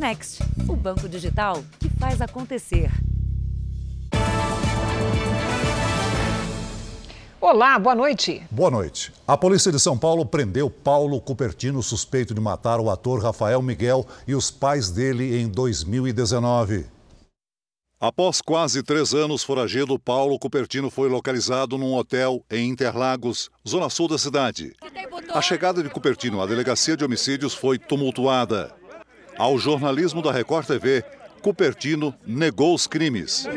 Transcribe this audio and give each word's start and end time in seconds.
Next, 0.00 0.42
o 0.66 0.74
banco 0.74 1.06
digital 1.06 1.62
que 1.78 1.90
faz 1.90 2.22
acontecer. 2.22 2.90
Olá, 7.38 7.78
boa 7.78 7.94
noite. 7.94 8.42
Boa 8.50 8.70
noite. 8.70 9.12
A 9.28 9.36
polícia 9.36 9.70
de 9.70 9.78
São 9.78 9.98
Paulo 9.98 10.24
prendeu 10.24 10.70
Paulo 10.70 11.20
Cupertino, 11.20 11.82
suspeito 11.82 12.32
de 12.32 12.40
matar 12.40 12.80
o 12.80 12.88
ator 12.88 13.22
Rafael 13.22 13.60
Miguel 13.60 14.06
e 14.26 14.34
os 14.34 14.50
pais 14.50 14.90
dele 14.90 15.38
em 15.38 15.46
2019. 15.46 16.86
Após 18.00 18.40
quase 18.40 18.82
três 18.82 19.12
anos 19.12 19.42
foragido, 19.42 19.98
Paulo 19.98 20.38
Cupertino 20.38 20.90
foi 20.90 21.10
localizado 21.10 21.76
num 21.76 21.92
hotel 21.92 22.42
em 22.50 22.70
Interlagos, 22.70 23.50
zona 23.68 23.90
sul 23.90 24.08
da 24.08 24.16
cidade. 24.16 24.72
A 25.34 25.42
chegada 25.42 25.82
de 25.82 25.90
Cupertino 25.90 26.40
à 26.40 26.46
delegacia 26.46 26.96
de 26.96 27.04
homicídios 27.04 27.52
foi 27.52 27.78
tumultuada. 27.78 28.79
Ao 29.40 29.58
jornalismo 29.58 30.20
da 30.20 30.30
Record 30.30 30.66
TV, 30.66 31.02
Cupertino 31.40 32.14
negou 32.26 32.74
os 32.74 32.86
crimes. 32.86 33.48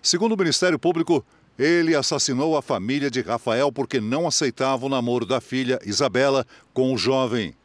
Segundo 0.00 0.34
o 0.34 0.38
Ministério 0.38 0.78
Público, 0.78 1.26
ele 1.58 1.96
assassinou 1.96 2.56
a 2.56 2.62
família 2.62 3.10
de 3.10 3.20
Rafael 3.22 3.72
porque 3.72 4.00
não 4.00 4.24
aceitava 4.24 4.86
o 4.86 4.88
namoro 4.88 5.26
da 5.26 5.40
filha, 5.40 5.80
Isabela, 5.84 6.46
com 6.72 6.94
o 6.94 6.96
jovem. 6.96 7.56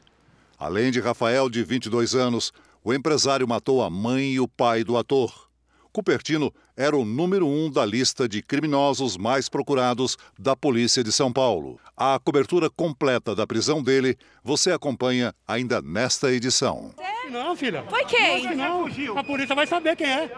Além 0.58 0.90
de 0.90 1.00
Rafael, 1.00 1.52
de 1.52 1.64
22 1.64 2.16
anos, 2.16 2.52
o 2.84 2.96
empresário 2.96 3.48
matou 3.48 3.84
a 3.84 3.90
mãe 3.92 4.32
e 4.32 4.40
o 4.40 4.48
pai 4.48 4.84
do 4.84 4.98
ator. 4.98 5.49
Cupertino 5.92 6.54
era 6.78 6.96
o 6.96 7.04
número 7.04 7.48
um 7.48 7.70
da 7.70 7.86
lista 7.86 8.28
de 8.28 8.42
criminosos 8.42 9.18
mais 9.18 9.50
procurados 9.50 10.18
da 10.38 10.56
Polícia 10.56 11.04
de 11.04 11.12
São 11.12 11.34
Paulo. 11.34 11.80
A 11.98 12.20
cobertura 12.24 12.70
completa 12.70 13.36
da 13.36 13.48
prisão 13.48 13.82
dele 13.82 14.18
você 14.44 14.72
acompanha 14.72 15.34
ainda 15.48 15.82
nesta 15.82 16.32
edição. 16.32 16.94
Não, 17.32 17.56
filha. 17.56 17.84
Foi 17.90 18.06
quem? 18.06 18.56
Não, 18.56 18.88
a 19.18 19.24
polícia 19.24 19.56
vai 19.56 19.68
saber 19.68 19.96
quem 19.96 20.08
é. 20.08 20.32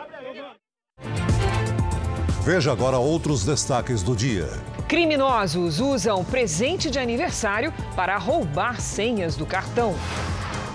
Veja 2.43 2.71
agora 2.71 2.97
outros 2.97 3.45
destaques 3.45 4.01
do 4.01 4.15
dia. 4.15 4.49
Criminosos 4.87 5.79
usam 5.79 6.25
presente 6.25 6.89
de 6.89 6.97
aniversário 6.97 7.71
para 7.95 8.17
roubar 8.17 8.81
senhas 8.81 9.35
do 9.35 9.45
cartão. 9.45 9.95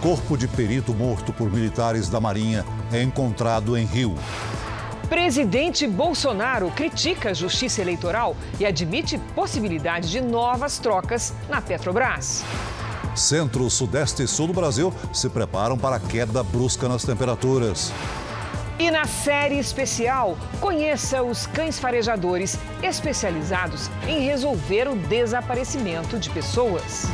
Corpo 0.00 0.36
de 0.38 0.46
perito 0.46 0.94
morto 0.94 1.32
por 1.32 1.50
militares 1.50 2.08
da 2.08 2.20
Marinha 2.20 2.64
é 2.92 3.02
encontrado 3.02 3.76
em 3.76 3.84
Rio. 3.84 4.14
Presidente 5.08 5.86
Bolsonaro 5.86 6.68
critica 6.72 7.30
a 7.30 7.34
justiça 7.34 7.80
eleitoral 7.80 8.36
e 8.58 8.66
admite 8.66 9.16
possibilidade 9.36 10.10
de 10.10 10.20
novas 10.20 10.78
trocas 10.78 11.32
na 11.48 11.62
Petrobras. 11.62 12.42
Centro, 13.14 13.70
Sudeste 13.70 14.24
e 14.24 14.26
Sul 14.26 14.48
do 14.48 14.52
Brasil 14.52 14.92
se 15.12 15.28
preparam 15.28 15.78
para 15.78 15.96
a 15.96 16.00
queda 16.00 16.42
brusca 16.42 16.88
nas 16.88 17.04
temperaturas. 17.04 17.92
E 18.78 18.90
na 18.90 19.06
série 19.06 19.58
especial, 19.58 20.36
conheça 20.60 21.22
os 21.22 21.46
cães 21.46 21.78
farejadores 21.78 22.58
especializados 22.82 23.88
em 24.06 24.20
resolver 24.20 24.88
o 24.88 24.96
desaparecimento 24.96 26.18
de 26.18 26.28
pessoas. 26.28 27.06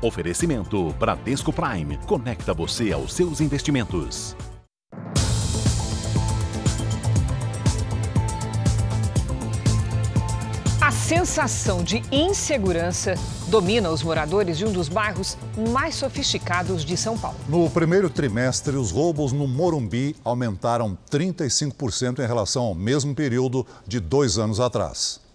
Oferecimento 0.00 0.92
Bradesco 0.98 1.52
Prime. 1.52 1.98
Conecta 2.06 2.54
você 2.54 2.92
aos 2.92 3.12
seus 3.12 3.40
investimentos. 3.40 4.36
A 10.80 10.90
sensação 10.90 11.82
de 11.82 12.02
insegurança 12.12 13.14
domina 13.48 13.90
os 13.90 14.02
moradores 14.02 14.56
de 14.56 14.64
um 14.64 14.72
dos 14.72 14.88
bairros 14.88 15.36
mais 15.70 15.94
sofisticados 15.94 16.84
de 16.84 16.96
São 16.96 17.18
Paulo. 17.18 17.36
No 17.48 17.68
primeiro 17.68 18.08
trimestre, 18.08 18.76
os 18.76 18.90
roubos 18.90 19.32
no 19.32 19.48
Morumbi 19.48 20.14
aumentaram 20.24 20.96
35% 21.10 22.20
em 22.20 22.26
relação 22.26 22.62
ao 22.62 22.74
mesmo 22.74 23.14
período 23.14 23.66
de 23.86 24.00
dois 24.00 24.38
anos 24.38 24.60
atrás. 24.60 25.27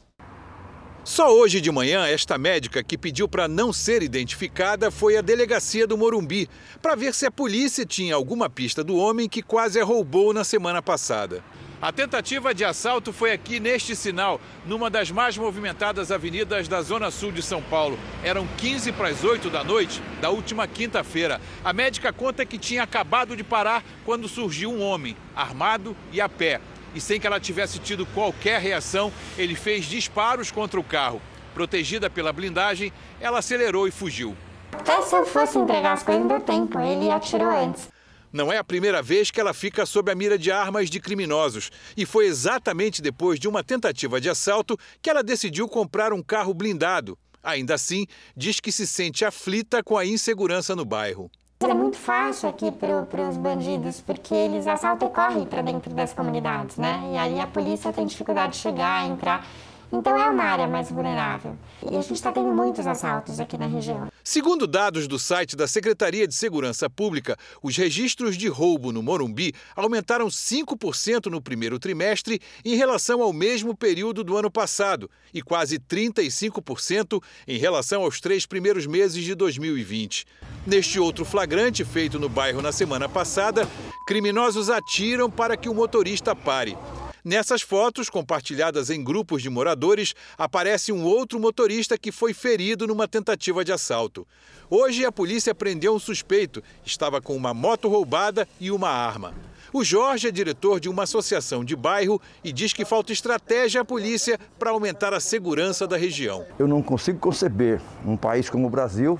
Só 1.05 1.35
hoje 1.35 1.59
de 1.59 1.69
manhã, 1.69 2.07
esta 2.07 2.37
médica 2.37 2.81
que 2.81 2.97
pediu 2.97 3.27
para 3.27 3.45
não 3.45 3.73
ser 3.73 4.01
identificada 4.01 4.89
foi 4.89 5.17
à 5.17 5.21
delegacia 5.21 5.85
do 5.85 5.97
Morumbi 5.97 6.49
para 6.81 6.95
ver 6.95 7.13
se 7.13 7.25
a 7.25 7.31
polícia 7.31 7.85
tinha 7.85 8.15
alguma 8.15 8.49
pista 8.49 8.81
do 8.85 8.95
homem 8.95 9.27
que 9.27 9.41
quase 9.41 9.81
a 9.81 9.83
roubou 9.83 10.33
na 10.33 10.45
semana 10.45 10.81
passada. 10.81 11.43
A 11.81 11.91
tentativa 11.91 12.53
de 12.53 12.63
assalto 12.63 13.11
foi 13.11 13.33
aqui 13.33 13.59
neste 13.59 13.93
sinal, 13.97 14.39
numa 14.65 14.89
das 14.89 15.11
mais 15.11 15.37
movimentadas 15.37 16.09
avenidas 16.09 16.69
da 16.69 16.81
Zona 16.81 17.11
Sul 17.11 17.33
de 17.33 17.41
São 17.41 17.61
Paulo. 17.61 17.99
Eram 18.23 18.47
15 18.55 18.93
para 18.93 19.09
as 19.09 19.25
8 19.25 19.49
da 19.49 19.61
noite 19.61 20.01
da 20.21 20.29
última 20.29 20.65
quinta-feira. 20.65 21.41
A 21.65 21.73
médica 21.73 22.13
conta 22.13 22.45
que 22.45 22.57
tinha 22.57 22.83
acabado 22.83 23.35
de 23.35 23.43
parar 23.43 23.83
quando 24.05 24.29
surgiu 24.29 24.71
um 24.71 24.81
homem, 24.81 25.17
armado 25.35 25.93
e 26.13 26.21
a 26.21 26.29
pé. 26.29 26.61
E 26.95 27.01
sem 27.01 27.19
que 27.19 27.27
ela 27.27 27.39
tivesse 27.39 27.79
tido 27.79 28.05
qualquer 28.07 28.59
reação, 28.61 29.11
ele 29.37 29.55
fez 29.55 29.85
disparos 29.85 30.51
contra 30.51 30.79
o 30.79 30.83
carro. 30.83 31.21
Protegida 31.53 32.09
pela 32.09 32.33
blindagem, 32.33 32.91
ela 33.19 33.39
acelerou 33.39 33.87
e 33.87 33.91
fugiu. 33.91 34.35
Até 34.71 35.01
se 35.01 35.15
eu 35.15 35.25
fosse 35.25 35.57
entregar 35.57 35.93
as 35.93 36.03
coisas, 36.03 36.27
deu 36.27 36.41
tempo. 36.41 36.79
Ele 36.79 37.09
atirou 37.09 37.49
antes. 37.49 37.89
Não 38.31 38.51
é 38.51 38.57
a 38.57 38.63
primeira 38.63 38.99
vez 38.99 39.29
que 39.29 39.39
ela 39.39 39.53
fica 39.53 39.85
sob 39.85 40.11
a 40.11 40.15
mira 40.15 40.39
de 40.39 40.51
armas 40.51 40.89
de 40.89 40.99
criminosos. 40.99 41.69
E 41.95 42.03
foi 42.03 42.25
exatamente 42.25 42.99
depois 42.99 43.39
de 43.39 43.47
uma 43.47 43.63
tentativa 43.63 44.19
de 44.19 44.27
assalto 44.27 44.75
que 45.01 45.09
ela 45.09 45.23
decidiu 45.23 45.67
comprar 45.67 46.11
um 46.11 46.23
carro 46.23 46.51
blindado. 46.51 47.17
Ainda 47.43 47.75
assim, 47.75 48.07
diz 48.35 48.59
que 48.59 48.71
se 48.71 48.87
sente 48.87 49.23
aflita 49.23 49.83
com 49.83 49.97
a 49.97 50.05
insegurança 50.05 50.75
no 50.75 50.83
bairro. 50.83 51.29
É 51.63 51.73
muito 51.73 51.97
fácil 51.97 52.49
aqui 52.49 52.71
para 52.71 53.29
os 53.29 53.37
bandidos, 53.37 54.01
porque 54.01 54.33
eles 54.33 54.67
assaltam 54.67 55.07
e 55.07 55.11
correm 55.11 55.45
para 55.45 55.61
dentro 55.61 55.93
das 55.93 56.13
comunidades, 56.13 56.77
né? 56.77 57.09
E 57.13 57.17
aí 57.17 57.39
a 57.39 57.47
polícia 57.47 57.91
tem 57.93 58.05
dificuldade 58.05 58.53
de 58.53 58.59
chegar, 58.59 59.07
entrar. 59.07 59.45
Então 59.93 60.17
é 60.17 60.27
uma 60.27 60.43
área 60.43 60.67
mais 60.67 60.89
vulnerável. 60.89 61.55
E 61.83 61.95
a 61.95 62.01
gente 62.01 62.15
está 62.15 62.31
tendo 62.31 62.51
muitos 62.51 62.87
assaltos 62.87 63.39
aqui 63.39 63.55
na 63.59 63.67
região. 63.67 64.07
Segundo 64.23 64.65
dados 64.65 65.07
do 65.07 65.19
site 65.19 65.55
da 65.55 65.67
Secretaria 65.67 66.27
de 66.27 66.33
Segurança 66.33 66.89
Pública, 66.89 67.37
os 67.61 67.77
registros 67.77 68.35
de 68.35 68.47
roubo 68.47 68.91
no 68.91 69.03
Morumbi 69.03 69.53
aumentaram 69.75 70.27
5% 70.27 71.27
no 71.27 71.39
primeiro 71.39 71.77
trimestre 71.77 72.41
em 72.65 72.75
relação 72.75 73.21
ao 73.21 73.31
mesmo 73.31 73.77
período 73.77 74.23
do 74.23 74.35
ano 74.35 74.49
passado 74.49 75.11
e 75.31 75.43
quase 75.43 75.77
35% 75.77 77.21
em 77.47 77.59
relação 77.59 78.01
aos 78.01 78.19
três 78.19 78.47
primeiros 78.47 78.87
meses 78.87 79.23
de 79.23 79.35
2020. 79.35 80.25
Neste 80.65 80.99
outro 80.99 81.23
flagrante, 81.23 81.85
feito 81.85 82.17
no 82.17 82.29
bairro 82.29 82.63
na 82.63 82.71
semana 82.71 83.07
passada, 83.07 83.69
criminosos 84.07 84.71
atiram 84.71 85.29
para 85.29 85.55
que 85.55 85.69
o 85.69 85.73
motorista 85.75 86.35
pare. 86.35 86.75
Nessas 87.23 87.61
fotos, 87.61 88.09
compartilhadas 88.09 88.89
em 88.89 89.01
grupos 89.01 89.41
de 89.41 89.49
moradores, 89.49 90.13
aparece 90.37 90.91
um 90.91 91.05
outro 91.05 91.39
motorista 91.39 91.97
que 91.97 92.11
foi 92.11 92.33
ferido 92.33 92.85
numa 92.85 93.07
tentativa 93.07 93.63
de 93.63 93.71
assalto. 93.71 94.27
Hoje, 94.69 95.05
a 95.05 95.11
polícia 95.11 95.55
prendeu 95.55 95.95
um 95.95 95.99
suspeito. 95.99 96.61
Estava 96.85 97.21
com 97.21 97.33
uma 97.33 97.53
moto 97.53 97.87
roubada 97.87 98.45
e 98.59 98.69
uma 98.71 98.89
arma. 98.89 99.33
O 99.71 99.85
Jorge 99.85 100.27
é 100.27 100.31
diretor 100.31 100.81
de 100.81 100.89
uma 100.89 101.03
associação 101.03 101.63
de 101.63 101.77
bairro 101.77 102.21
e 102.43 102.51
diz 102.51 102.73
que 102.73 102.83
falta 102.83 103.13
estratégia 103.13 103.81
à 103.81 103.85
polícia 103.85 104.37
para 104.59 104.71
aumentar 104.71 105.13
a 105.13 105.19
segurança 105.21 105.87
da 105.87 105.95
região. 105.95 106.45
Eu 106.59 106.67
não 106.67 106.81
consigo 106.81 107.19
conceber 107.19 107.79
um 108.05 108.17
país 108.17 108.49
como 108.49 108.67
o 108.67 108.69
Brasil, 108.69 109.17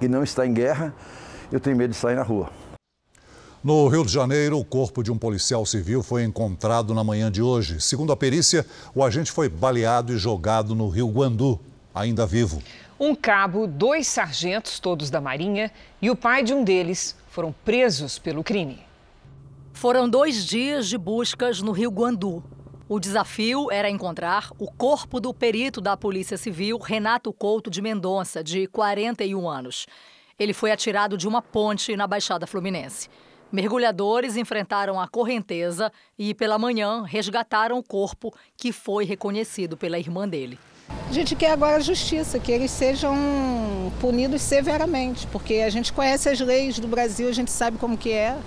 que 0.00 0.08
não 0.08 0.24
está 0.24 0.46
em 0.46 0.54
guerra, 0.54 0.94
eu 1.52 1.60
tenho 1.60 1.76
medo 1.76 1.90
de 1.90 1.96
sair 1.96 2.16
na 2.16 2.22
rua. 2.22 2.61
No 3.62 3.86
Rio 3.86 4.04
de 4.04 4.12
Janeiro, 4.12 4.58
o 4.58 4.64
corpo 4.64 5.04
de 5.04 5.12
um 5.12 5.16
policial 5.16 5.64
civil 5.64 6.02
foi 6.02 6.24
encontrado 6.24 6.92
na 6.92 7.04
manhã 7.04 7.30
de 7.30 7.40
hoje. 7.40 7.80
Segundo 7.80 8.12
a 8.12 8.16
perícia, 8.16 8.66
o 8.92 9.04
agente 9.04 9.30
foi 9.30 9.48
baleado 9.48 10.12
e 10.12 10.18
jogado 10.18 10.74
no 10.74 10.88
rio 10.88 11.06
Guandu, 11.06 11.60
ainda 11.94 12.26
vivo. 12.26 12.60
Um 12.98 13.14
cabo, 13.14 13.68
dois 13.68 14.08
sargentos, 14.08 14.80
todos 14.80 15.10
da 15.10 15.20
Marinha, 15.20 15.70
e 16.00 16.10
o 16.10 16.16
pai 16.16 16.42
de 16.42 16.52
um 16.52 16.64
deles 16.64 17.16
foram 17.28 17.54
presos 17.64 18.18
pelo 18.18 18.42
crime. 18.42 18.80
Foram 19.72 20.08
dois 20.08 20.44
dias 20.44 20.88
de 20.88 20.98
buscas 20.98 21.62
no 21.62 21.70
rio 21.70 21.92
Guandu. 21.92 22.42
O 22.88 22.98
desafio 22.98 23.70
era 23.70 23.88
encontrar 23.88 24.50
o 24.58 24.72
corpo 24.72 25.20
do 25.20 25.32
perito 25.32 25.80
da 25.80 25.96
Polícia 25.96 26.36
Civil, 26.36 26.78
Renato 26.78 27.32
Couto 27.32 27.70
de 27.70 27.80
Mendonça, 27.80 28.42
de 28.42 28.66
41 28.66 29.48
anos. 29.48 29.86
Ele 30.36 30.52
foi 30.52 30.72
atirado 30.72 31.16
de 31.16 31.28
uma 31.28 31.40
ponte 31.40 31.94
na 31.94 32.08
Baixada 32.08 32.44
Fluminense. 32.44 33.08
Mergulhadores 33.52 34.36
enfrentaram 34.38 34.98
a 34.98 35.06
correnteza 35.06 35.92
e, 36.18 36.32
pela 36.32 36.58
manhã, 36.58 37.04
resgataram 37.04 37.78
o 37.78 37.82
corpo 37.82 38.34
que 38.56 38.72
foi 38.72 39.04
reconhecido 39.04 39.76
pela 39.76 39.98
irmã 39.98 40.26
dele. 40.26 40.58
A 41.08 41.12
gente 41.12 41.36
quer 41.36 41.50
agora 41.50 41.76
a 41.76 41.80
justiça, 41.80 42.38
que 42.38 42.50
eles 42.50 42.70
sejam 42.70 43.14
punidos 44.00 44.40
severamente, 44.40 45.26
porque 45.26 45.56
a 45.56 45.68
gente 45.68 45.92
conhece 45.92 46.30
as 46.30 46.40
leis 46.40 46.78
do 46.78 46.88
Brasil, 46.88 47.28
a 47.28 47.32
gente 47.32 47.50
sabe 47.50 47.76
como 47.76 47.98
que 47.98 48.10
é 48.10 48.38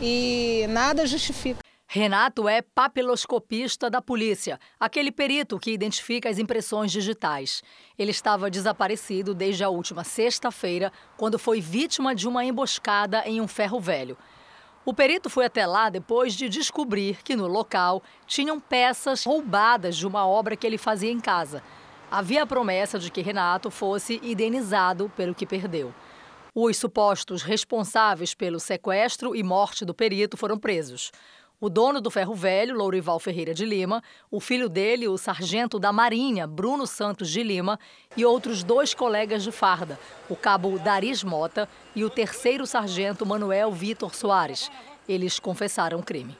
e 0.00 0.66
nada 0.68 1.06
justifica. 1.06 1.60
Renato 1.86 2.48
é 2.48 2.62
papiloscopista 2.62 3.90
da 3.90 4.00
polícia, 4.00 4.58
aquele 4.80 5.12
perito 5.12 5.58
que 5.58 5.70
identifica 5.70 6.28
as 6.28 6.38
impressões 6.38 6.90
digitais. 6.90 7.62
Ele 7.98 8.10
estava 8.10 8.50
desaparecido 8.50 9.34
desde 9.34 9.62
a 9.62 9.68
última 9.68 10.02
sexta-feira, 10.02 10.90
quando 11.18 11.38
foi 11.38 11.60
vítima 11.60 12.14
de 12.14 12.26
uma 12.26 12.44
emboscada 12.44 13.22
em 13.26 13.42
um 13.42 13.46
ferro 13.46 13.78
velho. 13.78 14.16
O 14.84 14.92
perito 14.92 15.30
foi 15.30 15.44
até 15.44 15.64
lá 15.64 15.88
depois 15.88 16.34
de 16.34 16.48
descobrir 16.48 17.22
que 17.22 17.36
no 17.36 17.46
local 17.46 18.02
tinham 18.26 18.58
peças 18.58 19.24
roubadas 19.24 19.96
de 19.96 20.04
uma 20.04 20.26
obra 20.26 20.56
que 20.56 20.66
ele 20.66 20.76
fazia 20.76 21.10
em 21.10 21.20
casa. 21.20 21.62
Havia 22.10 22.42
a 22.42 22.46
promessa 22.46 22.98
de 22.98 23.08
que 23.08 23.22
Renato 23.22 23.70
fosse 23.70 24.20
indenizado 24.24 25.10
pelo 25.16 25.36
que 25.36 25.46
perdeu. 25.46 25.94
Os 26.52 26.76
supostos 26.76 27.42
responsáveis 27.42 28.34
pelo 28.34 28.58
sequestro 28.58 29.36
e 29.36 29.42
morte 29.44 29.84
do 29.84 29.94
perito 29.94 30.36
foram 30.36 30.58
presos 30.58 31.12
o 31.62 31.70
dono 31.70 32.00
do 32.00 32.10
ferro 32.10 32.34
velho, 32.34 32.74
Lourival 32.74 33.20
Ferreira 33.20 33.54
de 33.54 33.64
Lima, 33.64 34.02
o 34.28 34.40
filho 34.40 34.68
dele, 34.68 35.06
o 35.06 35.16
sargento 35.16 35.78
da 35.78 35.92
Marinha, 35.92 36.44
Bruno 36.44 36.88
Santos 36.88 37.30
de 37.30 37.40
Lima, 37.40 37.78
e 38.16 38.24
outros 38.24 38.64
dois 38.64 38.92
colegas 38.92 39.44
de 39.44 39.52
farda, 39.52 39.96
o 40.28 40.34
cabo 40.34 40.76
Daris 40.80 41.22
Mota 41.22 41.68
e 41.94 42.04
o 42.04 42.10
terceiro 42.10 42.66
sargento 42.66 43.24
Manuel 43.24 43.70
Vitor 43.70 44.12
Soares. 44.12 44.72
Eles 45.08 45.38
confessaram 45.38 46.00
o 46.00 46.02
crime. 46.02 46.36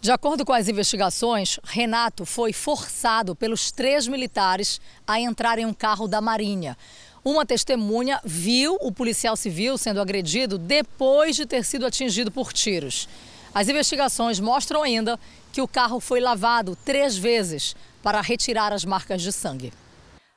De 0.00 0.10
acordo 0.10 0.44
com 0.44 0.52
as 0.52 0.66
investigações, 0.68 1.60
Renato 1.62 2.26
foi 2.26 2.52
forçado 2.52 3.36
pelos 3.36 3.70
três 3.70 4.08
militares 4.08 4.80
a 5.06 5.20
entrar 5.20 5.60
em 5.60 5.66
um 5.66 5.72
carro 5.72 6.08
da 6.08 6.20
Marinha. 6.20 6.76
Uma 7.24 7.46
testemunha 7.46 8.20
viu 8.24 8.76
o 8.80 8.90
policial 8.90 9.36
civil 9.36 9.78
sendo 9.78 10.00
agredido 10.00 10.58
depois 10.58 11.36
de 11.36 11.46
ter 11.46 11.64
sido 11.64 11.86
atingido 11.86 12.32
por 12.32 12.52
tiros. 12.52 13.08
As 13.56 13.70
investigações 13.70 14.38
mostram 14.38 14.82
ainda 14.82 15.18
que 15.50 15.62
o 15.62 15.66
carro 15.66 15.98
foi 15.98 16.20
lavado 16.20 16.76
três 16.84 17.16
vezes 17.16 17.74
para 18.02 18.20
retirar 18.20 18.70
as 18.70 18.84
marcas 18.84 19.22
de 19.22 19.32
sangue. 19.32 19.72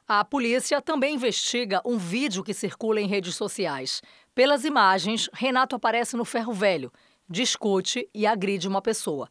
A 0.07 0.23
polícia 0.23 0.81
também 0.81 1.15
investiga 1.15 1.81
um 1.83 1.97
vídeo 1.97 2.45
que 2.45 2.53
circula 2.53 3.01
em 3.01 3.07
redes 3.07 3.35
sociais. 3.35 4.01
Pelas 4.33 4.63
imagens, 4.63 5.29
Renato 5.33 5.75
aparece 5.75 6.15
no 6.15 6.23
ferro 6.23 6.53
velho, 6.53 6.93
discute 7.29 8.07
e 8.15 8.25
agride 8.25 8.69
uma 8.69 8.81
pessoa. 8.81 9.27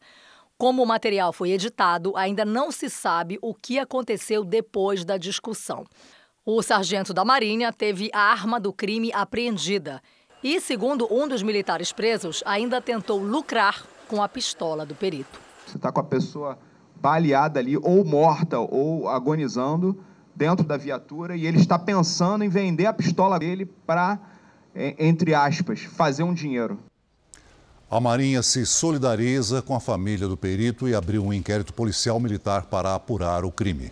Como 0.55 0.83
o 0.83 0.85
material 0.85 1.33
foi 1.33 1.49
editado, 1.49 2.15
ainda 2.15 2.45
não 2.45 2.71
se 2.71 2.91
sabe 2.91 3.39
o 3.41 3.55
que 3.55 3.79
aconteceu 3.79 4.43
depois 4.43 5.03
da 5.03 5.17
discussão. 5.17 5.83
O 6.45 6.61
sargento 6.61 7.11
da 7.11 7.25
Marinha 7.25 7.73
teve 7.73 8.11
a 8.13 8.19
arma 8.19 8.59
do 8.59 8.71
crime 8.71 9.11
apreendida 9.11 9.99
e, 10.43 10.59
segundo 10.59 11.07
um 11.11 11.27
dos 11.27 11.43
militares 11.43 11.91
presos, 11.91 12.41
ainda 12.45 12.81
tentou 12.81 13.19
lucrar 13.19 13.83
com 14.07 14.21
a 14.23 14.29
pistola 14.29 14.85
do 14.85 14.95
perito. 14.95 15.39
Você 15.65 15.77
está 15.77 15.91
com 15.91 15.99
a 15.99 16.03
pessoa 16.03 16.57
baleada 16.95 17.59
ali, 17.59 17.77
ou 17.77 18.03
morta, 18.03 18.59
ou 18.59 19.07
agonizando, 19.07 20.03
dentro 20.35 20.65
da 20.65 20.77
viatura, 20.77 21.35
e 21.35 21.45
ele 21.45 21.57
está 21.57 21.77
pensando 21.77 22.43
em 22.43 22.49
vender 22.49 22.85
a 22.85 22.93
pistola 22.93 23.37
dele 23.37 23.65
para, 23.65 24.19
entre 24.73 25.33
aspas, 25.33 25.81
fazer 25.81 26.23
um 26.23 26.33
dinheiro. 26.33 26.79
A 27.91 27.99
Marinha 27.99 28.43
se 28.43 28.65
solidariza 28.65 29.61
com 29.61 29.75
a 29.75 29.79
família 29.79 30.27
do 30.27 30.37
perito 30.37 30.87
e 30.87 30.93
abriu 30.93 31.25
um 31.25 31.33
inquérito 31.33 31.73
policial 31.73 32.19
militar 32.19 32.65
para 32.67 32.93
apurar 32.93 33.43
o 33.43 33.51
crime. 33.51 33.91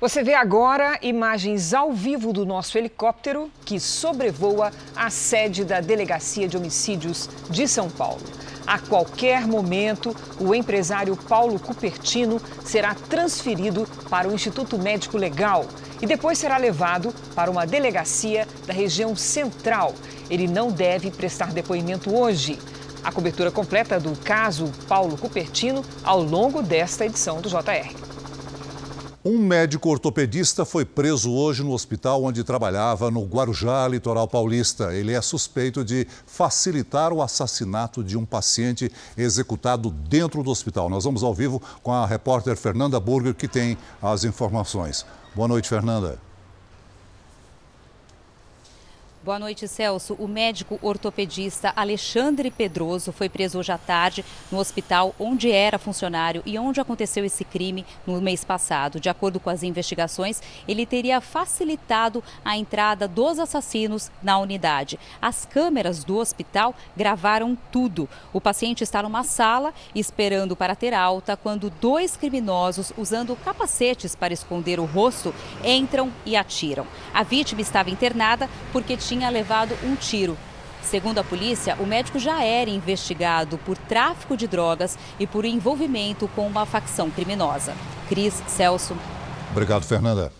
Você 0.00 0.22
vê 0.22 0.32
agora 0.32 0.96
imagens 1.02 1.74
ao 1.74 1.92
vivo 1.92 2.32
do 2.32 2.46
nosso 2.46 2.78
helicóptero 2.78 3.50
que 3.64 3.80
sobrevoa 3.80 4.70
a 4.94 5.10
sede 5.10 5.64
da 5.64 5.80
Delegacia 5.80 6.46
de 6.46 6.56
Homicídios 6.56 7.28
de 7.50 7.66
São 7.66 7.90
Paulo. 7.90 8.22
A 8.64 8.78
qualquer 8.78 9.44
momento, 9.44 10.14
o 10.38 10.54
empresário 10.54 11.16
Paulo 11.16 11.58
Cupertino 11.58 12.40
será 12.64 12.94
transferido 12.94 13.88
para 14.08 14.28
o 14.28 14.32
Instituto 14.32 14.78
Médico 14.78 15.18
Legal 15.18 15.66
e 16.00 16.06
depois 16.06 16.38
será 16.38 16.58
levado 16.58 17.12
para 17.34 17.50
uma 17.50 17.66
delegacia 17.66 18.46
da 18.68 18.72
região 18.72 19.16
central. 19.16 19.96
Ele 20.30 20.46
não 20.46 20.70
deve 20.70 21.10
prestar 21.10 21.52
depoimento 21.52 22.16
hoje. 22.16 22.56
A 23.02 23.10
cobertura 23.10 23.50
completa 23.50 23.98
do 23.98 24.16
caso 24.22 24.70
Paulo 24.86 25.18
Cupertino 25.18 25.84
ao 26.04 26.22
longo 26.22 26.62
desta 26.62 27.04
edição 27.04 27.40
do 27.40 27.48
JR. 27.48 28.07
Um 29.24 29.36
médico 29.36 29.88
ortopedista 29.88 30.64
foi 30.64 30.84
preso 30.84 31.32
hoje 31.32 31.64
no 31.64 31.72
hospital 31.72 32.22
onde 32.22 32.44
trabalhava 32.44 33.10
no 33.10 33.24
Guarujá, 33.24 33.88
litoral 33.88 34.28
paulista. 34.28 34.94
Ele 34.94 35.12
é 35.12 35.20
suspeito 35.20 35.84
de 35.84 36.06
facilitar 36.24 37.12
o 37.12 37.20
assassinato 37.20 38.04
de 38.04 38.16
um 38.16 38.24
paciente 38.24 38.92
executado 39.16 39.90
dentro 39.90 40.44
do 40.44 40.50
hospital. 40.52 40.88
Nós 40.88 41.02
vamos 41.02 41.24
ao 41.24 41.34
vivo 41.34 41.60
com 41.82 41.92
a 41.92 42.06
repórter 42.06 42.56
Fernanda 42.56 43.00
Burger, 43.00 43.34
que 43.34 43.48
tem 43.48 43.76
as 44.00 44.22
informações. 44.22 45.04
Boa 45.34 45.48
noite, 45.48 45.68
Fernanda. 45.68 46.27
Boa 49.20 49.36
noite, 49.36 49.66
Celso. 49.66 50.14
O 50.14 50.28
médico 50.28 50.78
ortopedista 50.80 51.72
Alexandre 51.74 52.52
Pedroso 52.52 53.10
foi 53.10 53.28
preso 53.28 53.58
hoje 53.58 53.72
à 53.72 53.76
tarde 53.76 54.24
no 54.50 54.58
hospital 54.58 55.12
onde 55.18 55.50
era 55.50 55.76
funcionário 55.76 56.40
e 56.46 56.56
onde 56.56 56.80
aconteceu 56.80 57.24
esse 57.24 57.44
crime 57.44 57.84
no 58.06 58.20
mês 58.20 58.44
passado. 58.44 59.00
De 59.00 59.08
acordo 59.08 59.40
com 59.40 59.50
as 59.50 59.64
investigações, 59.64 60.40
ele 60.68 60.86
teria 60.86 61.20
facilitado 61.20 62.22
a 62.44 62.56
entrada 62.56 63.08
dos 63.08 63.40
assassinos 63.40 64.08
na 64.22 64.38
unidade. 64.38 65.00
As 65.20 65.44
câmeras 65.44 66.04
do 66.04 66.16
hospital 66.16 66.72
gravaram 66.96 67.58
tudo. 67.72 68.08
O 68.32 68.40
paciente 68.40 68.84
está 68.84 69.02
numa 69.02 69.24
sala 69.24 69.74
esperando 69.96 70.54
para 70.54 70.76
ter 70.76 70.94
alta 70.94 71.36
quando 71.36 71.70
dois 71.80 72.16
criminosos, 72.16 72.92
usando 72.96 73.34
capacetes 73.34 74.14
para 74.14 74.32
esconder 74.32 74.78
o 74.78 74.84
rosto, 74.84 75.34
entram 75.64 76.12
e 76.24 76.36
atiram. 76.36 76.86
A 77.12 77.24
vítima 77.24 77.60
estava 77.60 77.90
internada 77.90 78.48
porque 78.72 78.96
tinha 78.96 79.17
tinha 79.18 79.30
levado 79.30 79.76
um 79.82 79.96
tiro. 79.96 80.38
Segundo 80.80 81.18
a 81.18 81.24
polícia, 81.24 81.76
o 81.80 81.84
médico 81.84 82.20
já 82.20 82.44
era 82.44 82.70
investigado 82.70 83.58
por 83.58 83.76
tráfico 83.76 84.36
de 84.36 84.46
drogas 84.46 84.96
e 85.18 85.26
por 85.26 85.44
envolvimento 85.44 86.28
com 86.36 86.46
uma 86.46 86.64
facção 86.64 87.10
criminosa. 87.10 87.74
Cris 88.08 88.40
Celso. 88.46 88.96
Obrigado, 89.50 89.82
Fernanda. 89.84 90.32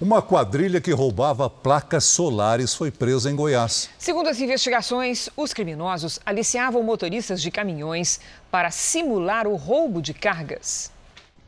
Uma 0.00 0.22
quadrilha 0.22 0.80
que 0.80 0.92
roubava 0.92 1.50
placas 1.50 2.04
solares 2.04 2.72
foi 2.72 2.92
presa 2.92 3.28
em 3.30 3.34
Goiás. 3.34 3.90
Segundo 3.98 4.28
as 4.28 4.40
investigações, 4.40 5.28
os 5.36 5.52
criminosos 5.52 6.20
aliciavam 6.24 6.84
motoristas 6.84 7.42
de 7.42 7.50
caminhões 7.50 8.20
para 8.48 8.70
simular 8.70 9.48
o 9.48 9.56
roubo 9.56 10.00
de 10.00 10.14
cargas. 10.14 10.92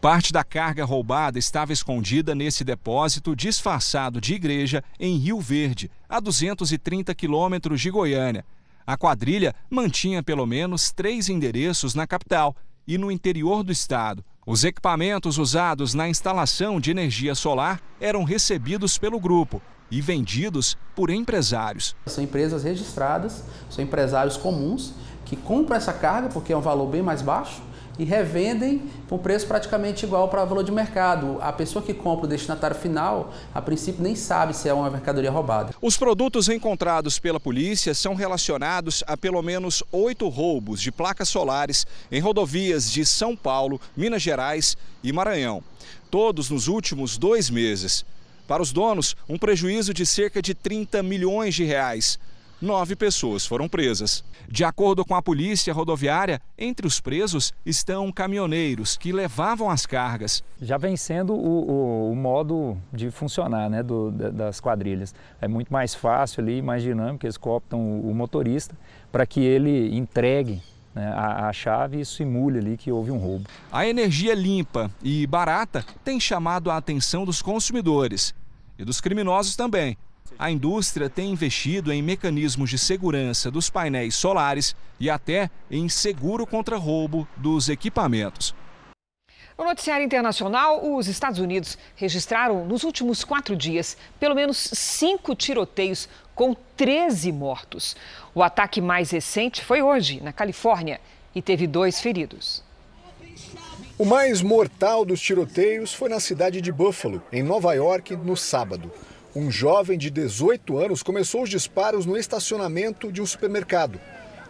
Parte 0.04 0.34
da 0.34 0.44
carga 0.44 0.84
roubada 0.84 1.38
estava 1.38 1.72
escondida 1.72 2.34
nesse 2.34 2.62
depósito 2.62 3.34
disfarçado 3.34 4.20
de 4.20 4.34
igreja 4.34 4.84
em 5.00 5.16
Rio 5.16 5.40
Verde, 5.40 5.90
a 6.06 6.20
230 6.20 7.14
quilômetros 7.14 7.80
de 7.80 7.90
Goiânia. 7.90 8.44
A 8.86 8.98
quadrilha 8.98 9.54
mantinha 9.70 10.22
pelo 10.22 10.44
menos 10.44 10.92
três 10.92 11.30
endereços 11.30 11.94
na 11.94 12.06
capital 12.06 12.54
e 12.86 12.98
no 12.98 13.10
interior 13.10 13.64
do 13.64 13.72
estado. 13.72 14.22
Os 14.46 14.62
equipamentos 14.62 15.38
usados 15.38 15.94
na 15.94 16.06
instalação 16.06 16.78
de 16.78 16.90
energia 16.90 17.34
solar 17.34 17.80
eram 17.98 18.24
recebidos 18.24 18.98
pelo 18.98 19.18
grupo 19.18 19.62
e 19.90 20.02
vendidos 20.02 20.76
por 20.94 21.08
empresários. 21.08 21.96
São 22.04 22.22
empresas 22.22 22.62
registradas, 22.62 23.42
são 23.70 23.82
empresários 23.82 24.36
comuns 24.36 24.92
que 25.24 25.34
compram 25.34 25.78
essa 25.78 25.94
carga 25.94 26.28
porque 26.28 26.52
é 26.52 26.56
um 26.58 26.60
valor 26.60 26.90
bem 26.90 27.00
mais 27.00 27.22
baixo 27.22 27.62
e 27.98 28.04
revendem 28.04 28.82
por 29.08 29.18
preço 29.20 29.46
praticamente 29.46 30.04
igual 30.04 30.28
para 30.28 30.42
o 30.42 30.46
valor 30.46 30.64
de 30.64 30.72
mercado. 30.72 31.38
A 31.40 31.52
pessoa 31.52 31.84
que 31.84 31.94
compra 31.94 32.26
o 32.26 32.28
destinatário 32.28 32.76
final, 32.76 33.32
a 33.54 33.62
princípio, 33.62 34.02
nem 34.02 34.14
sabe 34.16 34.54
se 34.54 34.68
é 34.68 34.74
uma 34.74 34.90
mercadoria 34.90 35.30
roubada. 35.30 35.74
Os 35.80 35.96
produtos 35.96 36.48
encontrados 36.48 37.18
pela 37.18 37.38
polícia 37.38 37.94
são 37.94 38.14
relacionados 38.14 39.04
a 39.06 39.16
pelo 39.16 39.42
menos 39.42 39.82
oito 39.92 40.28
roubos 40.28 40.80
de 40.80 40.90
placas 40.90 41.28
solares 41.28 41.86
em 42.10 42.20
rodovias 42.20 42.90
de 42.90 43.04
São 43.06 43.36
Paulo, 43.36 43.80
Minas 43.96 44.22
Gerais 44.22 44.76
e 45.02 45.12
Maranhão. 45.12 45.62
Todos 46.10 46.50
nos 46.50 46.68
últimos 46.68 47.18
dois 47.18 47.50
meses. 47.50 48.04
Para 48.46 48.62
os 48.62 48.72
donos, 48.72 49.16
um 49.28 49.38
prejuízo 49.38 49.94
de 49.94 50.04
cerca 50.04 50.42
de 50.42 50.54
30 50.54 51.02
milhões 51.02 51.54
de 51.54 51.64
reais 51.64 52.18
nove 52.64 52.96
pessoas 52.96 53.46
foram 53.46 53.68
presas. 53.68 54.24
De 54.48 54.64
acordo 54.64 55.04
com 55.04 55.14
a 55.14 55.22
polícia 55.22 55.72
rodoviária, 55.72 56.40
entre 56.58 56.86
os 56.86 57.00
presos 57.00 57.52
estão 57.64 58.10
caminhoneiros 58.10 58.96
que 58.96 59.12
levavam 59.12 59.70
as 59.70 59.86
cargas. 59.86 60.42
Já 60.60 60.76
vem 60.76 60.96
sendo 60.96 61.34
o, 61.34 61.70
o, 61.70 62.12
o 62.12 62.16
modo 62.16 62.76
de 62.92 63.10
funcionar 63.10 63.70
né, 63.70 63.82
do, 63.82 64.10
das 64.10 64.60
quadrilhas. 64.60 65.14
É 65.40 65.46
muito 65.46 65.72
mais 65.72 65.94
fácil 65.94 66.42
ali, 66.42 66.62
mais 66.62 66.82
dinâmico, 66.82 67.24
eles 67.24 67.36
cooptam 67.36 67.78
o, 67.78 68.10
o 68.10 68.14
motorista 68.14 68.74
para 69.12 69.26
que 69.26 69.40
ele 69.40 69.94
entregue 69.94 70.62
né, 70.94 71.06
a, 71.14 71.48
a, 71.48 71.52
chave 71.52 72.00
e 72.00 72.04
simule 72.04 72.58
ali 72.58 72.76
que 72.76 72.90
houve 72.90 73.10
um 73.10 73.18
roubo. 73.18 73.46
A 73.70 73.86
energia 73.86 74.34
limpa 74.34 74.90
e 75.02 75.26
barata 75.26 75.84
tem 76.04 76.18
chamado 76.18 76.70
a 76.70 76.76
atenção 76.76 77.24
dos 77.24 77.42
consumidores 77.42 78.34
e 78.78 78.84
dos 78.84 79.00
criminosos 79.00 79.54
também 79.54 79.96
A 80.38 80.50
indústria 80.50 81.08
tem 81.08 81.30
investido 81.30 81.92
em 81.92 82.02
mecanismos 82.02 82.68
de 82.68 82.78
segurança 82.78 83.50
dos 83.50 83.70
painéis 83.70 84.14
solares 84.14 84.74
e 84.98 85.08
até 85.08 85.50
em 85.70 85.88
seguro 85.88 86.46
contra 86.46 86.76
roubo 86.76 87.26
dos 87.36 87.68
equipamentos. 87.68 88.54
No 89.56 89.64
noticiário 89.64 90.04
internacional, 90.04 90.84
os 90.96 91.06
Estados 91.06 91.38
Unidos 91.38 91.78
registraram 91.94 92.66
nos 92.66 92.82
últimos 92.82 93.22
quatro 93.22 93.54
dias 93.54 93.96
pelo 94.18 94.34
menos 94.34 94.56
cinco 94.72 95.34
tiroteios 95.36 96.08
com 96.34 96.56
13 96.76 97.30
mortos. 97.30 97.94
O 98.34 98.42
ataque 98.42 98.80
mais 98.80 99.12
recente 99.12 99.64
foi 99.64 99.80
hoje, 99.80 100.20
na 100.20 100.32
Califórnia, 100.32 101.00
e 101.32 101.40
teve 101.40 101.68
dois 101.68 102.00
feridos. 102.00 102.64
O 103.96 104.04
mais 104.04 104.42
mortal 104.42 105.04
dos 105.04 105.20
tiroteios 105.20 105.94
foi 105.94 106.08
na 106.08 106.18
cidade 106.18 106.60
de 106.60 106.72
Buffalo, 106.72 107.22
em 107.32 107.44
Nova 107.44 107.72
York, 107.74 108.16
no 108.16 108.36
sábado. 108.36 108.90
Um 109.36 109.50
jovem 109.50 109.98
de 109.98 110.10
18 110.10 110.78
anos 110.78 111.02
começou 111.02 111.42
os 111.42 111.50
disparos 111.50 112.06
no 112.06 112.16
estacionamento 112.16 113.10
de 113.10 113.20
um 113.20 113.26
supermercado. 113.26 114.00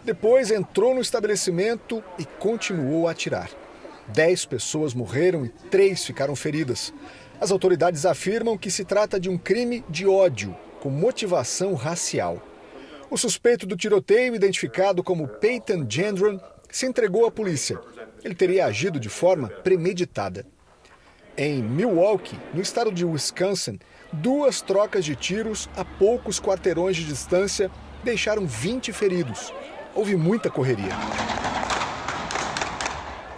Depois 0.03 0.51
entrou 0.51 0.93
no 0.93 1.01
estabelecimento 1.01 2.03
e 2.19 2.25
continuou 2.25 3.07
a 3.07 3.11
atirar. 3.11 3.49
Dez 4.09 4.45
pessoas 4.45 4.93
morreram 4.93 5.43
e 5.43 5.49
três 5.71 6.05
ficaram 6.05 6.35
feridas. 6.35 6.93
As 7.41 7.49
autoridades 7.49 8.05
afirmam 8.05 8.59
que 8.59 8.69
se 8.69 8.85
trata 8.85 9.19
de 9.19 9.27
um 9.27 9.39
crime 9.39 9.83
de 9.89 10.05
ódio 10.05 10.55
com 10.79 10.91
motivação 10.91 11.73
racial. 11.73 12.39
O 13.09 13.17
suspeito 13.17 13.65
do 13.65 13.75
tiroteio, 13.75 14.35
identificado 14.35 15.03
como 15.03 15.27
Peyton 15.27 15.83
Gendron, 15.89 16.39
se 16.69 16.85
entregou 16.85 17.25
à 17.25 17.31
polícia. 17.31 17.79
Ele 18.23 18.35
teria 18.35 18.67
agido 18.67 18.99
de 18.99 19.09
forma 19.09 19.49
premeditada. 19.49 20.45
Em 21.37 21.61
Milwaukee, 21.61 22.39
no 22.53 22.61
estado 22.61 22.91
de 22.91 23.03
Wisconsin, 23.03 23.79
duas 24.11 24.61
trocas 24.61 25.03
de 25.03 25.15
tiros 25.15 25.69
a 25.75 25.83
poucos 25.83 26.39
quarteirões 26.39 26.95
de 26.95 27.05
distância 27.05 27.69
deixaram 28.03 28.45
20 28.45 28.93
feridos. 28.93 29.53
Houve 29.93 30.15
muita 30.15 30.49
correria 30.49 30.93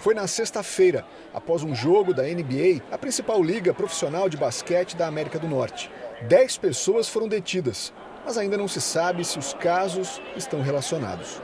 foi 0.07 0.13
na 0.13 0.25
sexta-feira, 0.25 1.05
após 1.33 1.63
um 1.63 1.75
jogo 1.75 2.13
da 2.13 2.23
NBA, 2.23 2.81
a 2.89 2.97
principal 2.97 3.43
liga 3.43 3.73
profissional 3.73 4.29
de 4.29 4.37
basquete 4.37 4.95
da 4.95 5.05
América 5.05 5.37
do 5.37 5.49
Norte. 5.49 5.91
Dez 6.29 6.55
pessoas 6.55 7.09
foram 7.09 7.27
detidas, 7.27 7.91
mas 8.23 8.37
ainda 8.37 8.55
não 8.57 8.69
se 8.69 8.79
sabe 8.79 9.25
se 9.25 9.37
os 9.37 9.53
casos 9.53 10.21
estão 10.37 10.61
relacionados. 10.61 11.41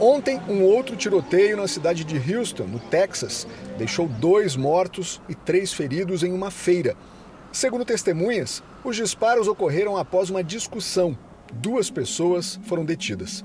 Ontem, 0.00 0.40
um 0.48 0.62
outro 0.62 0.94
tiroteio 0.94 1.56
na 1.56 1.66
cidade 1.66 2.04
de 2.04 2.16
Houston, 2.16 2.64
no 2.64 2.78
Texas, 2.78 3.48
deixou 3.76 4.06
dois 4.06 4.54
mortos 4.54 5.20
e 5.28 5.34
três 5.34 5.72
feridos 5.72 6.22
em 6.22 6.32
uma 6.32 6.52
feira. 6.52 6.96
Segundo 7.50 7.84
testemunhas, 7.84 8.62
os 8.84 8.94
disparos 8.94 9.48
ocorreram 9.48 9.96
após 9.96 10.30
uma 10.30 10.44
discussão. 10.44 11.18
Duas 11.52 11.90
pessoas 11.90 12.60
foram 12.62 12.84
detidas. 12.84 13.44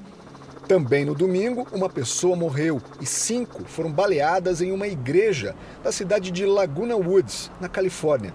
Também 0.67 1.03
no 1.03 1.15
domingo, 1.15 1.67
uma 1.72 1.89
pessoa 1.89 2.36
morreu 2.36 2.79
e 3.01 3.05
cinco 3.05 3.65
foram 3.65 3.91
baleadas 3.91 4.62
em 4.62 4.72
uma 4.72 4.88
igreja 4.88 5.55
da 5.83 5.91
cidade 5.91 6.29
de 6.29 6.45
Laguna 6.45 6.95
Woods, 6.95 7.50
na 7.60 7.67
Califórnia. 7.67 8.33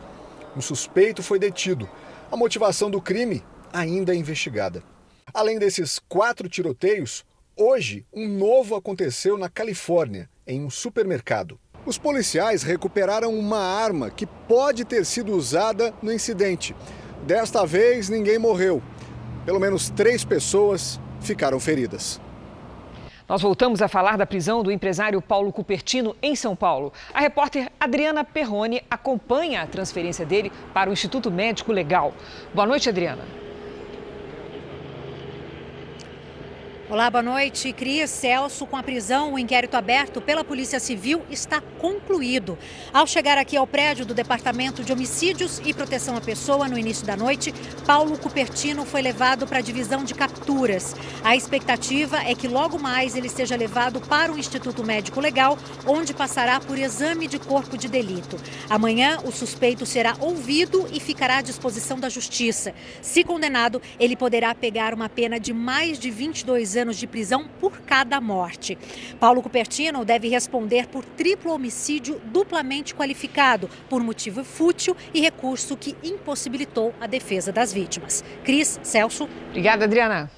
Um 0.56 0.60
suspeito 0.60 1.22
foi 1.22 1.38
detido. 1.38 1.88
A 2.32 2.37
motivação 2.37 2.90
do 2.90 3.00
crime 3.00 3.44
ainda 3.72 4.12
é 4.12 4.16
investigada. 4.16 4.82
Além 5.32 5.58
desses 5.58 6.00
quatro 6.08 6.48
tiroteios, 6.48 7.25
hoje 7.59 8.07
um 8.12 8.29
novo 8.29 8.77
aconteceu 8.77 9.37
na 9.37 9.49
Califórnia, 9.49 10.31
em 10.47 10.65
um 10.65 10.71
supermercado. 10.71 11.59
Os 11.85 11.99
policiais 11.99 12.62
recuperaram 12.62 13.35
uma 13.35 13.59
arma 13.59 14.11
que 14.11 14.27
pode 14.27 14.85
ter 14.85 15.05
sido 15.05 15.35
usada 15.35 15.93
no 16.00 16.12
incidente. 16.12 16.75
Desta 17.27 17.67
vez, 17.67 18.09
ninguém 18.09 18.38
morreu. 18.38 18.83
Pelo 19.45 19.59
menos 19.59 19.91
três 19.91 20.25
pessoas 20.25 21.00
ficaram 21.21 21.59
feridas. 21.59 22.21
Nós 23.29 23.43
voltamos 23.43 23.83
a 23.83 23.88
falar 23.88 24.17
da 24.17 24.25
prisão 24.25 24.62
do 24.62 24.73
empresário 24.73 25.21
Paulo 25.21 25.53
Cupertino 25.53 26.17
em 26.23 26.35
São 26.35 26.57
Paulo. 26.57 26.93
A 27.12 27.21
repórter 27.21 27.71
Adriana 27.79 28.25
Perrone 28.25 28.83
acompanha 28.91 29.62
a 29.62 29.67
transferência 29.67 30.25
dele 30.25 30.50
para 30.73 30.88
o 30.88 30.93
Instituto 30.93 31.31
Médico 31.31 31.71
Legal. 31.71 32.15
Boa 32.55 32.67
noite, 32.67 32.88
Adriana. 32.88 33.48
Olá, 36.90 37.11
boa 37.11 37.23
noite. 37.23 37.71
Cris 37.75 38.09
Celso, 38.09 38.66
com 38.66 38.75
a 38.75 38.83
prisão, 38.83 39.35
o 39.35 39.38
inquérito 39.38 39.76
aberto 39.76 40.23
pela 40.23 40.42
Polícia 40.42 40.80
Civil 40.80 41.21
está 41.28 41.61
concluído. 41.61 42.57
Ao 42.95 43.07
chegar 43.07 43.37
aqui 43.37 43.59
ao 43.59 43.66
prédio 43.66 44.07
do 44.07 44.14
Departamento 44.14 44.83
de 44.83 44.90
Homicídios 44.90 45.61
e 45.66 45.75
Proteção 45.75 46.16
à 46.16 46.21
Pessoa 46.23 46.66
no 46.66 46.78
início 46.78 47.07
da 47.07 47.14
noite, 47.14 47.52
Paulo 47.85 48.16
Cupertino 48.16 48.87
foi 48.87 49.02
levado 49.02 49.47
para 49.47 49.59
a 49.59 49.61
divisão 49.61 50.02
de 50.02 50.14
capturas. 50.14 50.97
A 51.23 51.37
expectativa 51.37 52.23
é 52.23 52.35
que 52.35 52.49
logo 52.49 52.78
mais 52.78 53.14
ele 53.14 53.28
seja 53.28 53.54
levado 53.54 54.00
para 54.00 54.33
o 54.33 54.38
Instituto 54.38 54.83
Médico 54.83 55.21
Legal, 55.21 55.59
onde 55.87 56.14
passará 56.14 56.59
por 56.59 56.78
exame 56.78 57.28
de 57.28 57.38
corpo 57.38 57.76
de 57.76 57.87
delito. 57.87 58.40
Amanhã, 58.71 59.18
o 59.26 59.30
suspeito 59.30 59.85
será 59.85 60.16
ouvido 60.21 60.88
e 60.90 60.99
ficará 61.00 61.37
à 61.37 61.42
disposição 61.42 62.00
da 62.00 62.09
Justiça. 62.09 62.75
Se 63.02 63.23
condenado, 63.23 63.83
ele 64.00 64.16
poderá 64.16 64.54
pegar 64.54 64.95
uma 64.95 65.11
pena 65.11 65.38
de 65.38 65.52
mais 65.52 65.99
de 65.99 66.11
22 66.11 66.76
anos 66.76 66.77
anos 66.78 66.97
de 66.97 67.06
prisão 67.06 67.47
por 67.61 67.80
cada 67.80 68.20
morte. 68.20 68.78
Paulo 69.20 69.42
Cupertino 69.42 70.04
deve 70.04 70.28
responder 70.28 70.87
por 70.87 71.04
triplo 71.04 71.52
homicídio 71.52 72.20
duplamente 72.26 72.94
qualificado, 72.94 73.68
por 73.88 74.02
motivo 74.02 74.44
fútil 74.44 74.97
e 75.12 75.20
recurso 75.20 75.76
que 75.76 75.97
impossibilitou 76.02 76.94
a 77.00 77.06
defesa 77.06 77.52
das 77.52 77.73
vítimas. 77.73 78.25
Cris, 78.44 78.80
Celso. 78.82 79.28
Obrigada, 79.50 79.85
Adriana. 79.85 80.30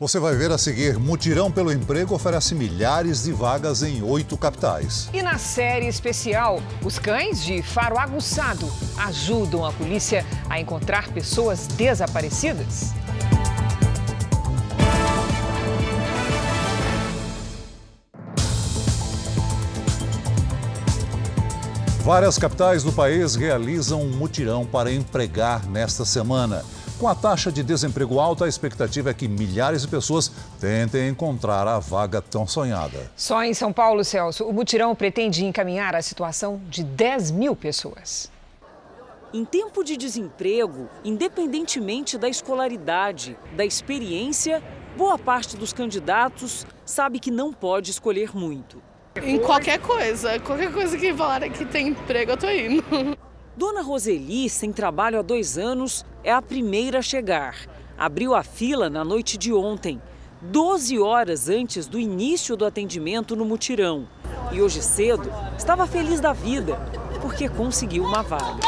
Você 0.00 0.20
vai 0.20 0.36
ver 0.36 0.52
a 0.52 0.58
seguir: 0.58 0.96
Mutirão 0.96 1.50
pelo 1.50 1.72
Emprego 1.72 2.14
oferece 2.14 2.54
milhares 2.54 3.24
de 3.24 3.32
vagas 3.32 3.82
em 3.82 4.00
oito 4.00 4.36
capitais. 4.36 5.10
E 5.12 5.20
na 5.22 5.38
série 5.38 5.88
especial, 5.88 6.62
os 6.84 7.00
cães 7.00 7.42
de 7.42 7.62
faro 7.62 7.98
aguçado 7.98 8.70
ajudam 8.96 9.64
a 9.64 9.72
polícia 9.72 10.24
a 10.48 10.60
encontrar 10.60 11.08
pessoas 11.08 11.66
desaparecidas. 11.66 12.92
Várias 22.08 22.38
capitais 22.38 22.82
do 22.82 22.90
país 22.90 23.34
realizam 23.34 24.00
um 24.00 24.08
mutirão 24.08 24.64
para 24.64 24.90
empregar 24.90 25.68
nesta 25.68 26.06
semana. 26.06 26.64
Com 26.98 27.06
a 27.06 27.14
taxa 27.14 27.52
de 27.52 27.62
desemprego 27.62 28.18
alta, 28.18 28.46
a 28.46 28.48
expectativa 28.48 29.10
é 29.10 29.12
que 29.12 29.28
milhares 29.28 29.82
de 29.82 29.88
pessoas 29.88 30.32
tentem 30.58 31.10
encontrar 31.10 31.68
a 31.68 31.78
vaga 31.78 32.22
tão 32.22 32.46
sonhada. 32.46 33.12
Só 33.14 33.44
em 33.44 33.52
São 33.52 33.74
Paulo, 33.74 34.02
Celso, 34.04 34.46
o 34.46 34.54
mutirão 34.54 34.94
pretende 34.94 35.44
encaminhar 35.44 35.94
a 35.94 36.00
situação 36.00 36.62
de 36.70 36.82
10 36.82 37.30
mil 37.30 37.54
pessoas. 37.54 38.32
Em 39.34 39.44
tempo 39.44 39.84
de 39.84 39.94
desemprego, 39.94 40.88
independentemente 41.04 42.16
da 42.16 42.26
escolaridade, 42.26 43.36
da 43.54 43.66
experiência, 43.66 44.62
boa 44.96 45.18
parte 45.18 45.58
dos 45.58 45.74
candidatos 45.74 46.66
sabe 46.86 47.20
que 47.20 47.30
não 47.30 47.52
pode 47.52 47.90
escolher 47.90 48.34
muito. 48.34 48.87
Em 49.24 49.38
qualquer 49.38 49.78
coisa. 49.80 50.38
Qualquer 50.40 50.72
coisa 50.72 50.96
que 50.96 51.12
falarem 51.14 51.50
que 51.50 51.64
tem 51.64 51.88
emprego, 51.88 52.32
eu 52.32 52.36
tô 52.36 52.48
indo. 52.48 52.82
Dona 53.56 53.82
Roseli, 53.82 54.48
sem 54.48 54.72
trabalho 54.72 55.18
há 55.18 55.22
dois 55.22 55.58
anos, 55.58 56.06
é 56.22 56.32
a 56.32 56.40
primeira 56.40 57.00
a 57.00 57.02
chegar. 57.02 57.56
Abriu 57.98 58.32
a 58.34 58.44
fila 58.44 58.88
na 58.88 59.04
noite 59.04 59.36
de 59.36 59.52
ontem, 59.52 60.00
12 60.40 61.00
horas 61.00 61.48
antes 61.48 61.88
do 61.88 61.98
início 61.98 62.56
do 62.56 62.64
atendimento 62.64 63.34
no 63.34 63.44
mutirão. 63.44 64.08
E 64.52 64.62
hoje 64.62 64.80
cedo 64.80 65.28
estava 65.56 65.88
feliz 65.88 66.20
da 66.20 66.32
vida, 66.32 66.76
porque 67.20 67.48
conseguiu 67.48 68.04
uma 68.04 68.22
vaga. 68.22 68.60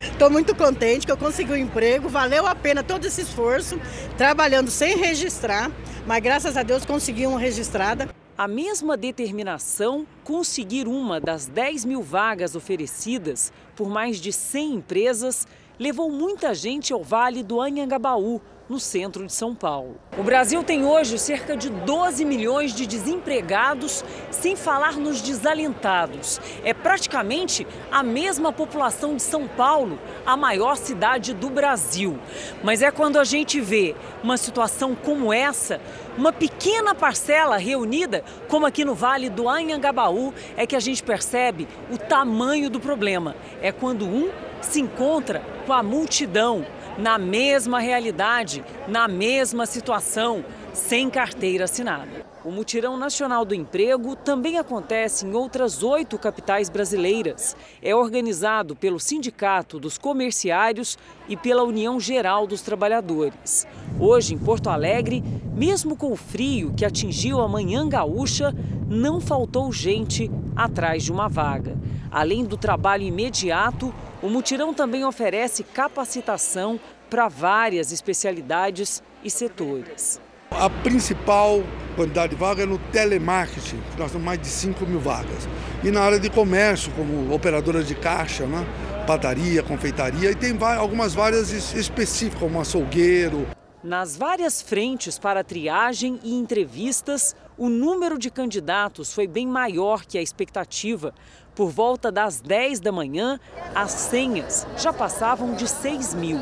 Estou 0.00 0.30
muito 0.30 0.54
contente 0.56 1.04
que 1.04 1.12
eu 1.12 1.18
consegui 1.18 1.52
um 1.52 1.56
emprego, 1.56 2.08
valeu 2.08 2.46
a 2.46 2.54
pena 2.54 2.82
todo 2.82 3.04
esse 3.04 3.20
esforço, 3.20 3.78
trabalhando 4.16 4.70
sem 4.70 4.96
registrar, 4.96 5.70
mas 6.06 6.22
graças 6.22 6.56
a 6.56 6.62
Deus 6.62 6.86
consegui 6.86 7.26
uma 7.26 7.38
registrada 7.38 8.08
a 8.40 8.48
mesma 8.48 8.96
determinação 8.96 10.06
conseguir 10.24 10.88
uma 10.88 11.20
das 11.20 11.44
10 11.44 11.84
mil 11.84 12.02
vagas 12.02 12.56
oferecidas 12.56 13.52
por 13.76 13.90
mais 13.90 14.18
de 14.18 14.32
100 14.32 14.76
empresas 14.76 15.46
levou 15.78 16.10
muita 16.10 16.54
gente 16.54 16.90
ao 16.90 17.04
Vale 17.04 17.42
do 17.42 17.60
Anhangabaú, 17.60 18.40
no 18.70 18.78
centro 18.78 19.26
de 19.26 19.32
São 19.32 19.52
Paulo. 19.52 19.96
O 20.16 20.22
Brasil 20.22 20.62
tem 20.62 20.84
hoje 20.84 21.18
cerca 21.18 21.56
de 21.56 21.68
12 21.68 22.24
milhões 22.24 22.72
de 22.72 22.86
desempregados, 22.86 24.04
sem 24.30 24.54
falar 24.54 24.92
nos 24.96 25.20
desalentados. 25.20 26.40
É 26.62 26.72
praticamente 26.72 27.66
a 27.90 28.04
mesma 28.04 28.52
população 28.52 29.16
de 29.16 29.24
São 29.24 29.48
Paulo, 29.48 29.98
a 30.24 30.36
maior 30.36 30.76
cidade 30.76 31.34
do 31.34 31.50
Brasil. 31.50 32.16
Mas 32.62 32.80
é 32.80 32.92
quando 32.92 33.18
a 33.18 33.24
gente 33.24 33.60
vê 33.60 33.96
uma 34.22 34.36
situação 34.36 34.94
como 34.94 35.32
essa, 35.32 35.80
uma 36.16 36.32
pequena 36.32 36.94
parcela 36.94 37.56
reunida, 37.56 38.22
como 38.46 38.66
aqui 38.66 38.84
no 38.84 38.94
Vale 38.94 39.28
do 39.28 39.48
Anhangabaú, 39.48 40.32
é 40.56 40.64
que 40.64 40.76
a 40.76 40.80
gente 40.80 41.02
percebe 41.02 41.66
o 41.90 41.98
tamanho 41.98 42.70
do 42.70 42.78
problema. 42.78 43.34
É 43.60 43.72
quando 43.72 44.06
um 44.06 44.30
se 44.60 44.80
encontra 44.80 45.42
com 45.66 45.72
a 45.72 45.82
multidão, 45.82 46.64
na 47.00 47.18
mesma 47.18 47.80
realidade, 47.80 48.64
na 48.86 49.08
mesma 49.08 49.66
situação, 49.66 50.44
sem 50.72 51.10
carteira 51.10 51.64
assinada. 51.64 52.29
O 52.42 52.50
Mutirão 52.50 52.96
Nacional 52.96 53.44
do 53.44 53.54
Emprego 53.54 54.16
também 54.16 54.56
acontece 54.56 55.26
em 55.26 55.34
outras 55.34 55.82
oito 55.82 56.18
capitais 56.18 56.70
brasileiras. 56.70 57.54
É 57.82 57.94
organizado 57.94 58.74
pelo 58.74 58.98
Sindicato 58.98 59.78
dos 59.78 59.98
Comerciários 59.98 60.96
e 61.28 61.36
pela 61.36 61.64
União 61.64 62.00
Geral 62.00 62.46
dos 62.46 62.62
Trabalhadores. 62.62 63.66
Hoje, 63.98 64.32
em 64.32 64.38
Porto 64.38 64.70
Alegre, 64.70 65.22
mesmo 65.54 65.94
com 65.94 66.12
o 66.12 66.16
frio 66.16 66.72
que 66.74 66.86
atingiu 66.86 67.42
a 67.42 67.48
manhã 67.48 67.86
gaúcha, 67.86 68.54
não 68.88 69.20
faltou 69.20 69.70
gente 69.70 70.30
atrás 70.56 71.02
de 71.04 71.12
uma 71.12 71.28
vaga. 71.28 71.76
Além 72.10 72.42
do 72.42 72.56
trabalho 72.56 73.02
imediato, 73.02 73.92
o 74.22 74.30
Mutirão 74.30 74.72
também 74.72 75.04
oferece 75.04 75.62
capacitação 75.62 76.80
para 77.10 77.28
várias 77.28 77.92
especialidades 77.92 79.02
e 79.22 79.28
setores. 79.28 80.18
A 80.50 80.68
principal 80.68 81.62
quantidade 81.96 82.34
de 82.34 82.36
vagas 82.36 82.64
é 82.64 82.66
no 82.66 82.78
telemarketing, 82.78 83.80
nós 83.96 84.10
temos 84.10 84.24
mais 84.24 84.40
de 84.40 84.48
5 84.48 84.84
mil 84.84 85.00
vagas. 85.00 85.48
E 85.82 85.90
na 85.90 86.02
área 86.02 86.18
de 86.18 86.28
comércio, 86.28 86.92
como 86.92 87.32
operadoras 87.32 87.86
de 87.86 87.94
caixa, 87.94 88.46
né? 88.46 88.66
padaria, 89.06 89.62
confeitaria, 89.62 90.30
e 90.30 90.34
tem 90.34 90.56
algumas 90.76 91.14
várias 91.14 91.50
específicas, 91.74 92.40
como 92.40 92.60
açougueiro. 92.60 93.46
Nas 93.82 94.16
várias 94.16 94.60
frentes 94.60 95.18
para 95.18 95.42
triagem 95.42 96.20
e 96.22 96.34
entrevistas, 96.34 97.34
o 97.56 97.68
número 97.68 98.18
de 98.18 98.30
candidatos 98.30 99.12
foi 99.14 99.26
bem 99.26 99.46
maior 99.46 100.04
que 100.04 100.18
a 100.18 100.22
expectativa. 100.22 101.14
Por 101.54 101.70
volta 101.70 102.12
das 102.12 102.40
10 102.40 102.80
da 102.80 102.92
manhã, 102.92 103.40
as 103.74 103.92
senhas 103.92 104.66
já 104.76 104.92
passavam 104.92 105.54
de 105.54 105.66
6 105.66 106.14
mil. 106.14 106.40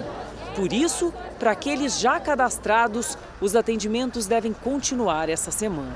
Por 0.59 0.73
isso, 0.73 1.15
para 1.39 1.53
aqueles 1.53 2.01
já 2.01 2.19
cadastrados, 2.19 3.17
os 3.41 3.55
atendimentos 3.55 4.27
devem 4.27 4.53
continuar 4.53 5.29
essa 5.29 5.53
semana. 5.53 5.95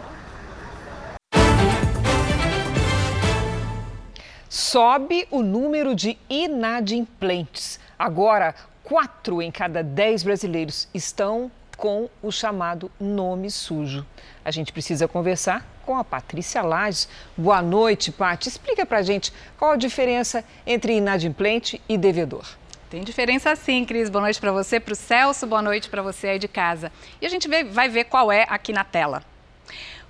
Sobe 4.48 5.26
o 5.32 5.42
número 5.42 5.96
de 5.96 6.16
inadimplentes. 6.30 7.80
Agora, 7.98 8.54
quatro 8.84 9.42
em 9.42 9.50
cada 9.50 9.82
dez 9.82 10.22
brasileiros 10.22 10.86
estão 10.94 11.50
com 11.76 12.08
o 12.22 12.30
chamado 12.30 12.88
nome 13.00 13.50
sujo. 13.50 14.06
A 14.44 14.52
gente 14.52 14.72
precisa 14.72 15.08
conversar 15.08 15.66
com 15.84 15.96
a 15.96 16.04
Patrícia 16.04 16.62
Lages. 16.62 17.08
Boa 17.36 17.60
noite, 17.60 18.12
Paty. 18.12 18.48
Explica 18.48 18.86
pra 18.86 19.02
gente 19.02 19.32
qual 19.58 19.72
a 19.72 19.76
diferença 19.76 20.44
entre 20.64 20.98
inadimplente 20.98 21.82
e 21.88 21.98
devedor. 21.98 22.61
Tem 22.92 23.02
diferença 23.02 23.56
sim, 23.56 23.86
Cris. 23.86 24.10
Boa 24.10 24.20
noite 24.20 24.38
para 24.38 24.52
você, 24.52 24.78
para 24.78 24.92
o 24.92 24.94
Celso, 24.94 25.46
boa 25.46 25.62
noite 25.62 25.88
para 25.88 26.02
você 26.02 26.28
aí 26.28 26.38
de 26.38 26.46
casa. 26.46 26.92
E 27.22 27.24
a 27.24 27.28
gente 27.30 27.48
vai 27.48 27.88
ver 27.88 28.04
qual 28.04 28.30
é 28.30 28.44
aqui 28.46 28.70
na 28.70 28.84
tela. 28.84 29.24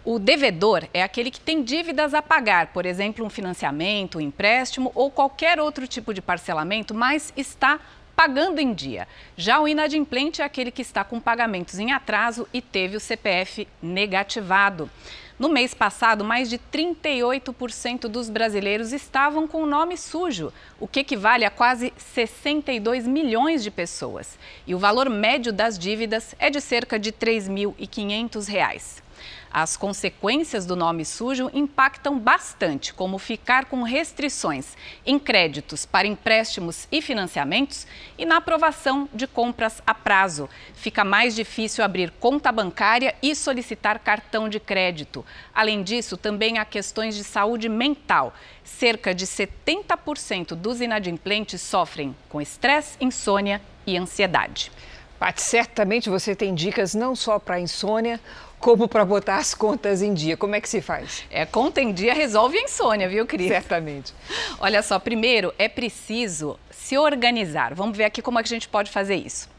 O 0.05 0.19
devedor 0.19 0.89
é 0.93 1.01
aquele 1.01 1.31
que 1.31 1.39
tem 1.39 1.63
dívidas 1.63 2.13
a 2.13 2.21
pagar, 2.21 2.73
por 2.73 2.85
exemplo, 2.85 3.25
um 3.25 3.31
financiamento, 3.31 4.19
um 4.19 4.21
empréstimo 4.21 4.91
ou 4.97 5.13
qualquer 5.13 5.61
outro 5.61 5.87
tipo 5.87 6.13
de 6.13 6.21
parcelamento, 6.21 6.93
mas 6.93 7.33
está 7.37 7.79
pagando 8.17 8.59
em 8.59 8.75
dia. 8.75 9.07
Já 9.37 9.61
o 9.61 9.69
inadimplente 9.69 10.43
é 10.43 10.45
aquele 10.45 10.73
que 10.73 10.83
está 10.83 11.05
com 11.05 11.21
pagamentos 11.21 11.79
em 11.79 11.93
atraso 11.93 12.49
e 12.53 12.61
teve 12.61 12.97
o 12.97 13.01
CPF 13.01 13.69
negativado. 13.81 14.91
No 15.39 15.49
mês 15.49 15.75
passado, 15.75 16.25
mais 16.25 16.49
de 16.49 16.59
38% 16.59 18.03
dos 18.03 18.29
brasileiros 18.29 18.93
estavam 18.93 19.49
com 19.49 19.63
o 19.63 19.67
nome 19.67 19.97
sujo, 19.97 20.53
o 20.79 20.87
que 20.87 21.01
equivale 21.01 21.45
a 21.45 21.51
quase 21.51 21.93
62 21.97 23.07
milhões 23.07 23.63
de 23.63 23.71
pessoas. 23.71 24.39
E 24.67 24.75
o 24.75 24.79
valor 24.79 25.09
médio 25.09 25.53
das 25.53 25.79
dívidas 25.79 26.35
é 26.39 26.51
de 26.51 26.61
cerca 26.61 26.99
de 26.99 27.11
R$ 27.11 27.17
3.500. 27.17 29.03
As 29.51 29.77
consequências 29.77 30.65
do 30.65 30.75
nome 30.75 31.05
sujo 31.05 31.51
impactam 31.53 32.19
bastante, 32.19 32.95
como 32.95 33.19
ficar 33.19 33.67
com 33.67 33.83
restrições 33.83 34.77
em 35.05 35.19
créditos 35.19 35.85
para 35.85 36.07
empréstimos 36.07 36.89
e 36.91 37.03
financiamentos 37.03 37.87
e 38.17 38.25
na 38.25 38.39
aprovação 38.39 39.09
de 39.13 39.27
compras 39.27 39.83
a 39.87 39.93
prazo. 39.93 40.49
Fica 40.75 41.05
mais 41.05 41.35
difícil 41.35 41.85
abrir 41.85 42.11
conta 42.19 42.51
bancária 42.51 43.15
e 43.23 43.35
solicitar 43.35 43.99
cartão 43.99 44.49
de 44.49 44.59
crédito. 44.59 45.25
Além 45.55 45.83
disso, 45.83 46.17
também 46.17 46.59
há 46.59 46.65
questões 46.65 47.15
de 47.15 47.25
saúde 47.25 47.69
mental. 47.69 48.35
Cerca 48.65 49.15
de 49.15 49.27
70% 49.27 50.55
dos 50.55 50.81
inadimplentes 50.81 51.61
sofrem 51.61 52.17
com 52.29 52.41
estresse, 52.41 52.97
insônia 53.01 53.61
e 53.87 53.97
ansiedade. 53.97 54.71
Paty, 55.19 55.41
certamente 55.41 56.11
você 56.11 56.35
tem 56.35 56.53
dicas 56.53 56.97
não 56.97 57.15
só 57.15 57.39
para 57.39 57.61
insônia, 57.61 58.19
como 58.63 58.87
para 58.87 59.05
botar 59.05 59.39
as 59.39 59.55
contas 59.55 60.03
em 60.03 60.15
dia. 60.15 60.37
Como 60.37 60.55
é 60.55 60.61
que 60.61 60.69
se 60.69 60.81
faz? 60.81 61.25
É, 61.29 61.45
conta 61.45 61.81
em 61.81 61.93
dia 61.93 62.15
resolve 62.15 62.57
a 62.57 62.63
insônia, 62.63 63.09
viu, 63.09 63.27
Cris? 63.27 63.49
Certamente. 63.49 64.15
Olha 64.61 64.81
só, 64.83 65.01
primeiro 65.01 65.53
é 65.59 65.69
preciso 65.69 66.57
se 66.71 66.97
organizar. 66.97 67.75
Vamos 67.75 67.99
ver 67.99 68.05
aqui 68.05 68.23
como 68.23 68.39
é 68.39 68.43
que 68.43 68.47
a 68.47 68.55
gente 68.55 68.69
pode 68.69 68.89
fazer 68.91 69.17
isso. 69.17 69.51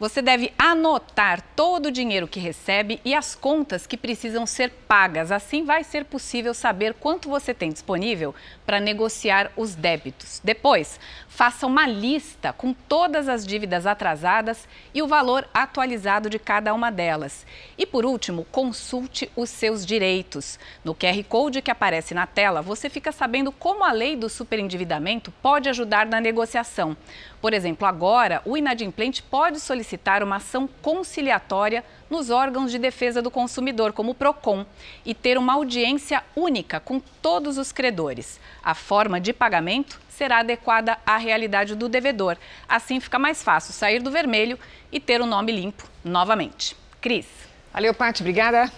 Você 0.00 0.22
deve 0.22 0.52
anotar 0.56 1.42
todo 1.56 1.86
o 1.86 1.90
dinheiro 1.90 2.28
que 2.28 2.38
recebe 2.38 3.00
e 3.04 3.16
as 3.16 3.34
contas 3.34 3.84
que 3.84 3.96
precisam 3.96 4.46
ser 4.46 4.70
pagas. 4.86 5.32
Assim 5.32 5.64
vai 5.64 5.82
ser 5.82 6.04
possível 6.04 6.54
saber 6.54 6.94
quanto 6.94 7.28
você 7.28 7.52
tem 7.52 7.72
disponível 7.72 8.32
para 8.64 8.78
negociar 8.78 9.50
os 9.56 9.74
débitos. 9.74 10.40
Depois, 10.44 11.00
faça 11.26 11.66
uma 11.66 11.84
lista 11.84 12.52
com 12.52 12.72
todas 12.72 13.28
as 13.28 13.44
dívidas 13.44 13.86
atrasadas 13.86 14.68
e 14.94 15.02
o 15.02 15.08
valor 15.08 15.48
atualizado 15.52 16.30
de 16.30 16.38
cada 16.38 16.72
uma 16.72 16.92
delas. 16.92 17.44
E 17.76 17.84
por 17.84 18.06
último, 18.06 18.46
consulte 18.52 19.28
os 19.34 19.50
seus 19.50 19.84
direitos. 19.84 20.60
No 20.84 20.94
QR 20.94 21.24
Code 21.28 21.60
que 21.60 21.72
aparece 21.72 22.14
na 22.14 22.24
tela, 22.24 22.62
você 22.62 22.88
fica 22.88 23.10
sabendo 23.10 23.50
como 23.50 23.82
a 23.82 23.90
lei 23.90 24.14
do 24.14 24.28
superendividamento 24.28 25.32
pode 25.42 25.68
ajudar 25.68 26.06
na 26.06 26.20
negociação. 26.20 26.96
Por 27.40 27.52
exemplo, 27.52 27.86
agora 27.86 28.42
o 28.44 28.56
inadimplente 28.56 29.22
pode 29.22 29.58
solicitar 29.58 29.87
uma 30.22 30.36
ação 30.36 30.68
conciliatória 30.82 31.84
nos 32.10 32.30
órgãos 32.30 32.70
de 32.70 32.78
defesa 32.78 33.22
do 33.22 33.30
consumidor, 33.30 33.92
como 33.92 34.10
o 34.10 34.14
PROCON, 34.14 34.66
e 35.04 35.14
ter 35.14 35.38
uma 35.38 35.54
audiência 35.54 36.22
única 36.34 36.80
com 36.80 37.00
todos 37.00 37.58
os 37.58 37.72
credores. 37.72 38.40
A 38.62 38.74
forma 38.74 39.20
de 39.20 39.32
pagamento 39.32 40.00
será 40.08 40.38
adequada 40.38 40.98
à 41.06 41.16
realidade 41.16 41.74
do 41.74 41.88
devedor. 41.88 42.36
Assim 42.68 42.98
fica 42.98 43.18
mais 43.18 43.42
fácil 43.42 43.72
sair 43.72 44.02
do 44.02 44.10
vermelho 44.10 44.58
e 44.90 44.98
ter 44.98 45.20
o 45.20 45.26
nome 45.26 45.52
limpo 45.52 45.84
novamente. 46.04 46.76
Cris. 47.00 47.26
Valeu, 47.72 47.94
Paty. 47.94 48.22
Obrigada. 48.22 48.70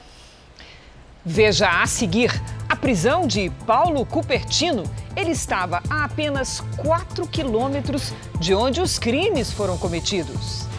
Veja 1.24 1.82
a 1.82 1.86
seguir 1.86 2.30
a 2.68 2.76
prisão 2.76 3.26
de 3.26 3.50
Paulo 3.66 4.06
Cupertino. 4.06 4.84
Ele 5.16 5.32
estava 5.32 5.82
a 5.88 6.04
apenas 6.04 6.60
4 6.78 7.26
quilômetros 7.26 8.12
de 8.38 8.54
onde 8.54 8.80
os 8.80 8.98
crimes 8.98 9.52
foram 9.52 9.76
cometidos. 9.76 10.69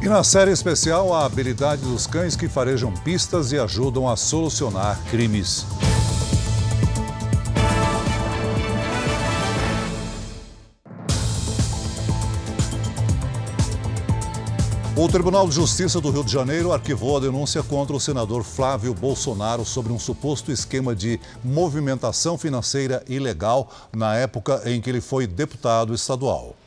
E 0.00 0.08
na 0.08 0.22
série 0.22 0.52
especial, 0.52 1.12
a 1.12 1.24
habilidade 1.24 1.82
dos 1.82 2.06
cães 2.06 2.36
que 2.36 2.48
farejam 2.48 2.92
pistas 2.92 3.50
e 3.50 3.58
ajudam 3.58 4.08
a 4.08 4.16
solucionar 4.16 4.96
crimes. 5.10 5.66
O 14.96 15.08
Tribunal 15.08 15.48
de 15.48 15.54
Justiça 15.54 16.00
do 16.00 16.10
Rio 16.10 16.24
de 16.24 16.32
Janeiro 16.32 16.72
arquivou 16.72 17.16
a 17.16 17.20
denúncia 17.20 17.62
contra 17.62 17.94
o 17.94 18.00
senador 18.00 18.44
Flávio 18.44 18.94
Bolsonaro 18.94 19.64
sobre 19.64 19.92
um 19.92 19.98
suposto 19.98 20.52
esquema 20.52 20.94
de 20.94 21.20
movimentação 21.42 22.38
financeira 22.38 23.04
ilegal 23.08 23.68
na 23.92 24.14
época 24.16 24.62
em 24.64 24.80
que 24.80 24.90
ele 24.90 25.00
foi 25.00 25.26
deputado 25.26 25.92
estadual. 25.92 26.57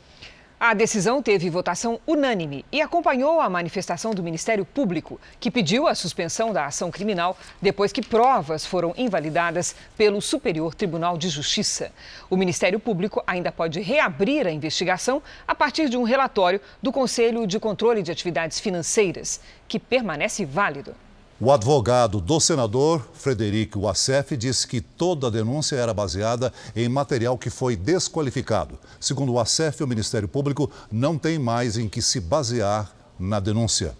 A 0.64 0.74
decisão 0.74 1.20
teve 1.20 1.50
votação 1.50 1.98
unânime 2.06 2.64
e 2.70 2.80
acompanhou 2.80 3.40
a 3.40 3.50
manifestação 3.50 4.14
do 4.14 4.22
Ministério 4.22 4.64
Público, 4.64 5.20
que 5.40 5.50
pediu 5.50 5.88
a 5.88 5.94
suspensão 5.96 6.52
da 6.52 6.66
ação 6.66 6.88
criminal 6.88 7.36
depois 7.60 7.90
que 7.90 8.00
provas 8.00 8.64
foram 8.64 8.94
invalidadas 8.96 9.74
pelo 9.96 10.22
Superior 10.22 10.72
Tribunal 10.72 11.18
de 11.18 11.28
Justiça. 11.28 11.90
O 12.30 12.36
Ministério 12.36 12.78
Público 12.78 13.20
ainda 13.26 13.50
pode 13.50 13.80
reabrir 13.80 14.46
a 14.46 14.52
investigação 14.52 15.20
a 15.48 15.52
partir 15.52 15.88
de 15.88 15.96
um 15.96 16.04
relatório 16.04 16.60
do 16.80 16.92
Conselho 16.92 17.44
de 17.44 17.58
Controle 17.58 18.00
de 18.00 18.12
Atividades 18.12 18.60
Financeiras, 18.60 19.40
que 19.66 19.80
permanece 19.80 20.44
válido. 20.44 20.94
O 21.40 21.50
advogado 21.50 22.20
do 22.20 22.38
senador, 22.38 23.04
Frederico 23.14 23.80
Wassef, 23.80 24.36
disse 24.36 24.66
que 24.66 24.80
toda 24.80 25.26
a 25.26 25.30
denúncia 25.30 25.76
era 25.76 25.92
baseada 25.92 26.52
em 26.76 26.88
material 26.88 27.36
que 27.36 27.50
foi 27.50 27.74
desqualificado. 27.74 28.78
Segundo 29.00 29.32
o 29.32 29.34
Wassef, 29.34 29.82
o 29.82 29.88
Ministério 29.88 30.28
Público 30.28 30.70
não 30.90 31.18
tem 31.18 31.38
mais 31.38 31.76
em 31.76 31.88
que 31.88 32.00
se 32.00 32.20
basear 32.20 32.92
na 33.18 33.40
denúncia. 33.40 33.96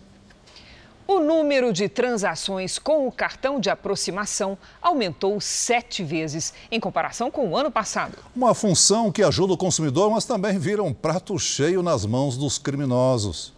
O 1.07 1.18
número 1.18 1.73
de 1.73 1.88
transações 1.88 2.79
com 2.79 3.09
o 3.09 3.12
cartão 3.12 3.59
de 3.59 3.68
aproximação 3.68 4.57
aumentou 4.81 5.40
sete 5.40 6.05
vezes 6.05 6.55
em 6.71 6.79
comparação 6.79 7.31
com 7.31 7.49
o 7.49 7.57
ano 7.57 7.71
passado. 7.71 8.16
Uma 8.37 8.55
função 8.55 9.11
que 9.11 9.23
ajuda 9.23 9.53
o 9.53 9.59
consumidor, 9.59 10.11
mas 10.11 10.25
também 10.25 10.59
vira 10.59 10.83
um 10.83 10.95
prato 10.95 11.37
cheio 11.38 11.83
nas 11.83 12.07
mãos 12.07 12.37
dos 12.37 12.57
criminosos. 12.57 13.53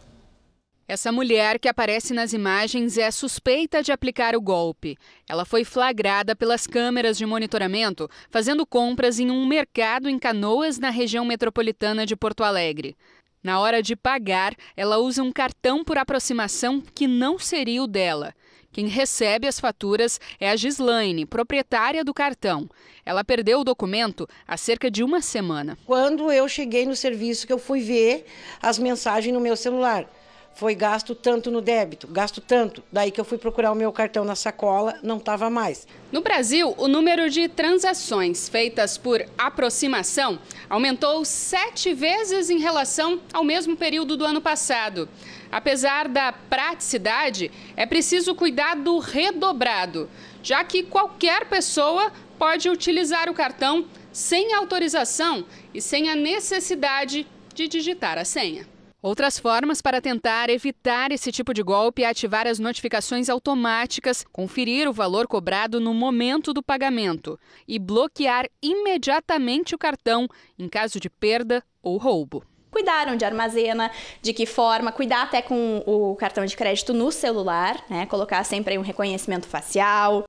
Essa 0.86 1.10
mulher 1.10 1.58
que 1.58 1.66
aparece 1.66 2.12
nas 2.12 2.34
imagens 2.34 2.98
é 2.98 3.10
suspeita 3.10 3.82
de 3.82 3.90
aplicar 3.90 4.36
o 4.36 4.40
golpe. 4.40 4.98
Ela 5.26 5.46
foi 5.46 5.64
flagrada 5.64 6.36
pelas 6.36 6.66
câmeras 6.66 7.16
de 7.16 7.24
monitoramento 7.24 8.08
fazendo 8.28 8.66
compras 8.66 9.18
em 9.18 9.30
um 9.30 9.46
mercado 9.46 10.10
em 10.10 10.18
Canoas, 10.18 10.78
na 10.78 10.90
região 10.90 11.24
metropolitana 11.24 12.04
de 12.04 12.14
Porto 12.14 12.44
Alegre. 12.44 12.94
Na 13.42 13.60
hora 13.60 13.82
de 13.82 13.96
pagar, 13.96 14.54
ela 14.76 14.98
usa 14.98 15.22
um 15.22 15.32
cartão 15.32 15.82
por 15.82 15.96
aproximação 15.96 16.82
que 16.94 17.06
não 17.06 17.38
seria 17.38 17.82
o 17.82 17.86
dela. 17.86 18.34
Quem 18.70 18.86
recebe 18.86 19.46
as 19.46 19.58
faturas 19.58 20.20
é 20.38 20.50
a 20.50 20.56
Gislaine, 20.56 21.24
proprietária 21.24 22.04
do 22.04 22.12
cartão. 22.12 22.68
Ela 23.06 23.24
perdeu 23.24 23.60
o 23.60 23.64
documento 23.64 24.28
há 24.46 24.56
cerca 24.58 24.90
de 24.90 25.02
uma 25.02 25.22
semana. 25.22 25.78
Quando 25.86 26.30
eu 26.30 26.46
cheguei 26.46 26.84
no 26.84 26.96
serviço, 26.96 27.46
que 27.46 27.52
eu 27.52 27.58
fui 27.58 27.80
ver 27.80 28.26
as 28.60 28.78
mensagens 28.78 29.32
no 29.32 29.40
meu 29.40 29.56
celular 29.56 30.06
foi 30.54 30.74
gasto 30.74 31.14
tanto 31.14 31.50
no 31.50 31.60
débito, 31.60 32.06
gasto 32.06 32.40
tanto. 32.40 32.82
Daí 32.90 33.10
que 33.10 33.20
eu 33.20 33.24
fui 33.24 33.38
procurar 33.38 33.72
o 33.72 33.74
meu 33.74 33.92
cartão 33.92 34.24
na 34.24 34.34
sacola, 34.34 34.98
não 35.02 35.16
estava 35.16 35.50
mais. 35.50 35.86
No 36.12 36.20
Brasil, 36.20 36.74
o 36.78 36.86
número 36.86 37.28
de 37.28 37.48
transações 37.48 38.48
feitas 38.48 38.96
por 38.96 39.24
aproximação 39.36 40.38
aumentou 40.70 41.24
sete 41.24 41.92
vezes 41.92 42.50
em 42.50 42.58
relação 42.58 43.20
ao 43.32 43.42
mesmo 43.42 43.76
período 43.76 44.16
do 44.16 44.24
ano 44.24 44.40
passado. 44.40 45.08
Apesar 45.50 46.08
da 46.08 46.32
praticidade, 46.32 47.50
é 47.76 47.84
preciso 47.84 48.34
cuidado 48.34 48.98
redobrado, 48.98 50.08
já 50.42 50.62
que 50.64 50.82
qualquer 50.82 51.46
pessoa 51.46 52.12
pode 52.38 52.68
utilizar 52.68 53.28
o 53.28 53.34
cartão 53.34 53.86
sem 54.12 54.54
autorização 54.54 55.44
e 55.72 55.80
sem 55.80 56.08
a 56.08 56.14
necessidade 56.14 57.26
de 57.52 57.66
digitar 57.66 58.18
a 58.18 58.24
senha. 58.24 58.73
Outras 59.04 59.38
formas 59.38 59.82
para 59.82 60.00
tentar 60.00 60.48
evitar 60.48 61.12
esse 61.12 61.30
tipo 61.30 61.52
de 61.52 61.62
golpe 61.62 62.02
é 62.02 62.08
ativar 62.08 62.46
as 62.46 62.58
notificações 62.58 63.28
automáticas, 63.28 64.24
conferir 64.32 64.88
o 64.88 64.94
valor 64.94 65.26
cobrado 65.26 65.78
no 65.78 65.92
momento 65.92 66.54
do 66.54 66.62
pagamento 66.62 67.38
e 67.68 67.78
bloquear 67.78 68.46
imediatamente 68.62 69.74
o 69.74 69.78
cartão 69.78 70.26
em 70.58 70.70
caso 70.70 70.98
de 70.98 71.10
perda 71.10 71.62
ou 71.82 71.98
roubo 71.98 72.42
cuidar 72.70 73.06
onde 73.08 73.24
armazena, 73.24 73.88
de 74.20 74.32
que 74.32 74.46
forma, 74.46 74.90
cuidar 74.90 75.22
até 75.22 75.40
com 75.40 75.80
o 75.86 76.16
cartão 76.16 76.44
de 76.44 76.56
crédito 76.56 76.92
no 76.92 77.12
celular, 77.12 77.84
né? 77.88 78.04
Colocar 78.06 78.42
sempre 78.42 78.76
um 78.76 78.82
reconhecimento 78.82 79.46
facial. 79.46 80.24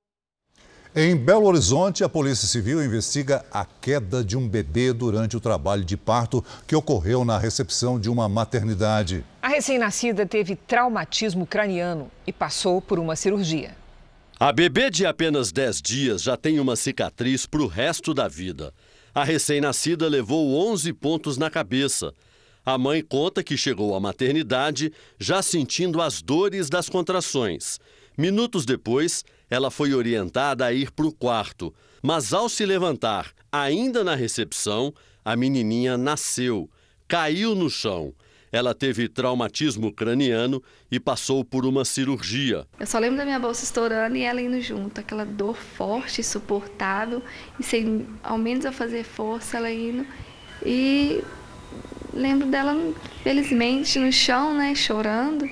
Em 0.98 1.14
Belo 1.14 1.44
Horizonte, 1.44 2.02
a 2.02 2.08
Polícia 2.08 2.48
Civil 2.48 2.82
investiga 2.82 3.44
a 3.52 3.66
queda 3.66 4.24
de 4.24 4.34
um 4.34 4.48
bebê 4.48 4.94
durante 4.94 5.36
o 5.36 5.40
trabalho 5.40 5.84
de 5.84 5.94
parto 5.94 6.42
que 6.66 6.74
ocorreu 6.74 7.22
na 7.22 7.36
recepção 7.36 8.00
de 8.00 8.08
uma 8.08 8.30
maternidade. 8.30 9.22
A 9.42 9.48
recém-nascida 9.48 10.24
teve 10.24 10.56
traumatismo 10.56 11.46
craniano 11.46 12.10
e 12.26 12.32
passou 12.32 12.80
por 12.80 12.98
uma 12.98 13.14
cirurgia. 13.14 13.76
A 14.40 14.50
bebê 14.50 14.88
de 14.88 15.04
apenas 15.04 15.52
10 15.52 15.82
dias 15.82 16.22
já 16.22 16.34
tem 16.34 16.58
uma 16.58 16.74
cicatriz 16.76 17.44
para 17.44 17.60
o 17.60 17.66
resto 17.66 18.14
da 18.14 18.26
vida. 18.26 18.72
A 19.14 19.22
recém-nascida 19.22 20.08
levou 20.08 20.72
11 20.72 20.94
pontos 20.94 21.36
na 21.36 21.50
cabeça. 21.50 22.10
A 22.64 22.78
mãe 22.78 23.02
conta 23.02 23.44
que 23.44 23.54
chegou 23.54 23.94
à 23.94 24.00
maternidade 24.00 24.90
já 25.20 25.42
sentindo 25.42 26.00
as 26.00 26.22
dores 26.22 26.70
das 26.70 26.88
contrações. 26.88 27.78
Minutos 28.16 28.64
depois, 28.64 29.24
ela 29.50 29.70
foi 29.70 29.92
orientada 29.92 30.64
a 30.64 30.72
ir 30.72 30.90
para 30.90 31.06
o 31.06 31.12
quarto, 31.12 31.74
mas 32.02 32.32
ao 32.32 32.48
se 32.48 32.64
levantar, 32.64 33.30
ainda 33.52 34.02
na 34.02 34.14
recepção, 34.14 34.94
a 35.24 35.36
menininha 35.36 35.98
nasceu, 35.98 36.70
caiu 37.06 37.54
no 37.54 37.68
chão. 37.68 38.14
Ela 38.50 38.74
teve 38.74 39.08
traumatismo 39.08 39.92
craniano 39.92 40.62
e 40.90 40.98
passou 40.98 41.44
por 41.44 41.66
uma 41.66 41.84
cirurgia. 41.84 42.66
Eu 42.80 42.86
só 42.86 42.98
lembro 42.98 43.18
da 43.18 43.24
minha 43.24 43.38
bolsa 43.38 43.64
estourando 43.64 44.16
e 44.16 44.22
ela 44.22 44.40
indo 44.40 44.60
junto, 44.62 44.98
aquela 45.00 45.26
dor 45.26 45.56
forte, 45.56 46.20
insuportável, 46.22 47.22
e 47.60 47.62
sem 47.62 48.06
ao 48.22 48.38
menos 48.38 48.64
eu 48.64 48.72
fazer 48.72 49.04
força, 49.04 49.58
ela 49.58 49.70
indo. 49.70 50.06
E 50.64 51.22
lembro 52.14 52.48
dela, 52.48 52.74
felizmente, 53.22 53.98
no 53.98 54.10
chão, 54.10 54.54
né, 54.54 54.74
chorando. 54.74 55.44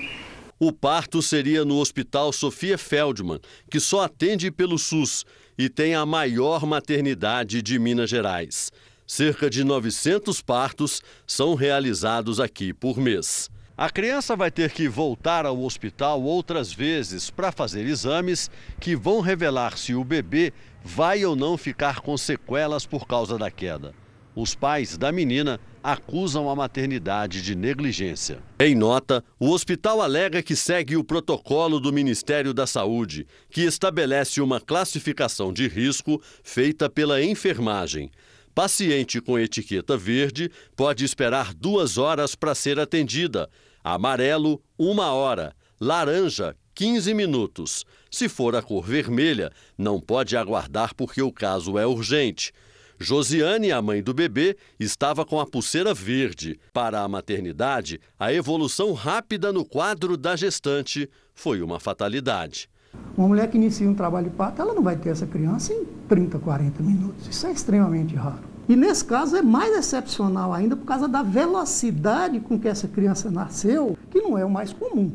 O 0.57 0.71
parto 0.71 1.21
seria 1.21 1.65
no 1.65 1.79
Hospital 1.79 2.31
Sofia 2.31 2.77
Feldman, 2.77 3.41
que 3.69 3.77
só 3.77 4.03
atende 4.03 4.49
pelo 4.49 4.79
SUS 4.79 5.25
e 5.57 5.67
tem 5.67 5.95
a 5.95 6.05
maior 6.05 6.65
maternidade 6.65 7.61
de 7.61 7.77
Minas 7.77 8.09
Gerais. 8.09 8.71
Cerca 9.05 9.49
de 9.49 9.65
900 9.65 10.41
partos 10.41 11.01
são 11.27 11.55
realizados 11.55 12.39
aqui 12.39 12.73
por 12.73 12.97
mês. 12.97 13.49
A 13.77 13.89
criança 13.89 14.37
vai 14.37 14.49
ter 14.49 14.71
que 14.71 14.87
voltar 14.87 15.45
ao 15.45 15.61
hospital 15.61 16.23
outras 16.23 16.71
vezes 16.71 17.29
para 17.29 17.51
fazer 17.51 17.85
exames 17.85 18.49
que 18.79 18.95
vão 18.95 19.19
revelar 19.19 19.77
se 19.77 19.93
o 19.93 20.05
bebê 20.05 20.53
vai 20.81 21.25
ou 21.25 21.35
não 21.35 21.57
ficar 21.57 21.99
com 21.99 22.17
sequelas 22.17 22.85
por 22.85 23.05
causa 23.05 23.37
da 23.37 23.51
queda. 23.51 23.93
Os 24.35 24.53
pais 24.53 24.97
da 24.97 25.11
menina 25.13 25.59
acusam 25.81 26.49
a 26.49 26.55
maternidade 26.55 27.41
de 27.41 27.55
negligência. 27.55 28.39
Em 28.59 28.75
nota, 28.75 29.23
o 29.39 29.51
hospital 29.51 30.01
alega 30.01 30.43
que 30.43 30.55
segue 30.55 30.97
o 30.97 31.03
protocolo 31.03 31.79
do 31.79 31.93
Ministério 31.93 32.53
da 32.53 32.67
Saúde, 32.67 33.25
que 33.49 33.61
estabelece 33.61 34.41
uma 34.41 34.59
classificação 34.59 35.53
de 35.53 35.67
risco 35.67 36.21
feita 36.43 36.89
pela 36.89 37.23
enfermagem. 37.23 38.11
Paciente 38.53 39.21
com 39.21 39.39
etiqueta 39.39 39.95
verde 39.95 40.51
pode 40.75 41.05
esperar 41.05 41.53
duas 41.53 41.97
horas 41.97 42.35
para 42.35 42.55
ser 42.55 42.79
atendida. 42.79 43.49
Amarelo, 43.83 44.61
uma 44.77 45.13
hora. 45.13 45.53
Laranja, 45.79 46.55
15 46.73 47.13
minutos. 47.13 47.85
Se 48.09 48.27
for 48.27 48.55
a 48.55 48.61
cor 48.61 48.85
vermelha, 48.85 49.51
não 49.77 49.99
pode 49.99 50.35
aguardar 50.35 50.93
porque 50.95 51.21
o 51.21 51.31
caso 51.31 51.77
é 51.77 51.85
urgente. 51.85 52.51
Josiane, 52.99 53.71
a 53.71 53.81
mãe 53.81 54.01
do 54.01 54.13
bebê, 54.13 54.55
estava 54.79 55.25
com 55.25 55.39
a 55.39 55.45
pulseira 55.45 55.93
verde. 55.93 56.59
Para 56.71 57.01
a 57.01 57.07
maternidade, 57.07 57.99
a 58.19 58.31
evolução 58.31 58.93
rápida 58.93 59.51
no 59.51 59.65
quadro 59.65 60.15
da 60.15 60.35
gestante 60.35 61.09
foi 61.33 61.61
uma 61.61 61.79
fatalidade. 61.79 62.69
Uma 63.17 63.27
mulher 63.27 63.49
que 63.49 63.57
inicia 63.57 63.89
um 63.89 63.93
trabalho 63.93 64.29
de 64.29 64.35
parto, 64.35 64.61
ela 64.61 64.73
não 64.73 64.81
vai 64.81 64.95
ter 64.95 65.09
essa 65.09 65.25
criança 65.25 65.73
em 65.73 65.85
30, 66.07 66.39
40 66.39 66.83
minutos. 66.83 67.27
Isso 67.27 67.45
é 67.47 67.51
extremamente 67.51 68.15
raro. 68.15 68.43
E 68.67 68.75
nesse 68.75 69.05
caso 69.05 69.35
é 69.35 69.41
mais 69.41 69.77
excepcional 69.77 70.51
ainda 70.51 70.75
por 70.75 70.85
causa 70.85 71.07
da 71.07 71.21
velocidade 71.21 72.39
com 72.39 72.59
que 72.59 72.67
essa 72.67 72.87
criança 72.87 73.29
nasceu, 73.29 73.97
que 74.09 74.21
não 74.21 74.37
é 74.37 74.43
o 74.43 74.49
mais 74.49 74.73
comum. 74.73 75.11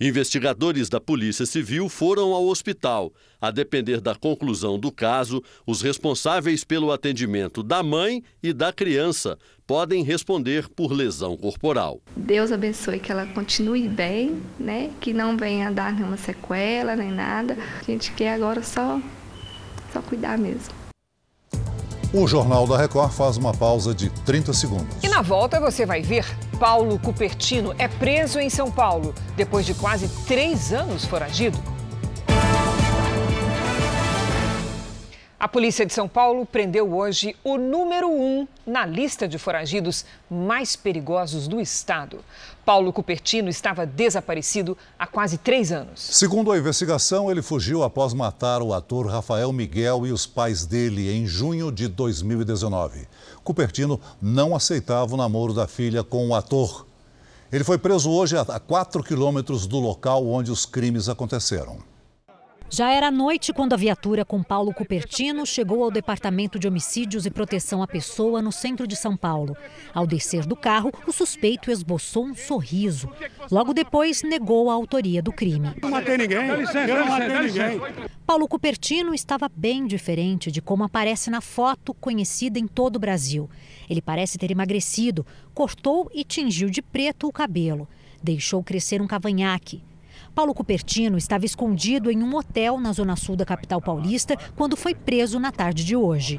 Investigadores 0.00 0.88
da 0.88 1.00
Polícia 1.00 1.46
Civil 1.46 1.88
foram 1.88 2.32
ao 2.32 2.46
hospital. 2.46 3.12
A 3.40 3.50
depender 3.50 4.00
da 4.00 4.14
conclusão 4.14 4.78
do 4.78 4.92
caso, 4.92 5.42
os 5.66 5.80
responsáveis 5.80 6.64
pelo 6.64 6.92
atendimento 6.92 7.62
da 7.62 7.82
mãe 7.82 8.22
e 8.42 8.52
da 8.52 8.72
criança 8.72 9.38
podem 9.66 10.02
responder 10.02 10.68
por 10.68 10.92
lesão 10.92 11.36
corporal. 11.36 12.00
Deus 12.16 12.52
abençoe 12.52 13.00
que 13.00 13.10
ela 13.10 13.26
continue 13.26 13.88
bem, 13.88 14.42
né? 14.58 14.90
Que 15.00 15.12
não 15.12 15.36
venha 15.36 15.70
dar 15.70 15.92
nenhuma 15.92 16.16
sequela 16.16 16.94
nem 16.94 17.10
nada. 17.10 17.56
A 17.80 17.84
gente 17.84 18.12
quer 18.12 18.34
agora 18.34 18.62
só 18.62 19.00
só 19.92 20.02
cuidar 20.02 20.36
mesmo. 20.36 20.85
O 22.18 22.26
Jornal 22.26 22.66
da 22.66 22.78
Record 22.78 23.12
faz 23.12 23.36
uma 23.36 23.52
pausa 23.52 23.94
de 23.94 24.08
30 24.08 24.50
segundos. 24.54 24.86
E 25.02 25.06
na 25.06 25.20
volta 25.20 25.60
você 25.60 25.84
vai 25.84 26.00
ver: 26.00 26.24
Paulo 26.58 26.98
Cupertino 26.98 27.74
é 27.76 27.86
preso 27.88 28.40
em 28.40 28.48
São 28.48 28.70
Paulo 28.70 29.14
depois 29.36 29.66
de 29.66 29.74
quase 29.74 30.08
três 30.24 30.72
anos 30.72 31.04
foragido. 31.04 31.58
A 35.38 35.46
polícia 35.46 35.84
de 35.84 35.92
São 35.92 36.08
Paulo 36.08 36.46
prendeu 36.46 36.90
hoje 36.94 37.36
o 37.44 37.58
número 37.58 38.08
um 38.08 38.48
na 38.66 38.86
lista 38.86 39.28
de 39.28 39.36
foragidos 39.36 40.06
mais 40.30 40.74
perigosos 40.74 41.46
do 41.46 41.60
estado. 41.60 42.24
Paulo 42.66 42.92
Cupertino 42.92 43.48
estava 43.48 43.86
desaparecido 43.86 44.76
há 44.98 45.06
quase 45.06 45.38
três 45.38 45.70
anos. 45.70 46.00
Segundo 46.00 46.50
a 46.50 46.58
investigação, 46.58 47.30
ele 47.30 47.40
fugiu 47.40 47.84
após 47.84 48.12
matar 48.12 48.60
o 48.60 48.74
ator 48.74 49.06
Rafael 49.06 49.52
Miguel 49.52 50.04
e 50.04 50.10
os 50.10 50.26
pais 50.26 50.66
dele 50.66 51.08
em 51.08 51.24
junho 51.24 51.70
de 51.70 51.86
2019. 51.86 53.06
Cupertino 53.44 54.00
não 54.20 54.52
aceitava 54.52 55.14
o 55.14 55.16
namoro 55.16 55.54
da 55.54 55.68
filha 55.68 56.02
com 56.02 56.26
o 56.26 56.34
ator. 56.34 56.84
Ele 57.52 57.62
foi 57.62 57.78
preso 57.78 58.10
hoje 58.10 58.36
a 58.36 58.58
4 58.58 59.00
quilômetros 59.04 59.64
do 59.68 59.78
local 59.78 60.26
onde 60.26 60.50
os 60.50 60.66
crimes 60.66 61.08
aconteceram. 61.08 61.78
Já 62.68 62.90
era 62.90 63.12
noite 63.12 63.52
quando 63.52 63.74
a 63.74 63.76
viatura 63.76 64.24
com 64.24 64.42
Paulo 64.42 64.74
Cupertino 64.74 65.46
chegou 65.46 65.84
ao 65.84 65.90
Departamento 65.90 66.58
de 66.58 66.66
Homicídios 66.66 67.24
e 67.24 67.30
Proteção 67.30 67.80
à 67.80 67.86
Pessoa 67.86 68.42
no 68.42 68.50
centro 68.50 68.88
de 68.88 68.96
São 68.96 69.16
Paulo. 69.16 69.56
Ao 69.94 70.06
descer 70.06 70.44
do 70.44 70.56
carro, 70.56 70.92
o 71.06 71.12
suspeito 71.12 71.70
esboçou 71.70 72.26
um 72.26 72.34
sorriso. 72.34 73.08
Logo 73.52 73.72
depois, 73.72 74.22
negou 74.22 74.68
a 74.68 74.74
autoria 74.74 75.22
do 75.22 75.32
crime. 75.32 75.70
Não 75.80 75.90
matei 75.90 76.18
ninguém. 76.18 76.48
Dá 76.48 76.56
licença, 76.56 76.90
eu 76.90 76.98
não 76.98 77.06
matei 77.06 77.38
ninguém. 77.38 77.80
Paulo 78.26 78.48
Cupertino 78.48 79.14
estava 79.14 79.48
bem 79.48 79.86
diferente 79.86 80.50
de 80.50 80.60
como 80.60 80.82
aparece 80.82 81.30
na 81.30 81.40
foto 81.40 81.94
conhecida 81.94 82.58
em 82.58 82.66
todo 82.66 82.96
o 82.96 83.00
Brasil. 83.00 83.48
Ele 83.88 84.02
parece 84.02 84.38
ter 84.38 84.50
emagrecido, 84.50 85.24
cortou 85.54 86.10
e 86.12 86.24
tingiu 86.24 86.68
de 86.68 86.82
preto 86.82 87.28
o 87.28 87.32
cabelo. 87.32 87.88
Deixou 88.20 88.62
crescer 88.64 89.00
um 89.00 89.06
cavanhaque. 89.06 89.84
Paulo 90.36 90.52
Cupertino 90.52 91.16
estava 91.16 91.46
escondido 91.46 92.10
em 92.10 92.22
um 92.22 92.36
hotel 92.36 92.78
na 92.78 92.92
zona 92.92 93.16
sul 93.16 93.36
da 93.36 93.46
capital 93.46 93.80
paulista 93.80 94.36
quando 94.54 94.76
foi 94.76 94.94
preso 94.94 95.40
na 95.40 95.50
tarde 95.50 95.82
de 95.82 95.96
hoje. 95.96 96.38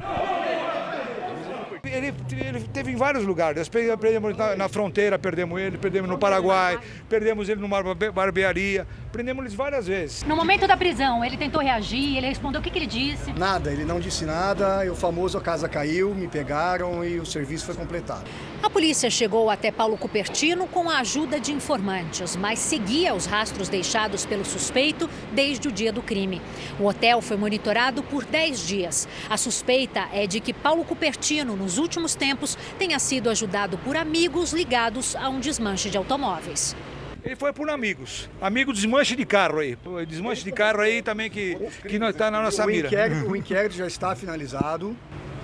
Ele, 1.82 2.14
ele 2.30 2.60
teve 2.72 2.92
em 2.92 2.96
vários 2.96 3.24
lugares. 3.24 3.68
Perdemos 3.68 4.36
na, 4.36 4.54
na, 4.54 4.68
fronteira, 4.68 5.18
perdemos 5.18 5.60
ele, 5.60 5.78
perdemos 5.78 6.08
no 6.08 6.16
Paraguai, 6.16 6.78
perdemos 7.08 7.48
ele 7.48 7.60
numa 7.60 7.82
barbearia, 8.12 8.86
prendemos 9.10 9.44
ele 9.44 9.56
várias 9.56 9.86
vezes. 9.86 10.22
No 10.24 10.36
momento 10.36 10.66
da 10.66 10.76
prisão, 10.76 11.24
ele 11.24 11.36
tentou 11.36 11.60
reagir, 11.60 12.16
ele 12.16 12.26
respondeu 12.28 12.60
o 12.60 12.64
que, 12.64 12.70
que 12.70 12.78
ele 12.78 12.86
disse? 12.86 13.32
Nada, 13.32 13.72
ele 13.72 13.84
não 13.84 13.98
disse 14.00 14.24
nada, 14.24 14.84
e 14.84 14.90
o 14.90 14.94
famoso 14.94 15.38
a 15.38 15.40
casa 15.40 15.68
caiu, 15.68 16.14
me 16.14 16.28
pegaram 16.28 17.04
e 17.04 17.18
o 17.18 17.26
serviço 17.26 17.66
foi 17.66 17.74
completado. 17.74 18.24
A 18.62 18.68
polícia 18.68 19.08
chegou 19.08 19.50
até 19.50 19.70
Paulo 19.70 19.96
Cupertino 19.96 20.66
com 20.66 20.90
a 20.90 20.98
ajuda 20.98 21.40
de 21.40 21.52
informantes, 21.52 22.36
mas 22.36 22.58
seguia 22.58 23.14
os 23.14 23.24
rastros 23.24 23.68
deixados 23.68 24.26
pelo 24.26 24.44
suspeito 24.44 25.08
desde 25.32 25.68
o 25.68 25.72
dia 25.72 25.92
do 25.92 26.02
crime. 26.02 26.42
O 26.78 26.86
hotel 26.86 27.22
foi 27.22 27.36
monitorado 27.36 28.02
por 28.02 28.24
10 28.24 28.66
dias. 28.66 29.08
A 29.30 29.36
suspeita 29.36 30.08
é 30.12 30.26
de 30.26 30.40
que 30.40 30.52
Paulo 30.52 30.84
Cupertino, 30.84 31.56
nos 31.56 31.78
últimos 31.78 32.14
tempos, 32.14 32.58
tenha 32.78 32.98
sido 32.98 33.30
ajudado 33.30 33.78
por 33.78 33.96
amigos 33.96 34.52
ligados 34.52 35.14
a 35.16 35.28
um 35.28 35.40
desmanche 35.40 35.88
de 35.88 35.96
automóveis. 35.96 36.74
Ele 37.24 37.36
foi 37.36 37.52
por 37.52 37.68
amigos. 37.68 38.28
Amigo 38.40 38.72
desmanche 38.72 39.16
de 39.16 39.26
carro 39.26 39.58
aí. 39.58 39.76
Desmanche 40.06 40.44
de 40.44 40.52
carro 40.52 40.80
aí 40.80 41.02
também 41.02 41.30
que, 41.30 41.56
que 41.86 41.96
está 41.96 42.30
na 42.30 42.42
nossa 42.42 42.64
o 42.64 42.66
mira. 42.66 42.88
Inquérito, 42.88 43.30
o 43.30 43.36
inquérito 43.36 43.74
já 43.74 43.86
está 43.86 44.14
finalizado. 44.14 44.96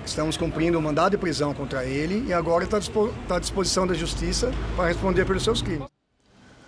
Estamos 0.05 0.37
cumprindo 0.37 0.77
o 0.77 0.79
um 0.79 0.83
mandado 0.83 1.11
de 1.11 1.17
prisão 1.17 1.53
contra 1.53 1.83
ele 1.83 2.25
e 2.27 2.33
agora 2.33 2.63
está 2.63 2.77
à 2.77 3.39
disposição 3.39 3.87
da 3.87 3.93
justiça 3.93 4.51
para 4.75 4.87
responder 4.87 5.25
pelos 5.25 5.43
seus 5.43 5.61
crimes. 5.61 5.87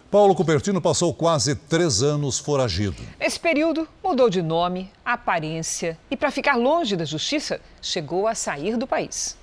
Paulo 0.10 0.34
Cupertino 0.34 0.82
passou 0.82 1.14
quase 1.14 1.54
três 1.54 2.02
anos 2.02 2.40
foragido. 2.40 2.96
Nesse 3.20 3.40
período, 3.40 3.88
mudou 4.02 4.30
de 4.30 4.42
nome, 4.42 4.90
aparência 5.04 6.00
e, 6.10 6.16
para 6.16 6.32
ficar 6.32 6.56
longe 6.56 6.96
da 6.96 7.04
justiça, 7.04 7.60
chegou 7.82 8.26
a 8.26 8.34
sair 8.34 8.78
do 8.78 8.88
país. 8.88 9.38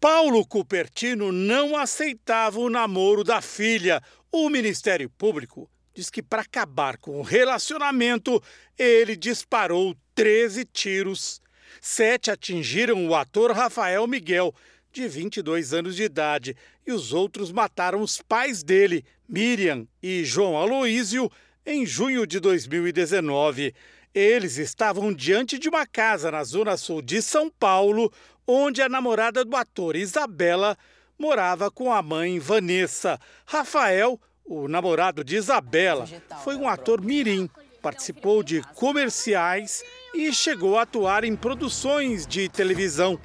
Paulo 0.00 0.46
Cupertino 0.46 1.32
não 1.32 1.76
aceitava 1.76 2.60
o 2.60 2.70
namoro 2.70 3.24
da 3.24 3.42
filha. 3.42 4.00
O 4.30 4.48
Ministério 4.48 5.08
Público 5.10 5.70
diz 5.94 6.10
que, 6.10 6.22
para 6.22 6.42
acabar 6.42 6.98
com 6.98 7.18
o 7.18 7.22
relacionamento, 7.22 8.42
ele 8.78 9.16
disparou 9.16 9.96
13 10.14 10.64
tiros 10.66 11.40
Sete 11.80 12.30
atingiram 12.30 13.06
o 13.06 13.14
ator 13.14 13.52
Rafael 13.52 14.06
Miguel, 14.06 14.54
de 14.92 15.06
22 15.06 15.72
anos 15.72 15.96
de 15.96 16.02
idade, 16.02 16.56
e 16.86 16.92
os 16.92 17.12
outros 17.12 17.52
mataram 17.52 18.00
os 18.00 18.20
pais 18.20 18.62
dele, 18.62 19.04
Miriam 19.28 19.86
e 20.02 20.24
João 20.24 20.56
Aloísio, 20.56 21.30
em 21.64 21.84
junho 21.84 22.26
de 22.26 22.40
2019. 22.40 23.74
Eles 24.14 24.56
estavam 24.56 25.12
diante 25.12 25.58
de 25.58 25.68
uma 25.68 25.86
casa 25.86 26.30
na 26.30 26.42
zona 26.42 26.76
sul 26.76 27.02
de 27.02 27.20
São 27.20 27.50
Paulo, 27.50 28.12
onde 28.46 28.80
a 28.80 28.88
namorada 28.88 29.44
do 29.44 29.54
ator, 29.54 29.94
Isabela, 29.94 30.76
morava 31.18 31.70
com 31.70 31.92
a 31.92 32.00
mãe 32.00 32.38
Vanessa. 32.38 33.18
Rafael, 33.44 34.20
o 34.44 34.68
namorado 34.68 35.24
de 35.24 35.36
Isabela, 35.36 36.06
foi 36.44 36.54
um 36.54 36.68
ator 36.68 37.02
mirim, 37.02 37.50
participou 37.82 38.42
de 38.42 38.62
comerciais 38.74 39.82
e 40.14 40.32
chegou 40.32 40.78
a 40.78 40.82
atuar 40.82 41.24
em 41.24 41.34
produções 41.34 42.26
de 42.26 42.48
televisão. 42.48 43.18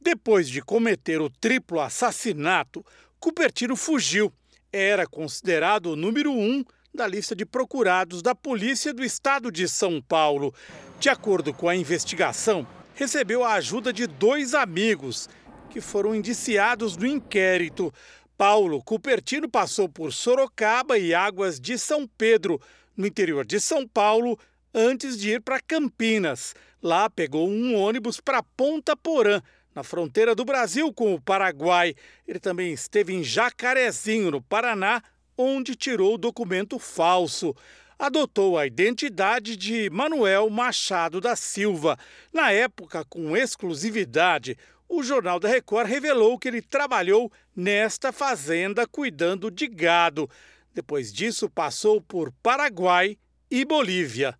Depois 0.00 0.48
de 0.48 0.62
cometer 0.62 1.20
o 1.20 1.28
triplo 1.28 1.80
assassinato, 1.80 2.84
Cupertino 3.20 3.76
fugiu. 3.76 4.32
Era 4.72 5.06
considerado 5.06 5.86
o 5.86 5.96
número 5.96 6.32
um 6.32 6.64
da 6.94 7.06
lista 7.06 7.36
de 7.36 7.44
procurados 7.44 8.22
da 8.22 8.34
Polícia 8.34 8.92
do 8.92 9.04
Estado 9.04 9.52
de 9.52 9.68
São 9.68 10.00
Paulo. 10.00 10.54
De 10.98 11.08
acordo 11.08 11.52
com 11.52 11.68
a 11.68 11.76
investigação, 11.76 12.66
recebeu 12.94 13.44
a 13.44 13.54
ajuda 13.54 13.92
de 13.92 14.06
dois 14.06 14.54
amigos 14.54 15.28
que 15.68 15.80
foram 15.80 16.14
indiciados 16.14 16.96
no 16.96 17.06
inquérito. 17.06 17.92
Paulo 18.36 18.82
Cupertino 18.82 19.48
passou 19.48 19.88
por 19.88 20.12
Sorocaba 20.12 20.98
e 20.98 21.14
Águas 21.14 21.58
de 21.60 21.78
São 21.78 22.06
Pedro, 22.06 22.60
no 22.96 23.06
interior 23.06 23.44
de 23.44 23.60
São 23.60 23.86
Paulo, 23.86 24.38
antes 24.74 25.18
de 25.18 25.32
ir 25.32 25.40
para 25.40 25.60
Campinas. 25.60 26.54
Lá 26.82 27.10
pegou 27.10 27.48
um 27.48 27.74
ônibus 27.76 28.20
para 28.20 28.42
Ponta 28.42 28.96
Porã, 28.96 29.42
na 29.74 29.82
fronteira 29.82 30.34
do 30.34 30.44
Brasil 30.44 30.92
com 30.92 31.14
o 31.14 31.20
Paraguai. 31.20 31.94
Ele 32.26 32.38
também 32.38 32.72
esteve 32.72 33.12
em 33.12 33.22
Jacarezinho, 33.22 34.30
no 34.30 34.42
Paraná, 34.42 35.02
onde 35.36 35.74
tirou 35.74 36.14
o 36.14 36.18
documento 36.18 36.78
falso. 36.78 37.54
Adotou 37.98 38.56
a 38.56 38.66
identidade 38.66 39.56
de 39.56 39.90
Manuel 39.90 40.48
Machado 40.48 41.20
da 41.20 41.34
Silva. 41.34 41.98
Na 42.32 42.52
época, 42.52 43.04
com 43.08 43.36
exclusividade, 43.36 44.56
o 44.88 45.02
Jornal 45.02 45.38
da 45.38 45.48
Record 45.48 45.88
revelou 45.88 46.38
que 46.38 46.48
ele 46.48 46.62
trabalhou 46.62 47.30
nesta 47.54 48.10
fazenda 48.12 48.86
cuidando 48.86 49.50
de 49.50 49.66
gado. 49.66 50.28
Depois 50.74 51.12
disso, 51.12 51.50
passou 51.50 52.00
por 52.00 52.32
Paraguai 52.42 53.18
e 53.50 53.64
Bolívia. 53.64 54.38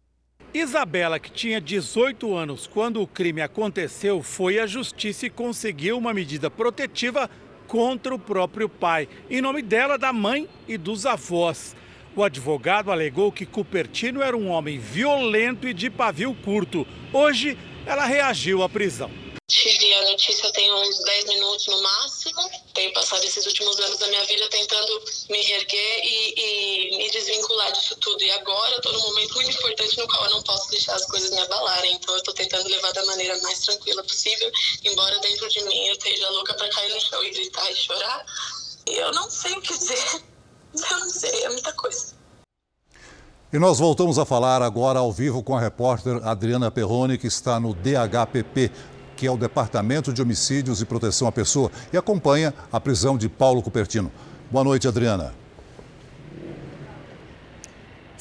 Isabela, 0.55 1.19
que 1.19 1.31
tinha 1.31 1.61
18 1.61 2.35
anos 2.35 2.67
quando 2.67 3.03
o 3.03 3.07
crime 3.07 3.43
aconteceu, 3.43 4.23
foi 4.23 4.59
à 4.59 4.67
justiça 4.67 5.27
e 5.27 5.31
conseguiu 5.31 5.99
uma 5.99 6.15
medida 6.15 6.51
protetiva 6.51 7.29
contra 7.67 8.15
o 8.15 8.19
próprio 8.19 8.69
pai, 8.69 9.07
em 9.29 9.43
nome 9.43 9.61
dela, 9.61 9.99
da 9.99 10.11
mãe 10.11 10.49
e 10.67 10.79
dos 10.79 11.05
avós. 11.05 11.77
O 12.17 12.25
advogado 12.25 12.91
alegou 12.91 13.31
que 13.31 13.45
Cupertino 13.45 14.23
era 14.23 14.37
um 14.37 14.49
homem 14.49 14.79
violento 14.79 15.69
e 15.69 15.75
de 15.75 15.91
pavio 15.91 16.35
curto. 16.35 16.87
Hoje, 17.13 17.59
ela 17.85 18.07
reagiu 18.07 18.63
à 18.63 18.69
prisão. 18.69 19.28
Tive 19.49 19.95
a 19.95 20.11
notícia 20.11 20.53
tem 20.53 20.71
uns 20.71 20.99
10 21.05 21.25
minutos 21.25 21.67
no 21.69 21.83
máximo. 21.83 22.51
Tenho 22.75 22.93
passado 22.93 23.25
esses 23.25 23.47
últimos 23.47 23.81
anos 23.81 23.99
da 23.99 24.07
minha 24.09 24.23
vida 24.27 24.47
tentando 24.51 25.03
me 25.31 25.43
reerguer 25.43 26.01
e, 26.05 26.35
e 26.37 26.99
me 26.99 27.11
desvincular 27.11 27.73
disso 27.73 27.97
tudo. 27.97 28.23
E 28.23 28.31
agora 28.33 28.77
estou 28.77 28.93
num 28.93 29.01
momento 29.01 29.35
muito 29.37 29.51
importante 29.51 29.97
no 29.97 30.07
qual 30.07 30.25
eu 30.27 30.31
não 30.33 30.43
posso 30.43 30.69
deixar 30.69 30.95
as 30.97 31.07
coisas 31.07 31.31
me 31.31 31.39
abalarem. 31.39 31.95
Então 31.95 32.13
eu 32.13 32.19
estou 32.19 32.35
tentando 32.35 32.69
levar 32.69 32.93
da 32.93 33.07
maneira 33.07 33.41
mais 33.41 33.61
tranquila 33.61 34.03
possível, 34.03 34.53
embora 34.85 35.19
dentro 35.21 35.49
de 35.49 35.63
mim 35.63 35.87
eu 35.87 35.95
esteja 35.95 36.29
louca 36.29 36.53
para 36.53 36.69
cair 36.69 36.93
no 36.93 37.01
chão 37.01 37.25
e 37.25 37.31
gritar 37.31 37.71
e 37.71 37.75
chorar. 37.75 38.27
E 38.87 38.97
eu 38.97 39.13
não 39.13 39.31
sei 39.31 39.53
o 39.53 39.63
que 39.63 39.77
dizer. 39.77 40.23
Eu 40.91 40.99
não 40.99 41.09
sei, 41.09 41.45
é 41.45 41.49
muita 41.49 41.73
coisa. 41.73 42.15
E 43.51 43.59
nós 43.59 43.79
voltamos 43.79 44.19
a 44.19 44.27
falar 44.27 44.61
agora 44.61 44.99
ao 44.99 45.11
vivo 45.11 45.43
com 45.43 45.57
a 45.57 45.61
repórter 45.61 46.23
Adriana 46.23 46.71
Perrone, 46.71 47.17
que 47.17 47.27
está 47.27 47.59
no 47.59 47.73
DHPP, 47.73 48.71
que 49.19 49.27
é 49.27 49.31
o 49.31 49.37
Departamento 49.37 50.13
de 50.13 50.23
Homicídios 50.23 50.81
e 50.81 50.85
Proteção 50.85 51.27
à 51.27 51.33
Pessoa, 51.33 51.73
e 51.93 51.97
acompanha 51.97 52.55
a 52.71 52.79
prisão 52.79 53.19
de 53.19 53.29
Paulo 53.29 53.61
Cupertino. 53.61 54.13
Boa 54.49 54.63
noite, 54.63 54.87
Adriana. 54.87 55.35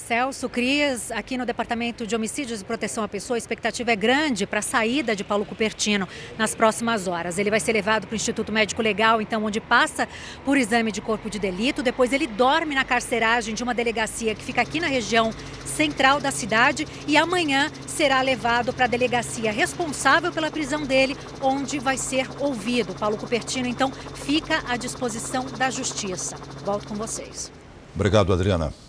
Celso 0.08 0.48
Cris, 0.48 1.12
aqui 1.12 1.38
no 1.38 1.46
Departamento 1.46 2.08
de 2.08 2.16
Homicídios 2.16 2.62
e 2.62 2.64
Proteção 2.64 3.04
à 3.04 3.10
Pessoa, 3.10 3.36
a 3.36 3.38
expectativa 3.38 3.92
é 3.92 3.96
grande 3.96 4.48
para 4.48 4.60
a 4.60 4.62
saída 4.62 5.14
de 5.14 5.22
Paulo 5.22 5.44
Cupertino 5.44 6.08
nas 6.38 6.56
próximas 6.56 7.10
horas. 7.10 7.38
Ele 7.38 7.50
vai 7.50 7.60
ser 7.60 7.74
levado 7.74 8.08
para 8.08 8.14
o 8.14 8.16
Instituto 8.16 8.50
Médico 8.50 8.82
Legal, 8.82 9.22
então, 9.22 9.44
onde 9.44 9.60
passa 9.60 10.08
por 10.46 10.58
exame 10.58 10.94
de 10.94 11.02
corpo 11.02 11.30
de 11.30 11.38
delito. 11.38 11.84
Depois 11.84 12.14
ele 12.14 12.26
dorme 12.26 12.74
na 12.74 12.86
carceragem 12.86 13.54
de 13.54 13.62
uma 13.64 13.74
delegacia 13.74 14.34
que 14.34 14.46
fica 14.46 14.62
aqui 14.62 14.80
na 14.80 14.88
região 14.88 15.30
central 15.66 16.22
da 16.22 16.32
cidade 16.32 16.88
e 17.06 17.18
amanhã 17.18 17.70
será 17.86 18.22
levado 18.22 18.72
para 18.72 18.86
a 18.86 18.88
delegacia 18.88 19.52
responsável 19.52 20.32
pela 20.32 20.50
prisão 20.50 20.84
dele, 20.84 21.18
onde 21.42 21.80
vai 21.80 21.98
ser 21.98 22.30
ouvido. 22.40 22.96
Paulo 22.96 23.18
Cupertino, 23.18 23.68
então, 23.68 23.92
fica 23.92 24.64
à 24.70 24.78
disposição 24.78 25.44
da 25.58 25.70
justiça. 25.70 26.38
Volto 26.64 26.88
com 26.88 26.96
vocês. 26.96 27.52
Obrigado, 27.94 28.32
Adriana. 28.32 28.87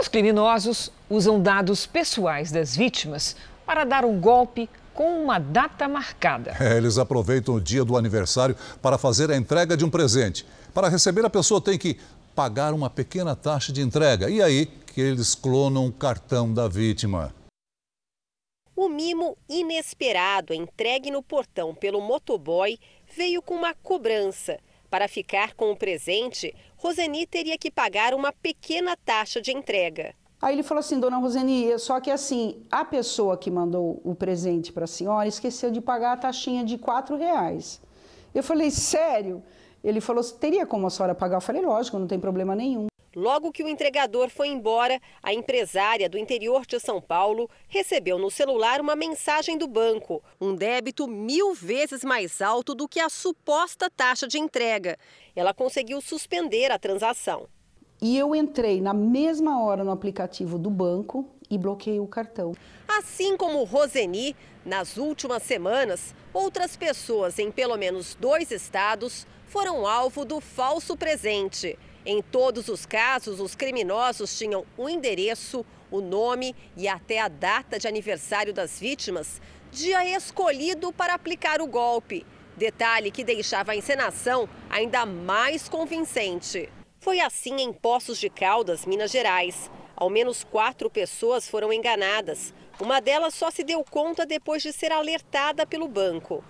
Os 0.00 0.06
criminosos 0.06 0.92
usam 1.10 1.42
dados 1.42 1.84
pessoais 1.84 2.52
das 2.52 2.76
vítimas 2.76 3.34
para 3.66 3.84
dar 3.84 4.04
um 4.04 4.20
golpe 4.20 4.70
com 4.94 5.22
uma 5.22 5.38
data 5.38 5.88
marcada. 5.88 6.56
É, 6.60 6.76
eles 6.76 6.98
aproveitam 6.98 7.56
o 7.56 7.60
dia 7.60 7.84
do 7.84 7.96
aniversário 7.96 8.56
para 8.80 8.96
fazer 8.96 9.30
a 9.30 9.36
entrega 9.36 9.76
de 9.76 9.84
um 9.84 9.90
presente. 9.90 10.46
Para 10.72 10.88
receber, 10.88 11.24
a 11.24 11.30
pessoa 11.30 11.60
tem 11.60 11.76
que 11.76 11.98
pagar 12.34 12.72
uma 12.72 12.88
pequena 12.88 13.34
taxa 13.34 13.72
de 13.72 13.82
entrega. 13.82 14.30
E 14.30 14.40
aí 14.40 14.66
que 14.66 15.00
eles 15.00 15.34
clonam 15.34 15.86
o 15.86 15.92
cartão 15.92 16.52
da 16.52 16.68
vítima. 16.68 17.34
O 18.76 18.88
mimo 18.88 19.36
inesperado 19.48 20.54
entregue 20.54 21.10
no 21.10 21.22
portão 21.24 21.74
pelo 21.74 22.00
motoboy 22.00 22.78
veio 23.16 23.42
com 23.42 23.54
uma 23.54 23.74
cobrança. 23.74 24.58
Para 24.90 25.06
ficar 25.06 25.54
com 25.54 25.70
o 25.70 25.76
presente, 25.76 26.54
Roseni 26.76 27.26
teria 27.26 27.58
que 27.58 27.70
pagar 27.70 28.14
uma 28.14 28.32
pequena 28.32 28.96
taxa 28.96 29.40
de 29.40 29.52
entrega. 29.52 30.14
Aí 30.40 30.54
ele 30.54 30.62
falou 30.62 30.80
assim, 30.80 30.98
dona 30.98 31.18
Roseni, 31.18 31.78
só 31.78 32.00
que 32.00 32.10
assim, 32.10 32.62
a 32.70 32.84
pessoa 32.84 33.36
que 33.36 33.50
mandou 33.50 34.00
o 34.04 34.14
presente 34.14 34.72
para 34.72 34.84
a 34.84 34.86
senhora 34.86 35.28
esqueceu 35.28 35.70
de 35.70 35.80
pagar 35.80 36.12
a 36.12 36.16
taxinha 36.16 36.64
de 36.64 36.78
quatro 36.78 37.16
reais. 37.16 37.80
Eu 38.34 38.42
falei, 38.42 38.70
sério? 38.70 39.42
Ele 39.82 40.00
falou, 40.00 40.22
teria 40.24 40.64
como 40.64 40.86
a 40.86 40.90
senhora 40.90 41.14
pagar? 41.14 41.36
Eu 41.36 41.40
falei, 41.40 41.60
lógico, 41.60 41.98
não 41.98 42.06
tem 42.06 42.18
problema 42.18 42.54
nenhum. 42.54 42.86
Logo 43.18 43.50
que 43.50 43.64
o 43.64 43.68
entregador 43.68 44.30
foi 44.30 44.46
embora, 44.46 45.00
a 45.20 45.34
empresária 45.34 46.08
do 46.08 46.16
interior 46.16 46.64
de 46.64 46.78
São 46.78 47.00
Paulo 47.00 47.50
recebeu 47.66 48.16
no 48.16 48.30
celular 48.30 48.80
uma 48.80 48.94
mensagem 48.94 49.58
do 49.58 49.66
banco, 49.66 50.22
um 50.40 50.54
débito 50.54 51.08
mil 51.08 51.52
vezes 51.52 52.04
mais 52.04 52.40
alto 52.40 52.76
do 52.76 52.86
que 52.86 53.00
a 53.00 53.08
suposta 53.08 53.90
taxa 53.90 54.28
de 54.28 54.38
entrega. 54.38 54.96
Ela 55.34 55.52
conseguiu 55.52 56.00
suspender 56.00 56.70
a 56.70 56.78
transação. 56.78 57.48
E 58.00 58.16
eu 58.16 58.36
entrei 58.36 58.80
na 58.80 58.94
mesma 58.94 59.64
hora 59.64 59.82
no 59.82 59.90
aplicativo 59.90 60.56
do 60.56 60.70
banco 60.70 61.28
e 61.50 61.58
bloqueei 61.58 61.98
o 61.98 62.06
cartão. 62.06 62.52
Assim 62.86 63.36
como 63.36 63.64
Roseni, 63.64 64.36
nas 64.64 64.96
últimas 64.96 65.42
semanas, 65.42 66.14
outras 66.32 66.76
pessoas 66.76 67.36
em 67.40 67.50
pelo 67.50 67.76
menos 67.76 68.14
dois 68.14 68.52
estados 68.52 69.26
foram 69.48 69.84
alvo 69.84 70.24
do 70.24 70.40
falso 70.40 70.96
presente. 70.96 71.76
Em 72.10 72.22
todos 72.22 72.68
os 72.68 72.86
casos, 72.86 73.38
os 73.38 73.54
criminosos 73.54 74.38
tinham 74.38 74.64
o 74.78 74.88
endereço, 74.88 75.62
o 75.90 76.00
nome 76.00 76.56
e 76.74 76.88
até 76.88 77.18
a 77.18 77.28
data 77.28 77.78
de 77.78 77.86
aniversário 77.86 78.50
das 78.50 78.80
vítimas, 78.80 79.42
dia 79.70 80.02
escolhido 80.16 80.90
para 80.90 81.12
aplicar 81.12 81.60
o 81.60 81.66
golpe. 81.66 82.24
Detalhe 82.56 83.10
que 83.10 83.22
deixava 83.22 83.72
a 83.72 83.76
encenação 83.76 84.48
ainda 84.70 85.04
mais 85.04 85.68
convincente. 85.68 86.70
Foi 86.98 87.20
assim 87.20 87.60
em 87.60 87.74
Poços 87.74 88.16
de 88.16 88.30
Caldas, 88.30 88.86
Minas 88.86 89.10
Gerais. 89.10 89.70
Ao 89.94 90.08
menos 90.08 90.42
quatro 90.42 90.88
pessoas 90.88 91.46
foram 91.46 91.70
enganadas. 91.70 92.54
Uma 92.80 93.02
delas 93.02 93.34
só 93.34 93.50
se 93.50 93.62
deu 93.62 93.84
conta 93.84 94.24
depois 94.24 94.62
de 94.62 94.72
ser 94.72 94.92
alertada 94.92 95.66
pelo 95.66 95.86
banco 95.86 96.42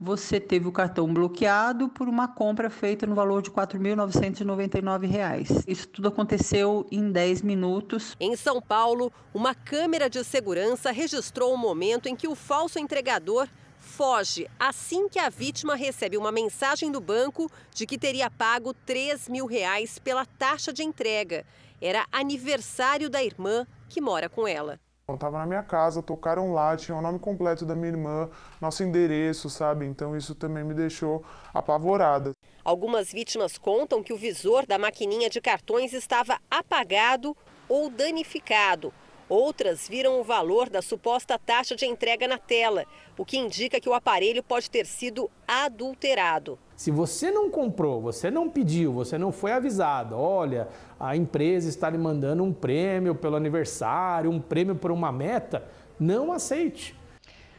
você 0.00 0.40
teve 0.40 0.66
o 0.66 0.72
cartão 0.72 1.12
bloqueado 1.12 1.90
por 1.90 2.08
uma 2.08 2.26
compra 2.26 2.70
feita 2.70 3.06
no 3.06 3.14
valor 3.14 3.42
de 3.42 3.50
R$ 3.50 3.56
4.999. 3.56 5.64
Isso 5.66 5.86
tudo 5.88 6.08
aconteceu 6.08 6.86
em 6.90 7.12
10 7.12 7.42
minutos. 7.42 8.16
Em 8.18 8.34
São 8.34 8.62
Paulo, 8.62 9.12
uma 9.34 9.54
câmera 9.54 10.08
de 10.08 10.24
segurança 10.24 10.90
registrou 10.90 11.52
o 11.52 11.58
momento 11.58 12.08
em 12.08 12.16
que 12.16 12.26
o 12.26 12.34
falso 12.34 12.78
entregador 12.78 13.46
foge 13.78 14.48
assim 14.58 15.06
que 15.08 15.18
a 15.18 15.28
vítima 15.28 15.74
recebe 15.74 16.16
uma 16.16 16.32
mensagem 16.32 16.90
do 16.90 17.00
banco 17.00 17.50
de 17.74 17.84
que 17.86 17.98
teria 17.98 18.30
pago 18.30 18.72
3 18.72 19.28
mil 19.28 19.44
reais 19.44 19.98
pela 19.98 20.24
taxa 20.24 20.72
de 20.72 20.82
entrega. 20.82 21.44
Era 21.78 22.06
aniversário 22.10 23.10
da 23.10 23.22
irmã 23.22 23.66
que 23.88 24.00
mora 24.00 24.30
com 24.30 24.48
ela. 24.48 24.80
Estava 25.14 25.38
na 25.38 25.46
minha 25.46 25.62
casa, 25.62 26.02
tocaram 26.02 26.52
lá, 26.52 26.76
tinha 26.76 26.96
o 26.96 27.02
nome 27.02 27.18
completo 27.18 27.64
da 27.64 27.74
minha 27.74 27.88
irmã, 27.88 28.28
nosso 28.60 28.82
endereço, 28.82 29.48
sabe? 29.50 29.86
Então 29.86 30.16
isso 30.16 30.34
também 30.34 30.64
me 30.64 30.74
deixou 30.74 31.24
apavorada. 31.52 32.32
Algumas 32.64 33.10
vítimas 33.10 33.56
contam 33.56 34.02
que 34.02 34.12
o 34.12 34.16
visor 34.16 34.66
da 34.66 34.78
maquininha 34.78 35.30
de 35.30 35.40
cartões 35.40 35.92
estava 35.92 36.38
apagado 36.50 37.36
ou 37.68 37.88
danificado. 37.88 38.92
Outras 39.30 39.86
viram 39.86 40.20
o 40.20 40.24
valor 40.24 40.68
da 40.68 40.82
suposta 40.82 41.38
taxa 41.38 41.76
de 41.76 41.86
entrega 41.86 42.26
na 42.26 42.36
tela, 42.36 42.84
o 43.16 43.24
que 43.24 43.38
indica 43.38 43.80
que 43.80 43.88
o 43.88 43.94
aparelho 43.94 44.42
pode 44.42 44.68
ter 44.68 44.84
sido 44.84 45.30
adulterado. 45.46 46.58
Se 46.74 46.90
você 46.90 47.30
não 47.30 47.48
comprou, 47.48 48.00
você 48.00 48.28
não 48.28 48.50
pediu, 48.50 48.92
você 48.92 49.16
não 49.16 49.30
foi 49.30 49.52
avisado, 49.52 50.16
olha, 50.16 50.66
a 50.98 51.16
empresa 51.16 51.68
está 51.68 51.88
lhe 51.88 51.96
mandando 51.96 52.42
um 52.42 52.52
prêmio 52.52 53.14
pelo 53.14 53.36
aniversário, 53.36 54.28
um 54.28 54.40
prêmio 54.40 54.74
por 54.74 54.90
uma 54.90 55.12
meta, 55.12 55.64
não 55.96 56.32
aceite. 56.32 56.98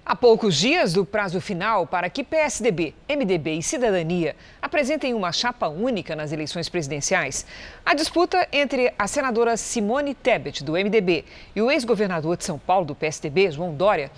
Há 0.03 0.15
poucos 0.15 0.55
dias 0.55 0.93
do 0.93 1.05
prazo 1.05 1.39
final 1.39 1.85
para 1.85 2.09
que 2.09 2.23
PSDB, 2.23 2.95
MDB 3.07 3.53
e 3.53 3.63
Cidadania 3.63 4.35
apresentem 4.59 5.13
uma 5.13 5.31
chapa 5.31 5.67
única 5.67 6.15
nas 6.15 6.31
eleições 6.31 6.67
presidenciais, 6.67 7.45
a 7.85 7.93
disputa 7.93 8.47
entre 8.51 8.91
a 8.97 9.07
senadora 9.07 9.55
Simone 9.55 10.15
Tebet, 10.15 10.63
do 10.63 10.73
MDB, 10.73 11.23
e 11.55 11.61
o 11.61 11.69
ex-governador 11.69 12.35
de 12.35 12.45
São 12.45 12.57
Paulo, 12.57 12.83
do 12.83 12.95
PSDB, 12.95 13.51
João 13.51 13.75
Dória, 13.75 14.11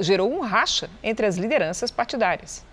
gerou 0.00 0.32
um 0.32 0.40
racha 0.40 0.88
entre 1.02 1.26
as 1.26 1.36
lideranças 1.36 1.90
partidárias. 1.90 2.64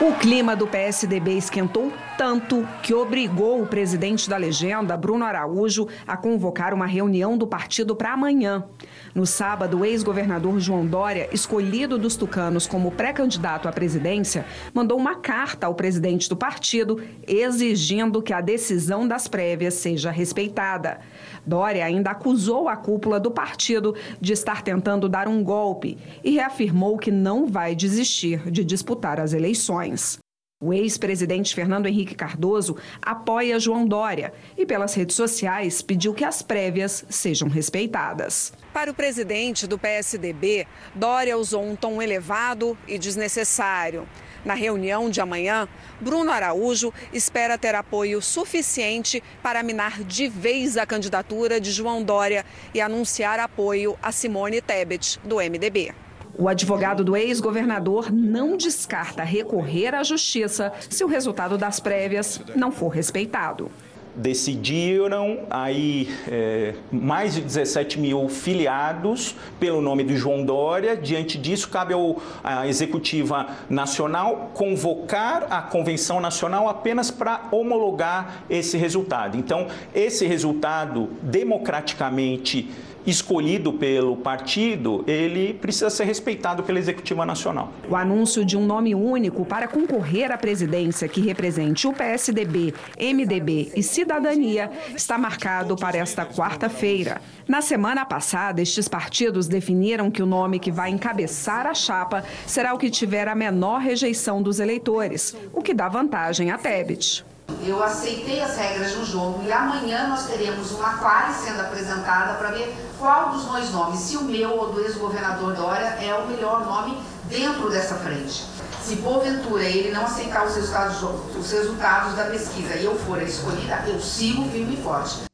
O 0.00 0.14
clima 0.14 0.56
do 0.56 0.66
PSDB 0.66 1.36
esquentou 1.36 1.92
tanto 2.16 2.66
que 2.82 2.94
obrigou 2.94 3.62
o 3.62 3.66
presidente 3.66 4.30
da 4.30 4.36
legenda, 4.36 4.96
Bruno 4.96 5.24
Araújo, 5.24 5.88
a 6.06 6.16
convocar 6.16 6.72
uma 6.72 6.86
reunião 6.86 7.36
do 7.36 7.46
partido 7.46 7.94
para 7.94 8.12
amanhã. 8.12 8.64
No 9.12 9.26
sábado, 9.26 9.80
o 9.80 9.84
ex-governador 9.84 10.60
João 10.60 10.86
Dória, 10.86 11.28
escolhido 11.32 11.98
dos 11.98 12.14
tucanos 12.14 12.66
como 12.68 12.92
pré-candidato 12.92 13.68
à 13.68 13.72
presidência, 13.72 14.46
mandou 14.72 14.96
uma 14.96 15.16
carta 15.16 15.66
ao 15.66 15.74
presidente 15.74 16.28
do 16.28 16.36
partido 16.36 17.02
exigindo 17.26 18.22
que 18.22 18.32
a 18.32 18.40
decisão 18.40 19.08
das 19.08 19.26
prévias 19.26 19.74
seja 19.74 20.12
respeitada. 20.12 21.00
Dória 21.44 21.84
ainda 21.84 22.10
acusou 22.10 22.68
a 22.68 22.76
cúpula 22.76 23.18
do 23.18 23.32
partido 23.32 23.96
de 24.20 24.32
estar 24.32 24.62
tentando 24.62 25.08
dar 25.08 25.26
um 25.26 25.42
golpe 25.42 25.98
e 26.22 26.30
reafirmou 26.30 26.96
que 26.96 27.10
não 27.10 27.48
vai 27.48 27.74
desistir 27.74 28.48
de 28.48 28.64
disputar 28.64 29.18
as 29.18 29.32
eleições. 29.32 30.19
O 30.62 30.74
ex-presidente 30.74 31.54
Fernando 31.54 31.86
Henrique 31.86 32.14
Cardoso 32.14 32.76
apoia 33.00 33.58
João 33.58 33.86
Dória 33.86 34.30
e, 34.58 34.66
pelas 34.66 34.92
redes 34.92 35.16
sociais, 35.16 35.80
pediu 35.80 36.12
que 36.12 36.22
as 36.22 36.42
prévias 36.42 37.02
sejam 37.08 37.48
respeitadas. 37.48 38.52
Para 38.70 38.90
o 38.90 38.94
presidente 38.94 39.66
do 39.66 39.78
PSDB, 39.78 40.66
Dória 40.94 41.38
usou 41.38 41.64
um 41.64 41.74
tom 41.74 42.02
elevado 42.02 42.76
e 42.86 42.98
desnecessário. 42.98 44.06
Na 44.44 44.52
reunião 44.52 45.08
de 45.08 45.22
amanhã, 45.22 45.66
Bruno 45.98 46.30
Araújo 46.30 46.92
espera 47.10 47.56
ter 47.56 47.74
apoio 47.74 48.20
suficiente 48.20 49.22
para 49.42 49.62
minar 49.62 50.04
de 50.04 50.28
vez 50.28 50.76
a 50.76 50.84
candidatura 50.84 51.58
de 51.58 51.72
João 51.72 52.02
Dória 52.02 52.44
e 52.74 52.82
anunciar 52.82 53.40
apoio 53.40 53.96
a 54.02 54.12
Simone 54.12 54.60
Tebet, 54.60 55.18
do 55.24 55.36
MDB. 55.36 55.94
O 56.40 56.48
advogado 56.48 57.04
do 57.04 57.14
ex-governador 57.14 58.10
não 58.10 58.56
descarta 58.56 59.22
recorrer 59.22 59.94
à 59.94 60.02
justiça 60.02 60.72
se 60.88 61.04
o 61.04 61.06
resultado 61.06 61.58
das 61.58 61.78
prévias 61.78 62.40
não 62.56 62.72
for 62.72 62.88
respeitado 62.88 63.70
decidiram 64.14 65.40
aí 65.48 66.08
é, 66.28 66.74
mais 66.90 67.34
de 67.34 67.40
17 67.40 67.98
mil 67.98 68.28
filiados 68.28 69.36
pelo 69.58 69.80
nome 69.80 70.02
de 70.04 70.16
João 70.16 70.44
Dória. 70.44 70.96
Diante 70.96 71.38
disso, 71.38 71.68
cabe 71.68 71.94
ao, 71.94 72.20
à 72.42 72.66
Executiva 72.66 73.46
Nacional 73.68 74.50
convocar 74.52 75.46
a 75.48 75.62
Convenção 75.62 76.20
Nacional 76.20 76.68
apenas 76.68 77.10
para 77.10 77.48
homologar 77.52 78.44
esse 78.50 78.76
resultado. 78.76 79.38
Então, 79.38 79.68
esse 79.94 80.26
resultado 80.26 81.08
democraticamente 81.22 82.68
escolhido 83.10 83.72
pelo 83.72 84.16
partido, 84.16 85.04
ele 85.06 85.54
precisa 85.54 85.90
ser 85.90 86.04
respeitado 86.04 86.62
pela 86.62 86.78
Executiva 86.78 87.26
Nacional. 87.26 87.72
O 87.88 87.96
anúncio 87.96 88.44
de 88.44 88.56
um 88.56 88.64
nome 88.64 88.94
único 88.94 89.44
para 89.44 89.68
concorrer 89.68 90.30
à 90.30 90.38
presidência 90.38 91.08
que 91.08 91.20
represente 91.20 91.86
o 91.86 91.92
PSDB, 91.92 92.74
MDB 92.98 93.72
e 93.74 93.82
Cidadania 93.82 94.70
está 94.94 95.18
marcado 95.18 95.76
para 95.76 95.98
esta 95.98 96.24
quarta-feira. 96.24 97.20
Na 97.46 97.60
semana 97.60 98.04
passada, 98.04 98.62
estes 98.62 98.88
partidos 98.88 99.48
definiram 99.48 100.10
que 100.10 100.22
o 100.22 100.26
nome 100.26 100.58
que 100.58 100.70
vai 100.70 100.90
encabeçar 100.90 101.66
a 101.66 101.74
chapa 101.74 102.24
será 102.46 102.74
o 102.74 102.78
que 102.78 102.90
tiver 102.90 103.28
a 103.28 103.34
menor 103.34 103.80
rejeição 103.80 104.42
dos 104.42 104.60
eleitores, 104.60 105.36
o 105.52 105.62
que 105.62 105.74
dá 105.74 105.88
vantagem 105.88 106.50
a 106.50 106.58
Tebet. 106.58 107.24
Eu 107.64 107.82
aceitei 107.82 108.42
as 108.42 108.56
regras 108.56 108.92
do 108.92 109.04
jogo 109.04 109.42
e 109.44 109.52
amanhã 109.52 110.08
nós 110.08 110.26
teremos 110.26 110.72
uma 110.72 110.98
quadra 110.98 111.34
sendo 111.34 111.60
apresentada 111.60 112.34
para 112.34 112.50
ver 112.50 112.74
qual 112.98 113.30
dos 113.30 113.44
dois 113.44 113.70
nomes, 113.70 114.00
se 114.00 114.16
o 114.16 114.24
meu 114.24 114.56
ou 114.56 114.72
do 114.72 114.80
ex-governador 114.80 115.54
Dória, 115.54 115.98
é 116.00 116.14
o 116.14 116.26
melhor 116.26 116.64
nome 116.64 116.98
dentro 117.28 117.70
dessa 117.70 117.94
frente. 117.96 118.44
Se 118.82 118.96
porventura 118.96 119.62
ele 119.62 119.92
não 119.92 120.04
aceitar 120.04 120.46
os 120.46 120.56
resultados, 120.56 121.02
os 121.36 121.50
resultados 121.50 122.14
da 122.14 122.24
pesquisa 122.24 122.74
e 122.76 122.84
eu 122.84 122.98
for 122.98 123.18
a 123.18 123.22
escolhida, 123.22 123.84
eu 123.86 124.00
sigo 124.00 124.48
firme 124.50 124.74
e 124.74 124.82
forte. 124.82 125.30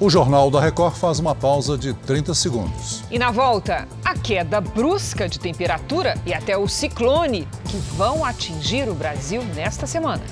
O 0.00 0.10
Jornal 0.10 0.50
da 0.50 0.60
Record 0.60 0.96
faz 0.96 1.20
uma 1.20 1.36
pausa 1.36 1.78
de 1.78 1.94
30 1.94 2.34
segundos. 2.34 3.04
E 3.10 3.18
na 3.18 3.30
volta, 3.30 3.86
a 4.04 4.14
queda 4.14 4.60
brusca 4.60 5.28
de 5.28 5.38
temperatura 5.38 6.14
e 6.26 6.34
até 6.34 6.58
o 6.58 6.66
ciclone 6.66 7.48
que 7.64 7.76
vão 7.96 8.24
atingir 8.24 8.88
o 8.88 8.94
Brasil 8.94 9.44
nesta 9.54 9.86
semana. 9.86 10.22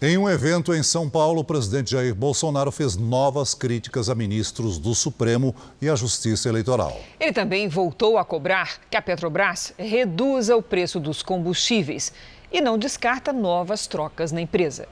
Em 0.00 0.16
um 0.16 0.30
evento 0.30 0.72
em 0.72 0.80
São 0.80 1.10
Paulo, 1.10 1.40
o 1.40 1.44
presidente 1.44 1.90
Jair 1.90 2.14
Bolsonaro 2.14 2.70
fez 2.70 2.94
novas 2.94 3.52
críticas 3.52 4.08
a 4.08 4.14
ministros 4.14 4.78
do 4.78 4.94
Supremo 4.94 5.52
e 5.82 5.88
à 5.88 5.96
Justiça 5.96 6.48
Eleitoral. 6.48 7.00
Ele 7.18 7.32
também 7.32 7.66
voltou 7.66 8.16
a 8.16 8.24
cobrar 8.24 8.78
que 8.88 8.96
a 8.96 9.02
Petrobras 9.02 9.74
reduza 9.76 10.54
o 10.54 10.62
preço 10.62 11.00
dos 11.00 11.20
combustíveis 11.20 12.12
e 12.52 12.60
não 12.60 12.78
descarta 12.78 13.32
novas 13.32 13.88
trocas 13.88 14.30
na 14.30 14.40
empresa. 14.40 14.86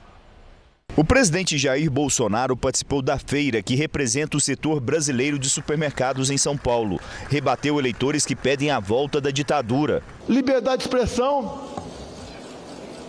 O 0.96 1.04
presidente 1.04 1.56
Jair 1.56 1.88
Bolsonaro 1.88 2.56
participou 2.56 3.00
da 3.00 3.16
feira 3.16 3.62
que 3.62 3.76
representa 3.76 4.36
o 4.36 4.40
setor 4.40 4.80
brasileiro 4.80 5.38
de 5.38 5.48
supermercados 5.48 6.30
em 6.30 6.36
São 6.36 6.56
Paulo. 6.56 6.98
Rebateu 7.30 7.78
eleitores 7.78 8.26
que 8.26 8.34
pedem 8.34 8.72
a 8.72 8.80
volta 8.80 9.20
da 9.20 9.30
ditadura. 9.30 10.02
Liberdade 10.28 10.78
de 10.78 10.88
expressão. 10.88 11.76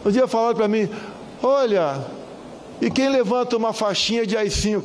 Um 0.06 0.12
dia 0.12 0.28
falaram 0.28 0.56
para 0.56 0.68
mim: 0.68 0.88
Olha, 1.42 2.04
e 2.82 2.90
quem 2.90 3.10
levanta 3.10 3.58
uma 3.58 3.74
faixinha 3.74 4.26
de 4.26 4.38
AI-5? 4.38 4.84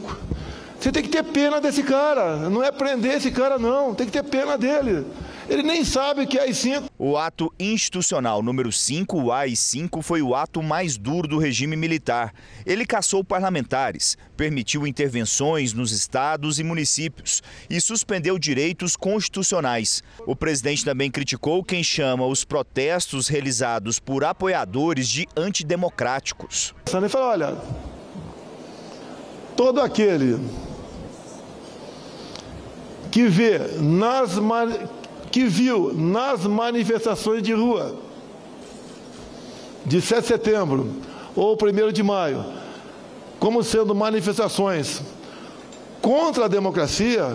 Você 0.79 0.91
tem 0.91 1.03
que 1.03 1.09
ter 1.09 1.23
pena 1.23 1.61
desse 1.61 1.83
cara. 1.83 2.37
Não 2.49 2.63
é 2.63 2.73
prender 2.73 3.17
esse 3.17 3.31
cara, 3.31 3.59
não. 3.59 3.95
Tem 3.95 4.07
que 4.07 4.13
ter 4.13 4.25
pena 4.25 4.59
dele. 4.59 5.07
Ele 5.49 5.63
nem 5.63 5.85
sabe 5.85 6.23
o 6.23 6.27
que 6.27 6.39
é 6.39 6.43
AI-5. 6.43 6.85
O 6.99 7.17
ato 7.17 7.53
institucional 7.59 8.43
número 8.43 8.71
5, 8.71 9.21
o 9.21 9.33
AI-5, 9.33 10.03
foi 10.03 10.23
o 10.23 10.35
ato 10.35 10.63
mais 10.63 10.97
duro 10.97 11.27
do 11.27 11.39
regime 11.39 11.77
militar. 11.77 12.33
Ele 12.65 12.87
caçou 12.87 13.25
parlamentares, 13.25 14.17
permitiu 14.37 14.87
intervenções 14.87 15.73
nos 15.73 15.91
estados 15.91 16.59
e 16.59 16.65
municípios 16.65 17.43
e 17.69 17.81
suspendeu 17.81 18.39
direitos 18.39 18.97
constitucionais. 18.97 20.03
O 20.27 20.37
presidente 20.37 20.85
também 20.85 21.11
criticou 21.11 21.65
quem 21.65 21.83
chama 21.83 22.25
os 22.27 22.45
protestos 22.45 23.27
realizados 23.29 23.99
por 23.99 24.25
apoiadores 24.25 25.09
de 25.09 25.27
antidemocráticos. 25.37 26.75
Ele 26.93 27.09
falou, 27.09 27.29
olha, 27.29 27.59
todo 29.57 29.81
aquele 29.81 30.39
que 33.11 33.27
vê 33.29 33.59
nas 33.81 34.39
que 35.33 35.45
viu 35.45 35.93
nas 35.95 36.47
manifestações 36.47 37.43
de 37.43 37.53
rua 37.53 37.97
de 39.85 40.01
7 40.01 40.21
de 40.21 40.29
setembro 40.29 40.93
ou 41.35 41.57
1 41.57 41.91
de 41.91 42.03
maio 42.03 42.45
como 43.41 43.65
sendo 43.65 43.93
manifestações 43.93 45.03
contra 46.01 46.45
a 46.45 46.49
democracia, 46.49 47.35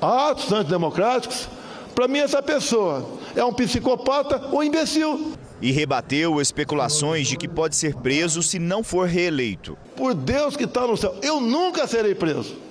atos 0.00 0.50
antidemocráticos, 0.50 1.50
para 1.94 2.08
mim 2.08 2.18
essa 2.18 2.42
pessoa 2.42 3.06
é 3.36 3.44
um 3.44 3.52
psicopata 3.52 4.48
ou 4.50 4.64
imbecil. 4.64 5.34
E 5.60 5.70
rebateu 5.70 6.40
especulações 6.40 7.28
de 7.28 7.36
que 7.36 7.46
pode 7.46 7.76
ser 7.76 7.94
preso 7.96 8.42
se 8.42 8.58
não 8.58 8.82
for 8.82 9.06
reeleito. 9.06 9.76
Por 9.96 10.14
Deus 10.14 10.56
que 10.56 10.64
está 10.64 10.86
no 10.86 10.96
céu, 10.96 11.14
eu 11.22 11.40
nunca 11.40 11.86
serei 11.86 12.14
preso. 12.14 12.63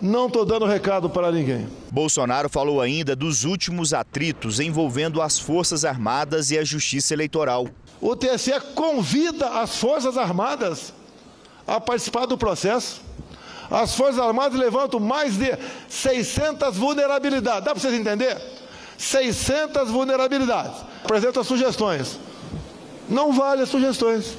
Não 0.00 0.26
estou 0.28 0.44
dando 0.44 0.64
recado 0.64 1.10
para 1.10 1.32
ninguém. 1.32 1.68
Bolsonaro 1.90 2.48
falou 2.48 2.80
ainda 2.80 3.16
dos 3.16 3.44
últimos 3.44 3.92
atritos 3.92 4.60
envolvendo 4.60 5.20
as 5.20 5.38
Forças 5.38 5.84
Armadas 5.84 6.50
e 6.52 6.58
a 6.58 6.64
Justiça 6.64 7.14
Eleitoral. 7.14 7.66
O 8.00 8.14
TSE 8.14 8.52
convida 8.76 9.60
as 9.60 9.76
Forças 9.78 10.16
Armadas 10.16 10.92
a 11.66 11.80
participar 11.80 12.26
do 12.26 12.38
processo. 12.38 13.02
As 13.68 13.94
Forças 13.96 14.20
Armadas 14.20 14.58
levantam 14.58 15.00
mais 15.00 15.36
de 15.36 15.58
600 15.88 16.76
vulnerabilidades. 16.76 17.64
Dá 17.64 17.72
para 17.72 17.80
vocês 17.80 17.92
entenderem? 17.92 18.38
600 18.96 19.90
vulnerabilidades. 19.90 20.80
Apresenta 21.04 21.42
sugestões. 21.42 22.20
Não 23.08 23.32
vale 23.32 23.62
as 23.62 23.68
sugestões. 23.68 24.38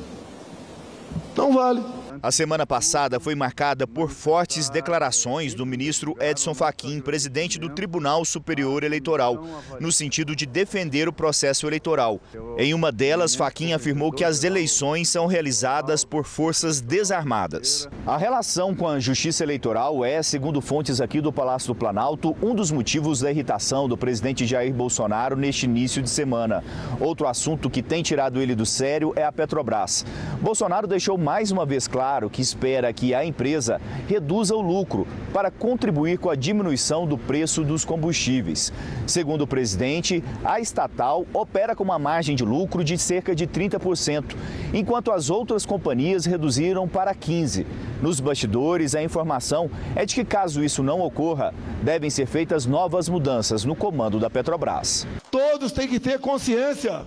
Não 1.36 1.54
vale. 1.54 1.84
A 2.22 2.34
semana 2.34 2.68
passada 2.68 3.18
foi 3.18 3.34
marcada 3.34 3.88
por 3.88 4.10
fortes 4.10 4.70
declarações 4.70 5.54
do 5.54 5.66
ministro 5.66 6.18
Edson 6.20 6.54
Fachin, 6.54 7.00
presidente 7.00 7.58
do 7.58 7.70
Tribunal 7.70 8.26
Superior 8.26 8.84
Eleitoral, 8.84 9.42
no 9.80 9.90
sentido 9.90 10.36
de 10.36 10.46
defender 10.46 11.08
o 11.08 11.14
processo 11.14 11.66
eleitoral. 11.66 12.20
Em 12.58 12.74
uma 12.74 12.92
delas, 12.92 13.36
Fachin 13.36 13.72
afirmou 13.72 14.12
que 14.12 14.26
as 14.26 14.44
eleições 14.44 15.08
são 15.08 15.28
realizadas 15.28 16.04
por 16.04 16.26
forças 16.26 16.82
desarmadas. 16.82 17.88
A 18.06 18.18
relação 18.18 18.76
com 18.76 18.86
a 18.86 19.00
Justiça 19.00 19.44
Eleitoral 19.44 20.04
é, 20.04 20.22
segundo 20.22 20.60
fontes 20.60 21.00
aqui 21.00 21.22
do 21.22 21.32
Palácio 21.32 21.70
do 21.70 21.76
Planalto, 21.76 22.36
um 22.44 22.54
dos 22.54 22.70
motivos 22.70 23.22
da 23.22 23.32
irritação 23.32 23.88
do 23.88 23.98
presidente 23.98 24.46
Jair 24.46 24.74
Bolsonaro 24.74 25.38
neste 25.38 25.66
início 25.66 26.02
de 26.02 26.10
semana. 26.10 26.66
Outro 27.00 27.28
assunto 27.28 27.70
que 27.70 27.82
tem 27.82 28.04
tirado 28.04 28.42
ele 28.42 28.56
do 28.56 28.66
sério 28.66 29.14
é 29.16 29.24
a 29.24 29.32
Petrobras. 29.32 30.06
Bolsonaro 30.42 30.86
deixou 30.86 31.18
mais 31.18 31.50
uma 31.50 31.66
vez 31.66 31.88
claro 31.88 32.09
claro 32.10 32.28
que 32.28 32.42
espera 32.42 32.92
que 32.92 33.14
a 33.14 33.24
empresa 33.24 33.80
reduza 34.08 34.56
o 34.56 34.62
lucro 34.62 35.06
para 35.32 35.52
contribuir 35.52 36.18
com 36.18 36.32
a 36.32 36.36
diminuição 36.36 37.06
do 37.06 37.20
preço 37.20 37.64
dos 37.64 37.86
combustíveis. 37.86 38.74
Segundo 39.06 39.42
o 39.42 39.48
presidente, 39.48 40.24
a 40.44 40.60
estatal 40.60 41.28
opera 41.32 41.76
com 41.76 41.84
uma 41.84 42.00
margem 42.00 42.36
de 42.36 42.44
lucro 42.44 42.84
de 42.84 42.98
cerca 42.98 43.36
de 43.36 43.46
30%, 43.46 44.36
enquanto 44.74 45.12
as 45.12 45.30
outras 45.30 45.68
companhias 45.68 46.26
reduziram 46.26 46.88
para 46.88 47.14
15%. 47.14 47.64
Nos 48.02 48.20
bastidores, 48.20 48.96
a 48.96 49.04
informação 49.04 49.70
é 49.96 50.04
de 50.04 50.16
que, 50.16 50.26
caso 50.26 50.64
isso 50.64 50.82
não 50.82 51.02
ocorra, 51.02 51.54
devem 51.84 52.10
ser 52.10 52.26
feitas 52.26 52.66
novas 52.66 53.08
mudanças 53.08 53.64
no 53.66 53.76
comando 53.76 54.20
da 54.20 54.32
Petrobras. 54.32 55.06
Todos 55.30 55.72
têm 55.72 55.88
que 55.88 56.00
ter 56.00 56.18
consciência 56.18 57.06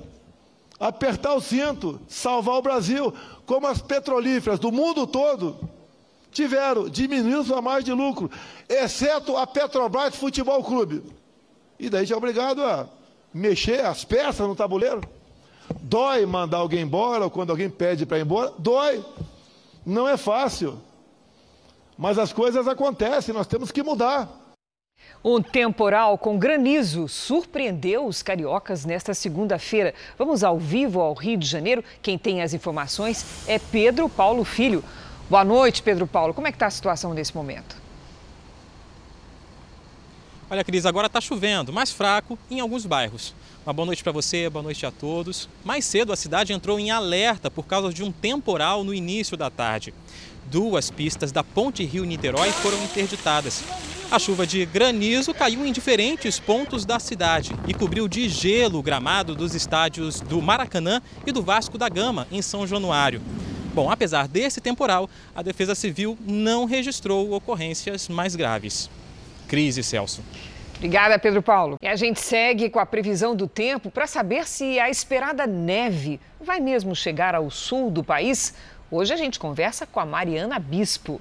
apertar 0.83 1.35
o 1.35 1.41
cinto, 1.41 2.01
salvar 2.09 2.57
o 2.57 2.63
Brasil, 2.63 3.15
como 3.47 3.69
as 3.69 3.81
petrolíferas 3.81 4.59
do 4.59 4.73
mundo 4.73 5.07
todo 5.07 5.57
tiveram, 6.33 6.89
diminuiu 6.89 7.45
sua 7.45 7.63
margem 7.63 7.85
de 7.85 7.93
lucro, 7.93 8.29
exceto 8.69 9.37
a 9.37 9.47
Petrobras 9.47 10.17
Futebol 10.17 10.65
Clube. 10.65 11.05
E 11.79 11.89
daí 11.89 12.05
já 12.05 12.17
é 12.17 12.19
obrigado 12.19 12.65
a 12.65 12.89
mexer 13.33 13.85
as 13.85 14.05
peças 14.05 14.45
no 14.47 14.57
tabuleiro. 14.57 15.03
Dói 15.83 16.27
mandar 16.27 16.59
alguém 16.59 16.81
embora, 16.81 17.25
ou 17.25 17.31
quando 17.31 17.51
alguém 17.51 17.71
pede 17.71 18.05
para 18.05 18.19
ir 18.19 18.23
embora, 18.23 18.53
dói. 18.59 19.05
Não 19.87 20.09
é 20.09 20.17
fácil. 20.17 20.81
Mas 21.97 22.19
as 22.19 22.33
coisas 22.33 22.67
acontecem, 22.67 23.33
nós 23.33 23.47
temos 23.47 23.71
que 23.71 23.85
mudar. 23.85 24.29
Um 25.25 25.41
temporal 25.41 26.19
com 26.19 26.37
granizo 26.37 27.07
surpreendeu 27.07 28.07
os 28.07 28.23
cariocas 28.23 28.85
nesta 28.85 29.15
segunda-feira. 29.15 29.95
Vamos 30.19 30.43
ao 30.43 30.59
vivo 30.59 31.01
ao 31.01 31.15
Rio 31.15 31.37
de 31.37 31.47
Janeiro. 31.47 31.85
Quem 32.03 32.19
tem 32.19 32.43
as 32.43 32.53
informações 32.53 33.25
é 33.47 33.57
Pedro 33.57 34.09
Paulo 34.09 34.45
Filho. 34.45 34.83
Boa 35.31 35.45
noite, 35.45 35.81
Pedro 35.81 36.09
Paulo. 36.09 36.35
Como 36.35 36.49
é 36.49 36.51
que 36.51 36.57
está 36.57 36.67
a 36.67 36.71
situação 36.71 37.15
nesse 37.15 37.37
momento? 37.37 37.77
Olha, 40.51 40.65
Cris, 40.65 40.85
agora 40.85 41.07
está 41.07 41.21
chovendo, 41.21 41.73
mais 41.73 41.93
fraco 41.93 42.37
em 42.51 42.59
alguns 42.59 42.85
bairros. 42.85 43.33
Uma 43.65 43.73
boa 43.73 43.87
noite 43.87 44.03
para 44.03 44.11
você, 44.11 44.51
boa 44.51 44.63
noite 44.65 44.85
a 44.85 44.91
todos. 44.91 45.49
Mais 45.65 45.85
cedo, 45.85 46.13
a 46.13 46.17
cidade 46.17 46.53
entrou 46.53 46.81
em 46.81 46.91
alerta 46.91 47.49
por 47.49 47.65
causa 47.65 47.93
de 47.93 48.03
um 48.03 48.11
temporal 48.11 48.83
no 48.83 48.93
início 48.93 49.37
da 49.37 49.49
tarde. 49.49 49.95
Duas 50.51 50.91
pistas 50.91 51.31
da 51.31 51.45
Ponte 51.45 51.85
Rio-Niterói 51.85 52.51
foram 52.51 52.83
interditadas. 52.83 53.63
A 54.13 54.19
chuva 54.19 54.47
de 54.47 54.67
granizo 54.67 55.33
caiu 55.33 55.65
em 55.65 55.73
diferentes 55.73 56.39
pontos 56.39 56.85
da 56.85 56.99
cidade 56.99 57.55
e 57.67 57.73
cobriu 57.73 58.07
de 58.07 58.29
gelo 58.29 58.79
o 58.79 58.83
gramado 58.83 59.35
dos 59.35 59.55
estádios 59.55 60.21
do 60.21 60.43
Maracanã 60.43 61.01
e 61.27 61.33
do 61.33 61.43
Vasco 61.43 61.79
da 61.79 61.89
Gama, 61.89 62.29
em 62.31 62.43
São 62.43 62.67
Januário. 62.67 63.23
Bom, 63.73 63.91
apesar 63.91 64.29
desse 64.29 64.61
temporal, 64.61 65.09
a 65.35 65.41
Defesa 65.41 65.75
Civil 65.75 66.19
não 66.21 66.67
registrou 66.67 67.33
ocorrências 67.33 68.07
mais 68.11 68.37
graves. 68.37 68.91
Crise, 69.49 69.83
Celso. 69.83 70.23
Obrigada, 70.77 71.19
Pedro 71.19 71.41
Paulo. 71.41 71.77
E 71.81 71.89
a 71.89 71.97
gente 71.97 72.21
segue 72.21 72.69
com 72.69 72.79
a 72.79 72.85
previsão 72.85 73.35
do 73.35 73.49
tempo 73.49 73.91
para 73.91 74.07
saber 74.07 74.47
se 74.47 74.79
a 74.79 74.91
esperada 74.91 75.47
neve 75.47 76.21
vai 76.39 76.61
mesmo 76.61 76.95
chegar 76.95 77.35
ao 77.35 77.51
sul 77.51 77.91
do 77.91 78.05
país. 78.05 78.53
Hoje 78.91 79.11
a 79.15 79.17
gente 79.17 79.39
conversa 79.39 79.87
com 79.87 80.01
a 80.01 80.05
Mariana 80.05 80.59
Bispo. 80.59 81.19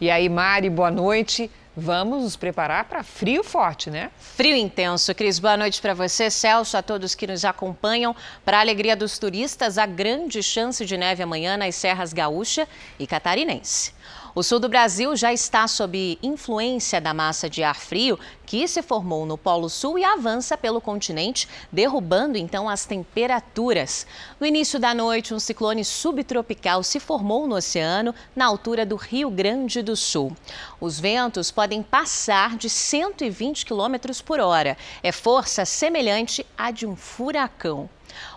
E 0.00 0.10
aí, 0.10 0.28
Mari, 0.28 0.68
boa 0.68 0.90
noite. 0.90 1.48
Vamos 1.74 2.22
nos 2.22 2.36
preparar 2.36 2.84
para 2.84 3.02
frio 3.02 3.42
forte, 3.42 3.90
né? 3.90 4.10
Frio 4.18 4.54
intenso. 4.54 5.14
Cris, 5.14 5.38
boa 5.38 5.56
noite 5.56 5.80
para 5.80 5.94
você, 5.94 6.28
Celso, 6.30 6.76
a 6.76 6.82
todos 6.82 7.14
que 7.14 7.26
nos 7.26 7.46
acompanham. 7.46 8.14
Para 8.44 8.58
a 8.58 8.60
alegria 8.60 8.94
dos 8.94 9.18
turistas, 9.18 9.78
a 9.78 9.86
grande 9.86 10.42
chance 10.42 10.84
de 10.84 10.98
neve 10.98 11.22
amanhã 11.22 11.56
nas 11.56 11.74
serras 11.74 12.12
gaúcha 12.12 12.68
e 12.98 13.06
catarinense. 13.06 13.94
O 14.34 14.42
sul 14.42 14.58
do 14.58 14.66
Brasil 14.66 15.14
já 15.14 15.30
está 15.30 15.68
sob 15.68 16.18
influência 16.22 16.98
da 16.98 17.12
massa 17.12 17.50
de 17.50 17.62
ar 17.62 17.74
frio 17.74 18.18
que 18.46 18.66
se 18.66 18.80
formou 18.80 19.26
no 19.26 19.36
Polo 19.36 19.68
Sul 19.68 19.98
e 19.98 20.04
avança 20.04 20.56
pelo 20.56 20.80
continente, 20.80 21.46
derrubando 21.70 22.38
então 22.38 22.66
as 22.66 22.86
temperaturas. 22.86 24.06
No 24.40 24.46
início 24.46 24.80
da 24.80 24.94
noite, 24.94 25.34
um 25.34 25.38
ciclone 25.38 25.84
subtropical 25.84 26.82
se 26.82 26.98
formou 26.98 27.46
no 27.46 27.56
oceano, 27.56 28.14
na 28.34 28.46
altura 28.46 28.86
do 28.86 28.96
Rio 28.96 29.28
Grande 29.28 29.82
do 29.82 29.94
Sul. 29.94 30.34
Os 30.80 30.98
ventos 30.98 31.50
podem 31.50 31.82
passar 31.82 32.56
de 32.56 32.70
120 32.70 33.66
km 33.66 33.96
por 34.24 34.40
hora. 34.40 34.78
É 35.02 35.12
força 35.12 35.66
semelhante 35.66 36.46
à 36.56 36.70
de 36.70 36.86
um 36.86 36.96
furacão. 36.96 37.86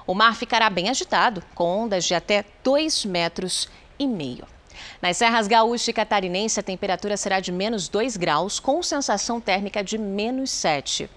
O 0.06 0.14
mar 0.14 0.36
ficará 0.36 0.70
bem 0.70 0.90
agitado, 0.90 1.42
com 1.56 1.84
ondas 1.84 2.04
de 2.04 2.14
até 2.14 2.44
2 2.62 3.06
metros 3.06 3.70
meio. 3.98 4.55
Nas 5.02 5.18
serras 5.18 5.48
gaúcha 5.48 5.92
e 5.92 5.94
catarinense, 5.94 6.60
a 6.60 6.64
temperatura 6.64 7.18
será 7.18 7.40
de 7.40 7.52
menos 7.52 7.88
2 7.88 8.18
graus, 8.18 8.60
com 8.60 8.82
sensação 8.82 9.42
térmica 9.42 9.84
de 9.84 9.98
menos 9.98 10.50
7. 10.52 11.10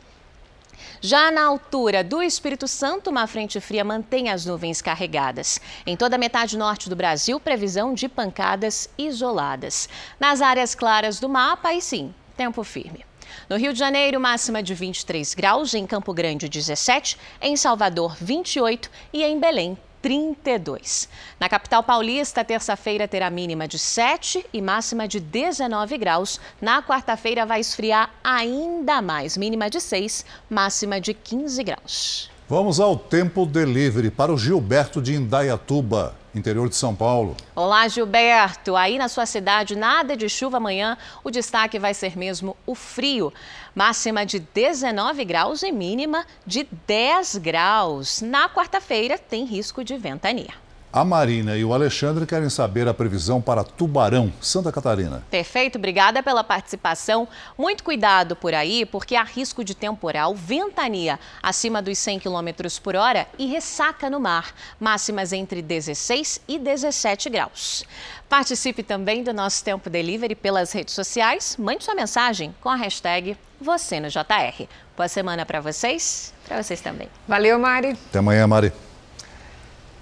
Já 1.00 1.30
na 1.30 1.44
altura 1.44 2.02
do 2.02 2.22
Espírito 2.22 2.66
Santo, 2.66 3.10
uma 3.10 3.26
frente 3.26 3.60
fria 3.60 3.84
mantém 3.84 4.30
as 4.30 4.44
nuvens 4.44 4.82
carregadas. 4.82 5.60
Em 5.86 5.96
toda 5.96 6.16
a 6.16 6.18
metade 6.18 6.58
norte 6.58 6.88
do 6.88 6.96
Brasil, 6.96 7.38
previsão 7.38 7.94
de 7.94 8.08
pancadas 8.08 8.88
isoladas. 8.98 9.88
Nas 10.18 10.40
áreas 10.40 10.74
claras 10.74 11.20
do 11.20 11.28
mapa, 11.28 11.68
aí 11.68 11.80
sim, 11.80 12.12
tempo 12.36 12.64
firme. 12.64 13.04
No 13.48 13.56
Rio 13.56 13.72
de 13.72 13.78
Janeiro, 13.78 14.20
máxima 14.20 14.62
de 14.62 14.74
23 14.74 15.34
graus, 15.34 15.74
em 15.74 15.86
Campo 15.86 16.12
Grande, 16.12 16.48
17, 16.48 17.18
em 17.40 17.56
Salvador, 17.56 18.16
28 18.20 18.90
e 19.12 19.22
em 19.22 19.38
Belém, 19.38 19.76
32. 20.08 21.06
Na 21.38 21.50
capital 21.50 21.82
paulista, 21.82 22.42
terça-feira 22.42 23.06
terá 23.06 23.28
mínima 23.28 23.68
de 23.68 23.78
7 23.78 24.42
e 24.54 24.62
máxima 24.62 25.06
de 25.06 25.20
19 25.20 25.98
graus. 25.98 26.40
Na 26.62 26.82
quarta-feira 26.82 27.44
vai 27.44 27.60
esfriar 27.60 28.10
ainda 28.24 29.02
mais, 29.02 29.36
mínima 29.36 29.68
de 29.68 29.78
6, 29.82 30.24
máxima 30.48 30.98
de 30.98 31.12
15 31.12 31.62
graus. 31.62 32.37
Vamos 32.50 32.80
ao 32.80 32.96
tempo 32.96 33.44
delivery 33.44 34.10
para 34.10 34.32
o 34.32 34.38
Gilberto 34.38 35.02
de 35.02 35.14
Indaiatuba 35.14 36.16
interior 36.34 36.66
de 36.66 36.76
São 36.76 36.94
Paulo. 36.94 37.36
Olá, 37.54 37.86
Gilberto. 37.88 38.74
Aí 38.74 38.96
na 38.96 39.06
sua 39.06 39.26
cidade, 39.26 39.76
nada 39.76 40.16
de 40.16 40.30
chuva 40.30 40.56
amanhã. 40.56 40.96
O 41.22 41.30
destaque 41.30 41.78
vai 41.78 41.92
ser 41.92 42.16
mesmo 42.16 42.56
o 42.64 42.74
frio. 42.74 43.30
Máxima 43.74 44.24
de 44.24 44.38
19 44.38 45.26
graus 45.26 45.62
e 45.62 45.70
mínima 45.70 46.24
de 46.46 46.66
10 46.86 47.36
graus. 47.36 48.22
Na 48.22 48.48
quarta-feira, 48.48 49.18
tem 49.18 49.44
risco 49.44 49.84
de 49.84 49.98
ventania. 49.98 50.54
A 50.90 51.04
Marina 51.04 51.54
e 51.54 51.62
o 51.62 51.74
Alexandre 51.74 52.24
querem 52.24 52.48
saber 52.48 52.88
a 52.88 52.94
previsão 52.94 53.42
para 53.42 53.62
Tubarão, 53.62 54.32
Santa 54.40 54.72
Catarina. 54.72 55.22
Perfeito, 55.30 55.76
obrigada 55.76 56.22
pela 56.22 56.42
participação. 56.42 57.28
Muito 57.58 57.84
cuidado 57.84 58.34
por 58.34 58.54
aí, 58.54 58.86
porque 58.86 59.14
há 59.14 59.22
risco 59.22 59.62
de 59.62 59.74
temporal, 59.74 60.34
ventania 60.34 61.20
acima 61.42 61.82
dos 61.82 61.98
100 61.98 62.20
km 62.20 62.48
por 62.82 62.96
hora 62.96 63.26
e 63.38 63.46
ressaca 63.46 64.08
no 64.08 64.18
mar, 64.18 64.54
máximas 64.80 65.34
entre 65.34 65.60
16 65.60 66.40
e 66.48 66.58
17 66.58 67.28
graus. 67.28 67.84
Participe 68.26 68.82
também 68.82 69.22
do 69.22 69.34
nosso 69.34 69.62
Tempo 69.62 69.90
Delivery 69.90 70.34
pelas 70.34 70.72
redes 70.72 70.94
sociais. 70.94 71.54
Mande 71.58 71.84
sua 71.84 71.94
mensagem 71.94 72.54
com 72.62 72.70
a 72.70 72.76
hashtag 72.76 73.36
você 73.60 74.00
no 74.00 74.08
JR. 74.08 74.66
Boa 74.96 75.08
semana 75.08 75.44
para 75.44 75.60
vocês, 75.60 76.32
para 76.46 76.62
vocês 76.62 76.80
também. 76.80 77.08
Valeu, 77.26 77.58
Mari. 77.58 77.90
Até 78.08 78.20
amanhã, 78.20 78.46
Mari. 78.46 78.72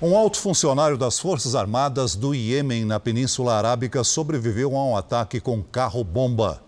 Um 0.01 0.15
alto 0.15 0.39
funcionário 0.39 0.99
das 0.99 1.19
Forças 1.19 1.55
Armadas 1.55 2.15
do 2.15 2.35
Iêmen, 2.35 2.85
na 2.85 3.01
Península 3.01 3.55
Arábica, 3.55 4.05
sobreviveu 4.05 4.77
a 4.77 4.85
um 4.85 4.95
ataque 4.95 5.41
com 5.41 5.63
carro-bomba. 5.63 6.61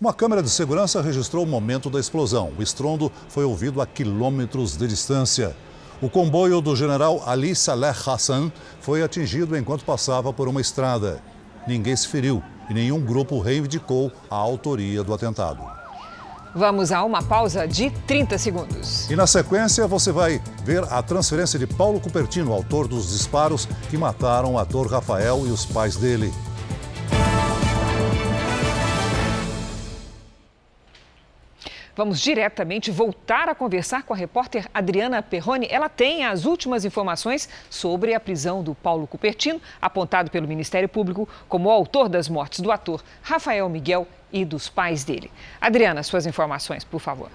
Uma 0.00 0.14
câmera 0.14 0.40
de 0.40 0.48
segurança 0.48 1.02
registrou 1.02 1.42
o 1.42 1.46
momento 1.46 1.90
da 1.90 1.98
explosão. 1.98 2.52
O 2.56 2.62
estrondo 2.62 3.10
foi 3.28 3.42
ouvido 3.42 3.80
a 3.80 3.86
quilômetros 3.86 4.76
de 4.76 4.86
distância. 4.86 5.56
O 6.00 6.08
comboio 6.08 6.60
do 6.60 6.76
general 6.76 7.20
Ali 7.26 7.52
Saleh 7.52 7.92
Hassan 8.06 8.52
foi 8.80 9.02
atingido 9.02 9.56
enquanto 9.56 9.84
passava 9.84 10.32
por 10.32 10.46
uma 10.46 10.60
estrada. 10.60 11.20
Ninguém 11.66 11.96
se 11.96 12.06
feriu 12.06 12.40
e 12.70 12.74
nenhum 12.74 13.00
grupo 13.00 13.40
reivindicou 13.40 14.12
a 14.30 14.36
autoria 14.36 15.02
do 15.02 15.12
atentado. 15.12 15.77
Vamos 16.54 16.92
a 16.92 17.04
uma 17.04 17.22
pausa 17.22 17.66
de 17.66 17.90
30 18.06 18.38
segundos. 18.38 19.10
E 19.10 19.16
na 19.16 19.26
sequência 19.26 19.86
você 19.86 20.10
vai 20.10 20.40
ver 20.64 20.82
a 20.90 21.02
transferência 21.02 21.58
de 21.58 21.66
Paulo 21.66 22.00
Cupertino, 22.00 22.52
autor 22.52 22.88
dos 22.88 23.10
disparos 23.10 23.68
que 23.90 23.96
mataram 23.96 24.54
o 24.54 24.58
ator 24.58 24.90
Rafael 24.90 25.46
e 25.46 25.50
os 25.50 25.64
pais 25.66 25.96
dele. 25.96 26.32
Vamos 31.98 32.20
diretamente 32.20 32.92
voltar 32.92 33.48
a 33.48 33.56
conversar 33.56 34.04
com 34.04 34.14
a 34.14 34.16
repórter 34.16 34.68
Adriana 34.72 35.20
Perrone. 35.20 35.66
Ela 35.68 35.88
tem 35.88 36.24
as 36.24 36.44
últimas 36.44 36.84
informações 36.84 37.48
sobre 37.68 38.14
a 38.14 38.20
prisão 38.20 38.62
do 38.62 38.72
Paulo 38.72 39.04
Cupertino, 39.04 39.60
apontado 39.82 40.30
pelo 40.30 40.46
Ministério 40.46 40.88
Público 40.88 41.28
como 41.48 41.68
autor 41.68 42.08
das 42.08 42.28
mortes 42.28 42.60
do 42.60 42.70
ator 42.70 43.02
Rafael 43.20 43.68
Miguel 43.68 44.06
e 44.32 44.44
dos 44.44 44.68
pais 44.68 45.02
dele. 45.02 45.28
Adriana, 45.60 46.04
suas 46.04 46.24
informações, 46.24 46.84
por 46.84 47.00
favor. 47.00 47.30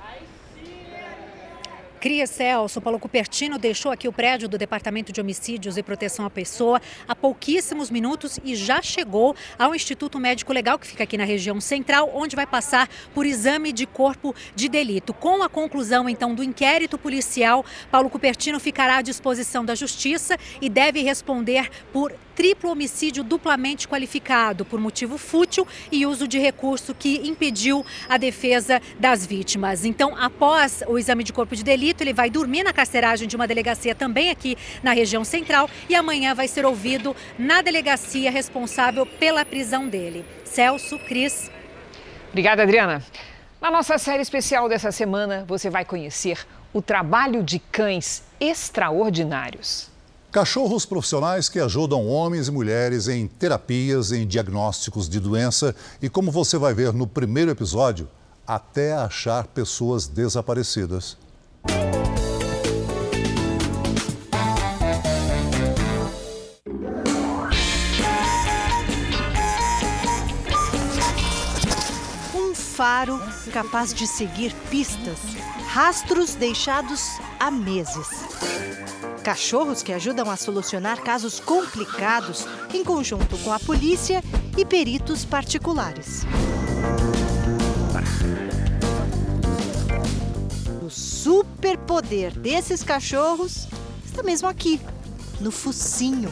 Cria 2.03 2.27
Celso, 2.27 2.81
Paulo 2.81 2.99
Cupertino 2.99 3.57
deixou 3.57 3.89
aqui 3.89 4.09
o 4.09 4.11
prédio 4.11 4.49
do 4.49 4.57
Departamento 4.57 5.13
de 5.13 5.21
Homicídios 5.21 5.77
e 5.77 5.81
Proteção 5.81 6.25
à 6.25 6.29
Pessoa 6.29 6.81
há 7.07 7.15
pouquíssimos 7.15 7.89
minutos 7.89 8.37
e 8.43 8.57
já 8.57 8.81
chegou 8.81 9.33
ao 9.57 9.73
Instituto 9.73 10.19
Médico 10.19 10.51
Legal, 10.51 10.77
que 10.77 10.85
fica 10.85 11.05
aqui 11.05 11.17
na 11.17 11.23
região 11.23 11.61
central, 11.61 12.11
onde 12.13 12.35
vai 12.35 12.45
passar 12.45 12.89
por 13.13 13.25
exame 13.25 13.71
de 13.71 13.85
corpo 13.85 14.35
de 14.53 14.67
delito. 14.67 15.13
Com 15.13 15.41
a 15.43 15.47
conclusão, 15.47 16.09
então, 16.09 16.35
do 16.35 16.43
inquérito 16.43 16.97
policial, 16.97 17.63
Paulo 17.89 18.09
Cupertino 18.09 18.59
ficará 18.59 18.97
à 18.97 19.01
disposição 19.01 19.63
da 19.63 19.73
Justiça 19.73 20.37
e 20.61 20.67
deve 20.67 21.01
responder 21.03 21.69
por 21.93 22.13
triplo 22.35 22.71
homicídio 22.71 23.23
duplamente 23.23 23.87
qualificado 23.87 24.65
por 24.65 24.79
motivo 24.79 25.17
fútil 25.17 25.67
e 25.91 26.05
uso 26.05 26.27
de 26.27 26.39
recurso 26.39 26.93
que 26.93 27.21
impediu 27.27 27.85
a 28.09 28.17
defesa 28.17 28.81
das 28.99 29.25
vítimas. 29.25 29.85
Então, 29.85 30.15
após 30.17 30.83
o 30.87 30.97
exame 30.97 31.23
de 31.23 31.33
corpo 31.33 31.55
de 31.55 31.63
delito, 31.63 32.03
ele 32.03 32.13
vai 32.13 32.29
dormir 32.29 32.63
na 32.63 32.73
carceragem 32.73 33.27
de 33.27 33.35
uma 33.35 33.47
delegacia 33.47 33.93
também 33.93 34.29
aqui 34.29 34.57
na 34.81 34.93
região 34.93 35.23
central 35.23 35.69
e 35.87 35.95
amanhã 35.95 36.33
vai 36.33 36.47
ser 36.47 36.65
ouvido 36.65 37.15
na 37.37 37.61
delegacia 37.61 38.31
responsável 38.31 39.05
pela 39.05 39.45
prisão 39.45 39.87
dele. 39.87 40.25
Celso, 40.43 40.97
Cris. 40.99 41.51
Obrigada, 42.29 42.63
Adriana. 42.63 43.03
Na 43.61 43.71
nossa 43.71 43.97
série 43.97 44.21
especial 44.21 44.67
dessa 44.67 44.91
semana, 44.91 45.45
você 45.47 45.69
vai 45.69 45.85
conhecer 45.85 46.45
o 46.73 46.81
trabalho 46.81 47.43
de 47.43 47.59
cães 47.59 48.23
extraordinários. 48.39 49.92
Cachorros 50.33 50.83
profissionais 50.83 51.47
que 51.47 51.59
ajudam 51.59 52.07
homens 52.07 52.47
e 52.47 52.51
mulheres 52.51 53.07
em 53.07 53.27
terapias, 53.27 54.11
em 54.11 54.25
diagnósticos 54.25 55.07
de 55.07 55.19
doença 55.19 55.75
e, 56.01 56.09
como 56.09 56.31
você 56.31 56.57
vai 56.57 56.73
ver 56.73 56.91
no 56.91 57.05
primeiro 57.05 57.51
episódio, 57.51 58.09
até 58.45 58.93
achar 58.93 59.45
pessoas 59.45 60.07
desaparecidas. 60.07 61.19
Um 72.33 72.55
faro 72.55 73.21
capaz 73.51 73.93
de 73.93 74.07
seguir 74.07 74.51
pistas, 74.71 75.19
rastros 75.67 76.33
deixados 76.33 77.03
há 77.39 77.51
meses. 77.51 78.09
Cachorros 79.23 79.81
que 79.81 79.93
ajudam 79.93 80.29
a 80.29 80.35
solucionar 80.35 81.01
casos 81.01 81.39
complicados 81.39 82.45
em 82.73 82.83
conjunto 82.83 83.37
com 83.37 83.53
a 83.53 83.59
polícia 83.59 84.21
e 84.57 84.65
peritos 84.65 85.23
particulares. 85.23 86.23
O 90.85 90.89
superpoder 90.89 92.37
desses 92.37 92.83
cachorros 92.83 93.69
está 94.03 94.21
mesmo 94.21 94.49
aqui, 94.49 94.81
no 95.39 95.51
focinho. 95.51 96.29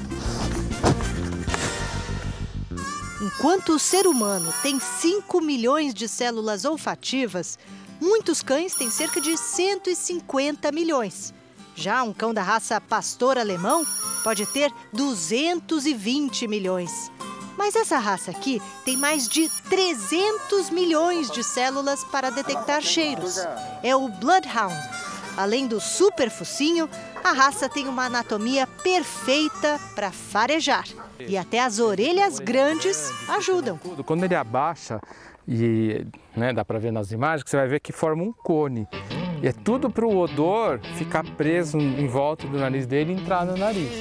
Enquanto 3.22 3.70
o 3.70 3.80
ser 3.80 4.06
humano 4.06 4.54
tem 4.62 4.78
5 4.82 5.40
milhões 5.40 5.94
de 5.94 6.10
células 6.10 6.66
olfativas, 6.66 7.58
muitos 8.02 8.42
cães 8.42 8.76
têm 8.76 8.92
cerca 8.92 9.22
de 9.22 9.38
150 9.38 10.72
milhões. 10.74 11.34
Já 11.76 12.04
um 12.04 12.14
cão 12.14 12.34
da 12.34 12.42
raça 12.42 12.80
pastor 12.80 13.38
alemão 13.38 13.84
pode 14.24 14.46
ter 14.46 14.72
220 14.94 16.48
milhões. 16.48 17.12
Mas 17.58 17.76
essa 17.76 17.98
raça 17.98 18.32
aqui 18.32 18.62
tem 18.84 18.98
mais 18.98 19.28
de 19.28 19.50
300 19.70 20.70
milhões 20.70 21.30
de 21.30 21.44
células 21.44 22.04
para 22.04 22.30
detectar 22.30 22.82
cheiros. 22.82 23.38
É 23.84 23.96
o 23.96 24.08
Bloodhound. 24.08 24.76
Além 25.38 25.68
do 25.68 25.80
super 25.80 26.30
focinho, 26.30 26.90
a 27.24 27.32
raça 27.32 27.70
tem 27.70 27.88
uma 27.88 28.06
anatomia 28.06 28.68
perfeita 28.68 29.80
para 29.96 30.12
farejar. 30.12 30.86
E 31.20 31.38
até 31.38 31.60
as 31.60 31.80
orelhas 31.80 32.40
grandes 32.40 33.12
ajudam. 33.30 33.78
Quando 34.06 34.24
ele 34.24 34.36
abaixa, 34.36 35.00
e 35.48 36.06
né, 36.36 36.54
dá 36.54 36.66
para 36.66 36.80
ver 36.80 36.92
nas 36.92 37.12
imagens, 37.12 37.50
você 37.50 37.58
vai 37.58 37.68
ver 37.68 37.80
que 37.80 37.92
forma 37.92 38.24
um 38.24 38.34
cone. 38.34 38.88
E 39.42 39.48
é 39.48 39.52
tudo 39.52 39.90
para 39.90 40.06
o 40.06 40.20
odor 40.20 40.80
ficar 40.96 41.26
preso 41.36 41.80
em 41.80 42.08
volta 42.08 42.46
do 42.46 42.60
nariz 42.60 42.86
dele 42.86 43.12
e 43.12 43.16
entrar 43.16 43.44
no 43.44 43.58
nariz. 43.58 43.92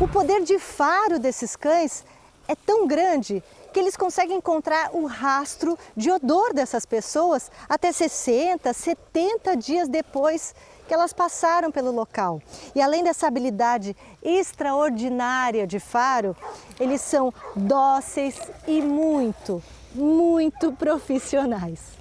O 0.00 0.06
poder 0.06 0.44
de 0.44 0.56
faro 0.60 1.18
desses 1.18 1.56
cães 1.56 2.04
é 2.46 2.54
tão 2.54 2.86
grande 2.86 3.42
que 3.72 3.80
eles 3.80 3.96
conseguem 3.96 4.36
encontrar 4.36 4.90
o 4.92 5.04
rastro 5.04 5.76
de 5.96 6.12
odor 6.12 6.54
dessas 6.54 6.86
pessoas 6.86 7.50
até 7.68 7.90
60, 7.90 8.72
70 8.72 9.56
dias 9.56 9.88
depois 9.88 10.54
que 10.86 10.94
elas 10.94 11.12
passaram 11.12 11.72
pelo 11.72 11.90
local. 11.90 12.40
E 12.72 12.80
além 12.80 13.02
dessa 13.02 13.26
habilidade 13.26 13.96
extraordinária 14.22 15.66
de 15.66 15.80
faro, 15.80 16.36
eles 16.78 17.00
são 17.00 17.34
dóceis 17.56 18.40
e 18.66 18.80
muito, 18.80 19.60
muito 19.92 20.72
profissionais. 20.72 21.99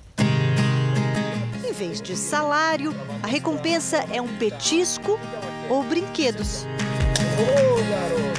Em 1.70 1.72
vez 1.72 2.02
de 2.02 2.18
salário, 2.18 2.96
a 3.22 3.28
recompensa 3.28 4.04
é 4.12 4.20
um 4.20 4.28
petisco 4.40 5.20
ou 5.70 5.84
brinquedos. 5.84 6.66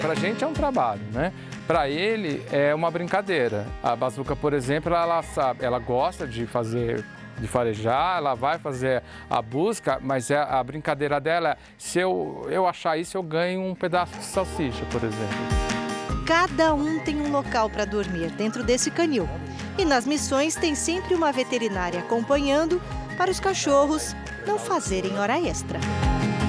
Para 0.01 0.15
a 0.15 0.17
gente 0.17 0.43
é 0.43 0.47
um 0.49 0.53
trabalho, 0.53 1.01
né? 1.13 1.33
Para 1.65 1.89
ele 1.89 2.45
é 2.51 2.75
uma 2.75 2.91
brincadeira. 2.91 3.69
A 3.85 3.95
bazuca, 3.95 4.35
por 4.35 4.53
exemplo, 4.53 4.93
ela 4.93 5.23
sabe, 5.23 5.65
ela 5.65 5.79
gosta 5.79 6.27
de 6.27 6.45
fazer 6.45 7.05
de 7.39 7.47
farejar, 7.47 8.19
ela 8.19 8.35
vai 8.35 8.59
fazer 8.59 9.01
a 9.31 9.41
busca, 9.41 10.01
mas 10.03 10.29
é 10.33 10.37
a 10.37 10.63
brincadeira 10.65 11.21
dela, 11.21 11.57
se 11.79 12.01
eu, 12.01 12.47
eu 12.51 12.67
achar 12.67 12.99
isso, 12.99 13.17
eu 13.17 13.23
ganho 13.23 13.63
um 13.63 13.77
pedaço 13.77 14.13
de 14.19 14.25
salsicha, 14.25 14.85
por 14.87 15.05
exemplo. 15.05 15.61
Cada 16.27 16.75
um 16.75 16.99
tem 16.99 17.17
um 17.17 17.31
local 17.31 17.71
para 17.71 17.85
dormir 17.85 18.31
dentro 18.33 18.65
desse 18.65 18.91
canil. 18.91 19.29
E 19.79 19.85
nas 19.85 20.05
missões 20.05 20.57
tem 20.57 20.75
sempre 20.75 21.15
uma 21.15 21.33
veterinária 21.33 22.01
acompanhando 22.01 22.83
para 23.21 23.31
os 23.31 23.39
cachorros 23.39 24.17
não 24.47 24.59
fazerem 24.59 25.19
hora 25.19 25.39
extra. 25.39 25.79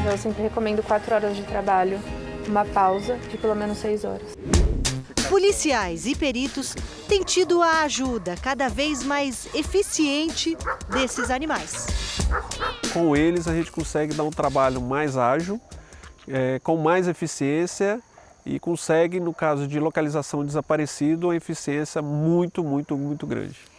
Eu 0.09 0.17
sempre 0.17 0.43
recomendo 0.43 0.81
quatro 0.81 1.13
horas 1.13 1.35
de 1.35 1.43
trabalho, 1.43 1.99
uma 2.47 2.63
pausa 2.63 3.17
de 3.29 3.37
pelo 3.37 3.53
menos 3.53 3.77
seis 3.77 4.05
horas. 4.05 4.37
Policiais 5.27 6.05
e 6.05 6.15
peritos 6.15 6.73
têm 7.09 7.23
tido 7.23 7.61
a 7.61 7.81
ajuda 7.81 8.35
cada 8.41 8.69
vez 8.69 9.03
mais 9.03 9.53
eficiente 9.53 10.57
desses 10.89 11.29
animais. 11.29 11.87
Com 12.93 13.17
eles, 13.17 13.49
a 13.49 13.53
gente 13.53 13.69
consegue 13.69 14.13
dar 14.13 14.23
um 14.23 14.31
trabalho 14.31 14.79
mais 14.79 15.17
ágil, 15.17 15.59
é, 16.25 16.57
com 16.59 16.77
mais 16.77 17.05
eficiência 17.05 17.99
e 18.45 18.61
consegue, 18.61 19.19
no 19.19 19.33
caso 19.33 19.67
de 19.67 19.77
localização 19.77 20.39
de 20.39 20.47
desaparecido, 20.47 21.27
uma 21.27 21.35
eficiência 21.35 22.01
muito, 22.01 22.63
muito, 22.63 22.95
muito 22.95 23.27
grande. 23.27 23.70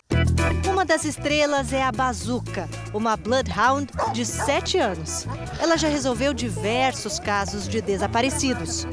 Uma 0.71 0.85
das 0.85 1.05
estrelas 1.05 1.73
é 1.73 1.83
a 1.83 1.93
Bazuca, 1.93 2.69
uma 2.93 3.17
Bloodhound 3.17 3.89
de 4.13 4.25
7 4.27 4.79
anos. 4.79 5.27
Ela 5.61 5.77
já 5.77 5.89
resolveu 5.89 6.35
diversos 6.35 7.21
casos 7.21 7.69
de 7.69 7.81
desaparecidos. 7.81 8.87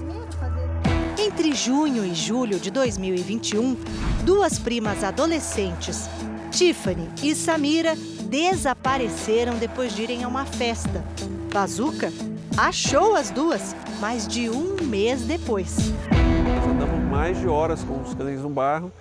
Entre 1.18 1.54
junho 1.54 2.06
e 2.06 2.14
julho 2.14 2.60
de 2.60 2.70
2021, 2.70 3.76
duas 4.24 4.60
primas 4.60 5.04
adolescentes, 5.04 6.10
Tiffany 6.52 7.10
e 7.24 7.34
Samira, 7.34 7.96
desapareceram 8.24 9.58
depois 9.58 9.96
de 9.96 10.04
irem 10.04 10.24
a 10.24 10.28
uma 10.28 10.46
festa. 10.46 11.04
Bazuca 11.52 12.14
achou 12.58 13.16
as 13.16 13.32
duas 13.32 13.76
mais 14.00 14.28
de 14.28 14.50
um 14.50 14.76
mês 14.84 15.22
depois. 15.22 15.76
Nós 15.80 16.68
andamos 16.68 17.10
mais 17.10 17.40
de 17.40 17.48
horas 17.48 17.84
com 17.84 18.02
os 18.02 18.14
cães 18.14 18.42
no 18.42 18.50
bairro 18.50 18.92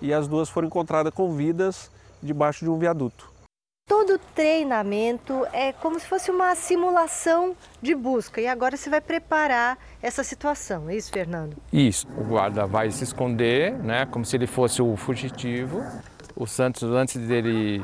e 0.00 0.12
as 0.12 0.28
duas 0.28 0.48
foram 0.48 0.68
encontradas 0.68 1.12
com 1.12 1.34
vidas 1.34 1.90
debaixo 2.22 2.64
de 2.64 2.70
um 2.70 2.78
viaduto. 2.78 3.30
Todo 3.88 4.18
treinamento 4.34 5.46
é 5.50 5.72
como 5.72 5.98
se 5.98 6.06
fosse 6.06 6.30
uma 6.30 6.54
simulação 6.54 7.56
de 7.80 7.94
busca 7.94 8.38
e 8.38 8.46
agora 8.46 8.76
você 8.76 8.90
vai 8.90 9.00
preparar 9.00 9.78
essa 10.02 10.22
situação, 10.22 10.90
é 10.90 10.96
isso, 10.96 11.10
Fernando? 11.10 11.56
Isso, 11.72 12.06
o 12.18 12.24
guarda 12.24 12.66
vai 12.66 12.90
se 12.90 13.02
esconder, 13.02 13.72
né, 13.72 14.04
como 14.04 14.26
se 14.26 14.36
ele 14.36 14.46
fosse 14.46 14.82
o 14.82 14.94
fugitivo. 14.94 15.82
O 16.36 16.46
Santos, 16.46 16.82
antes 16.82 17.16
dele 17.26 17.82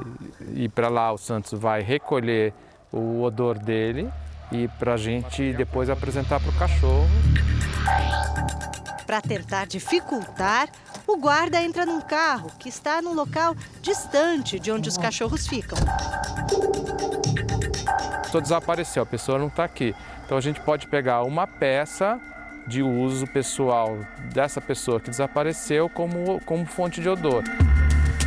ir 0.54 0.68
para 0.68 0.88
lá, 0.88 1.10
o 1.10 1.16
Santos 1.16 1.58
vai 1.58 1.80
recolher 1.80 2.52
o 2.92 3.22
odor 3.22 3.58
dele 3.58 4.10
e 4.52 4.68
para 4.78 4.94
a 4.94 4.96
gente 4.98 5.52
depois 5.54 5.88
apresentar 5.88 6.38
para 6.38 6.50
o 6.50 6.58
cachorro. 6.58 7.08
Para 9.06 9.20
tentar 9.20 9.66
dificultar, 9.66 10.68
o 11.06 11.16
guarda 11.16 11.60
entra 11.60 11.84
num 11.84 12.00
carro 12.00 12.50
que 12.58 12.68
está 12.68 13.00
num 13.02 13.14
local 13.14 13.54
distante 13.82 14.58
de 14.58 14.70
onde 14.72 14.88
os 14.88 14.96
cachorros 14.96 15.46
ficam. 15.46 15.78
Só 18.30 18.40
desapareceu, 18.40 19.02
a 19.02 19.06
pessoa 19.06 19.38
não 19.38 19.46
está 19.46 19.64
aqui. 19.64 19.94
Então 20.24 20.36
a 20.36 20.40
gente 20.40 20.60
pode 20.60 20.88
pegar 20.88 21.22
uma 21.22 21.46
peça 21.46 22.20
de 22.66 22.82
uso 22.82 23.26
pessoal 23.26 23.98
dessa 24.32 24.60
pessoa 24.60 24.98
que 24.98 25.10
desapareceu 25.10 25.88
como, 25.88 26.40
como 26.40 26.64
fonte 26.64 27.00
de 27.00 27.08
odor. 27.08 27.44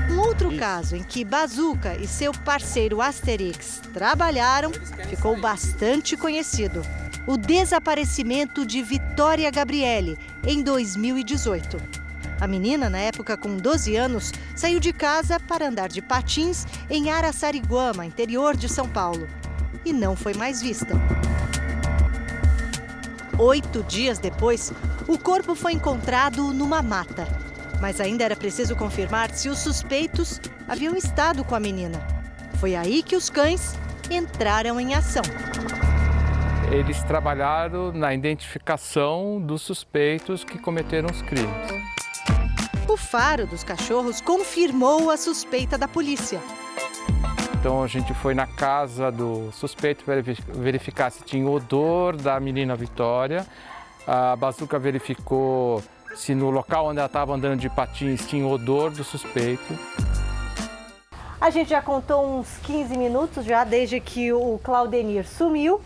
Um 0.09 0.19
outro 0.19 0.55
caso 0.55 0.95
em 0.95 1.03
que 1.03 1.25
Bazuca 1.25 1.95
e 1.95 2.07
seu 2.07 2.32
parceiro 2.32 3.01
Asterix 3.01 3.82
trabalharam 3.93 4.71
ficou 5.09 5.36
bastante 5.39 6.15
conhecido. 6.15 6.82
O 7.25 7.36
desaparecimento 7.36 8.65
de 8.65 8.82
Vitória 8.82 9.51
Gabriele 9.51 10.17
em 10.45 10.63
2018. 10.63 12.07
A 12.39 12.47
menina, 12.47 12.89
na 12.89 12.99
época 12.99 13.35
com 13.35 13.57
12 13.57 13.95
anos, 13.95 14.31
saiu 14.55 14.79
de 14.79 14.93
casa 14.93 15.39
para 15.39 15.67
andar 15.67 15.89
de 15.89 16.01
patins 16.01 16.65
em 16.89 17.09
Araçariguama, 17.09 18.05
interior 18.05 18.55
de 18.55 18.69
São 18.69 18.88
Paulo, 18.88 19.27
e 19.83 19.91
não 19.91 20.15
foi 20.15 20.33
mais 20.33 20.61
vista. 20.61 20.93
Oito 23.39 23.83
dias 23.83 24.19
depois, 24.19 24.71
o 25.07 25.17
corpo 25.17 25.55
foi 25.55 25.73
encontrado 25.73 26.53
numa 26.53 26.81
mata. 26.81 27.27
Mas 27.79 28.01
ainda 28.01 28.23
era 28.23 28.35
preciso 28.35 28.75
confirmar 28.75 29.29
se 29.31 29.49
os 29.49 29.59
suspeitos 29.59 30.41
haviam 30.67 30.95
estado 30.95 31.43
com 31.43 31.53
a 31.53 31.59
menina. 31.59 31.99
Foi 32.55 32.75
aí 32.75 33.03
que 33.03 33.15
os 33.15 33.29
cães 33.29 33.75
entraram 34.09 34.79
em 34.79 34.95
ação. 34.95 35.21
Eles 36.71 37.03
trabalharam 37.03 37.91
na 37.91 38.13
identificação 38.13 39.39
dos 39.39 39.61
suspeitos 39.61 40.43
que 40.43 40.57
cometeram 40.57 41.09
os 41.09 41.21
crimes. 41.21 41.96
O 42.88 42.95
faro 42.95 43.45
dos 43.45 43.65
cachorros 43.65 44.21
confirmou 44.21 45.11
a 45.11 45.17
suspeita 45.17 45.77
da 45.77 45.89
polícia. 45.89 46.39
Então 47.59 47.83
a 47.83 47.88
gente 47.88 48.13
foi 48.13 48.33
na 48.33 48.47
casa 48.47 49.11
do 49.11 49.51
suspeito 49.51 50.05
para 50.05 50.21
verificar 50.21 51.11
se 51.11 51.21
tinha 51.21 51.49
odor 51.49 52.15
da 52.15 52.39
menina 52.39 52.77
Vitória. 52.77 53.45
A 54.05 54.38
bazuca 54.38 54.79
verificou 54.79 55.83
se 56.15 56.33
no 56.33 56.49
local 56.49 56.88
onde 56.88 56.99
ela 56.99 57.07
estava 57.07 57.33
andando 57.33 57.59
de 57.59 57.69
patins 57.69 58.25
tinha 58.25 58.47
odor 58.47 58.89
do 58.91 59.03
suspeito. 59.03 59.77
A 61.41 61.49
gente 61.49 61.69
já 61.71 61.81
contou 61.81 62.39
uns 62.39 62.57
15 62.59 62.97
minutos 62.97 63.43
já 63.43 63.65
desde 63.65 63.99
que 63.99 64.31
o 64.31 64.59
Claudenir 64.63 65.27
sumiu. 65.27 65.81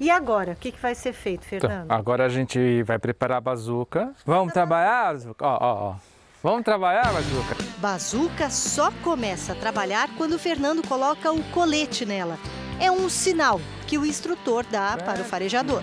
E 0.00 0.10
agora, 0.10 0.52
o 0.52 0.56
que, 0.56 0.72
que 0.72 0.80
vai 0.80 0.94
ser 0.94 1.12
feito, 1.12 1.44
Fernando? 1.44 1.84
Então, 1.84 1.96
agora 1.96 2.24
a 2.24 2.28
gente 2.28 2.82
vai 2.82 2.98
preparar 2.98 3.38
a 3.38 3.40
bazuca. 3.40 4.12
Vamos 4.24 4.52
trabalhar, 4.52 5.12
bazuca? 5.12 5.46
Ó, 5.46 5.58
ó, 5.60 5.90
ó. 5.90 6.09
Vamos 6.42 6.64
trabalhar, 6.64 7.12
Bazuca? 7.12 7.56
Bazuca 7.76 8.48
só 8.48 8.90
começa 9.02 9.52
a 9.52 9.54
trabalhar 9.54 10.08
quando 10.16 10.34
o 10.34 10.38
Fernando 10.38 10.82
coloca 10.86 11.30
o 11.30 11.42
colete 11.50 12.06
nela. 12.06 12.38
É 12.80 12.90
um 12.90 13.10
sinal 13.10 13.60
que 13.86 13.98
o 13.98 14.06
instrutor 14.06 14.64
dá 14.64 14.96
para 14.96 15.20
o 15.20 15.24
farejador. 15.24 15.82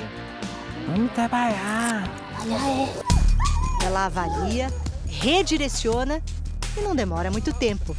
Vamos 0.87 1.11
trabalhar. 1.11 2.09
Ela 3.85 4.05
avalia, 4.05 4.73
redireciona 5.05 6.23
e 6.75 6.81
não 6.81 6.95
demora 6.95 7.29
muito 7.29 7.53
tempo. 7.53 7.95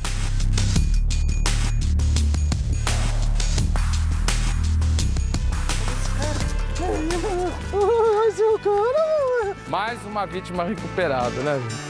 Mais 9.69 10.05
uma 10.05 10.27
vítima 10.27 10.65
recuperada, 10.65 11.41
né? 11.43 11.88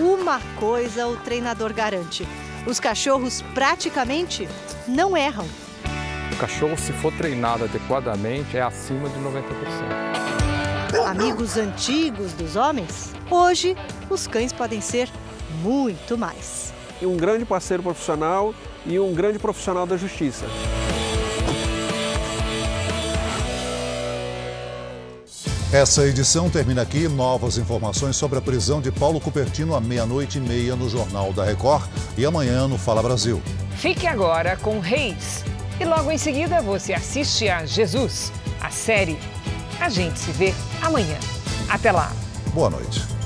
Uma 0.00 0.40
coisa 0.56 1.06
o 1.06 1.16
treinador 1.18 1.74
garante: 1.74 2.26
os 2.66 2.80
cachorros 2.80 3.42
praticamente 3.52 4.48
não 4.88 5.14
erram. 5.14 5.46
O 6.32 6.36
cachorro, 6.36 6.78
se 6.78 6.90
for 6.90 7.12
treinado 7.12 7.64
adequadamente, 7.64 8.56
é 8.56 8.62
acima 8.62 9.10
de 9.10 9.18
90%. 9.20 11.06
Amigos 11.06 11.58
antigos 11.58 12.32
dos 12.32 12.56
homens, 12.56 13.12
hoje 13.30 13.76
os 14.08 14.26
cães 14.26 14.54
podem 14.54 14.80
ser 14.80 15.10
muito 15.62 16.16
mais. 16.16 16.72
Um 17.02 17.16
grande 17.16 17.44
parceiro 17.44 17.82
profissional 17.82 18.54
e 18.86 18.98
um 18.98 19.12
grande 19.12 19.38
profissional 19.38 19.86
da 19.86 19.98
justiça. 19.98 20.46
Essa 25.72 26.04
edição 26.04 26.50
termina 26.50 26.82
aqui. 26.82 27.06
Novas 27.06 27.56
informações 27.56 28.16
sobre 28.16 28.36
a 28.36 28.42
prisão 28.42 28.80
de 28.80 28.90
Paulo 28.90 29.20
Cupertino 29.20 29.76
à 29.76 29.80
meia-noite 29.80 30.38
e 30.38 30.40
meia 30.40 30.74
no 30.74 30.88
Jornal 30.88 31.32
da 31.32 31.44
Record 31.44 31.88
e 32.18 32.26
amanhã 32.26 32.66
no 32.66 32.76
Fala 32.76 33.00
Brasil. 33.00 33.40
Fique 33.76 34.04
agora 34.04 34.56
com 34.56 34.80
Reis. 34.80 35.44
E 35.78 35.84
logo 35.84 36.10
em 36.10 36.18
seguida 36.18 36.60
você 36.60 36.92
assiste 36.92 37.48
a 37.48 37.64
Jesus, 37.64 38.32
a 38.60 38.68
série. 38.68 39.16
A 39.80 39.88
gente 39.88 40.18
se 40.18 40.32
vê 40.32 40.52
amanhã. 40.82 41.16
Até 41.68 41.92
lá. 41.92 42.12
Boa 42.52 42.68
noite. 42.68 43.19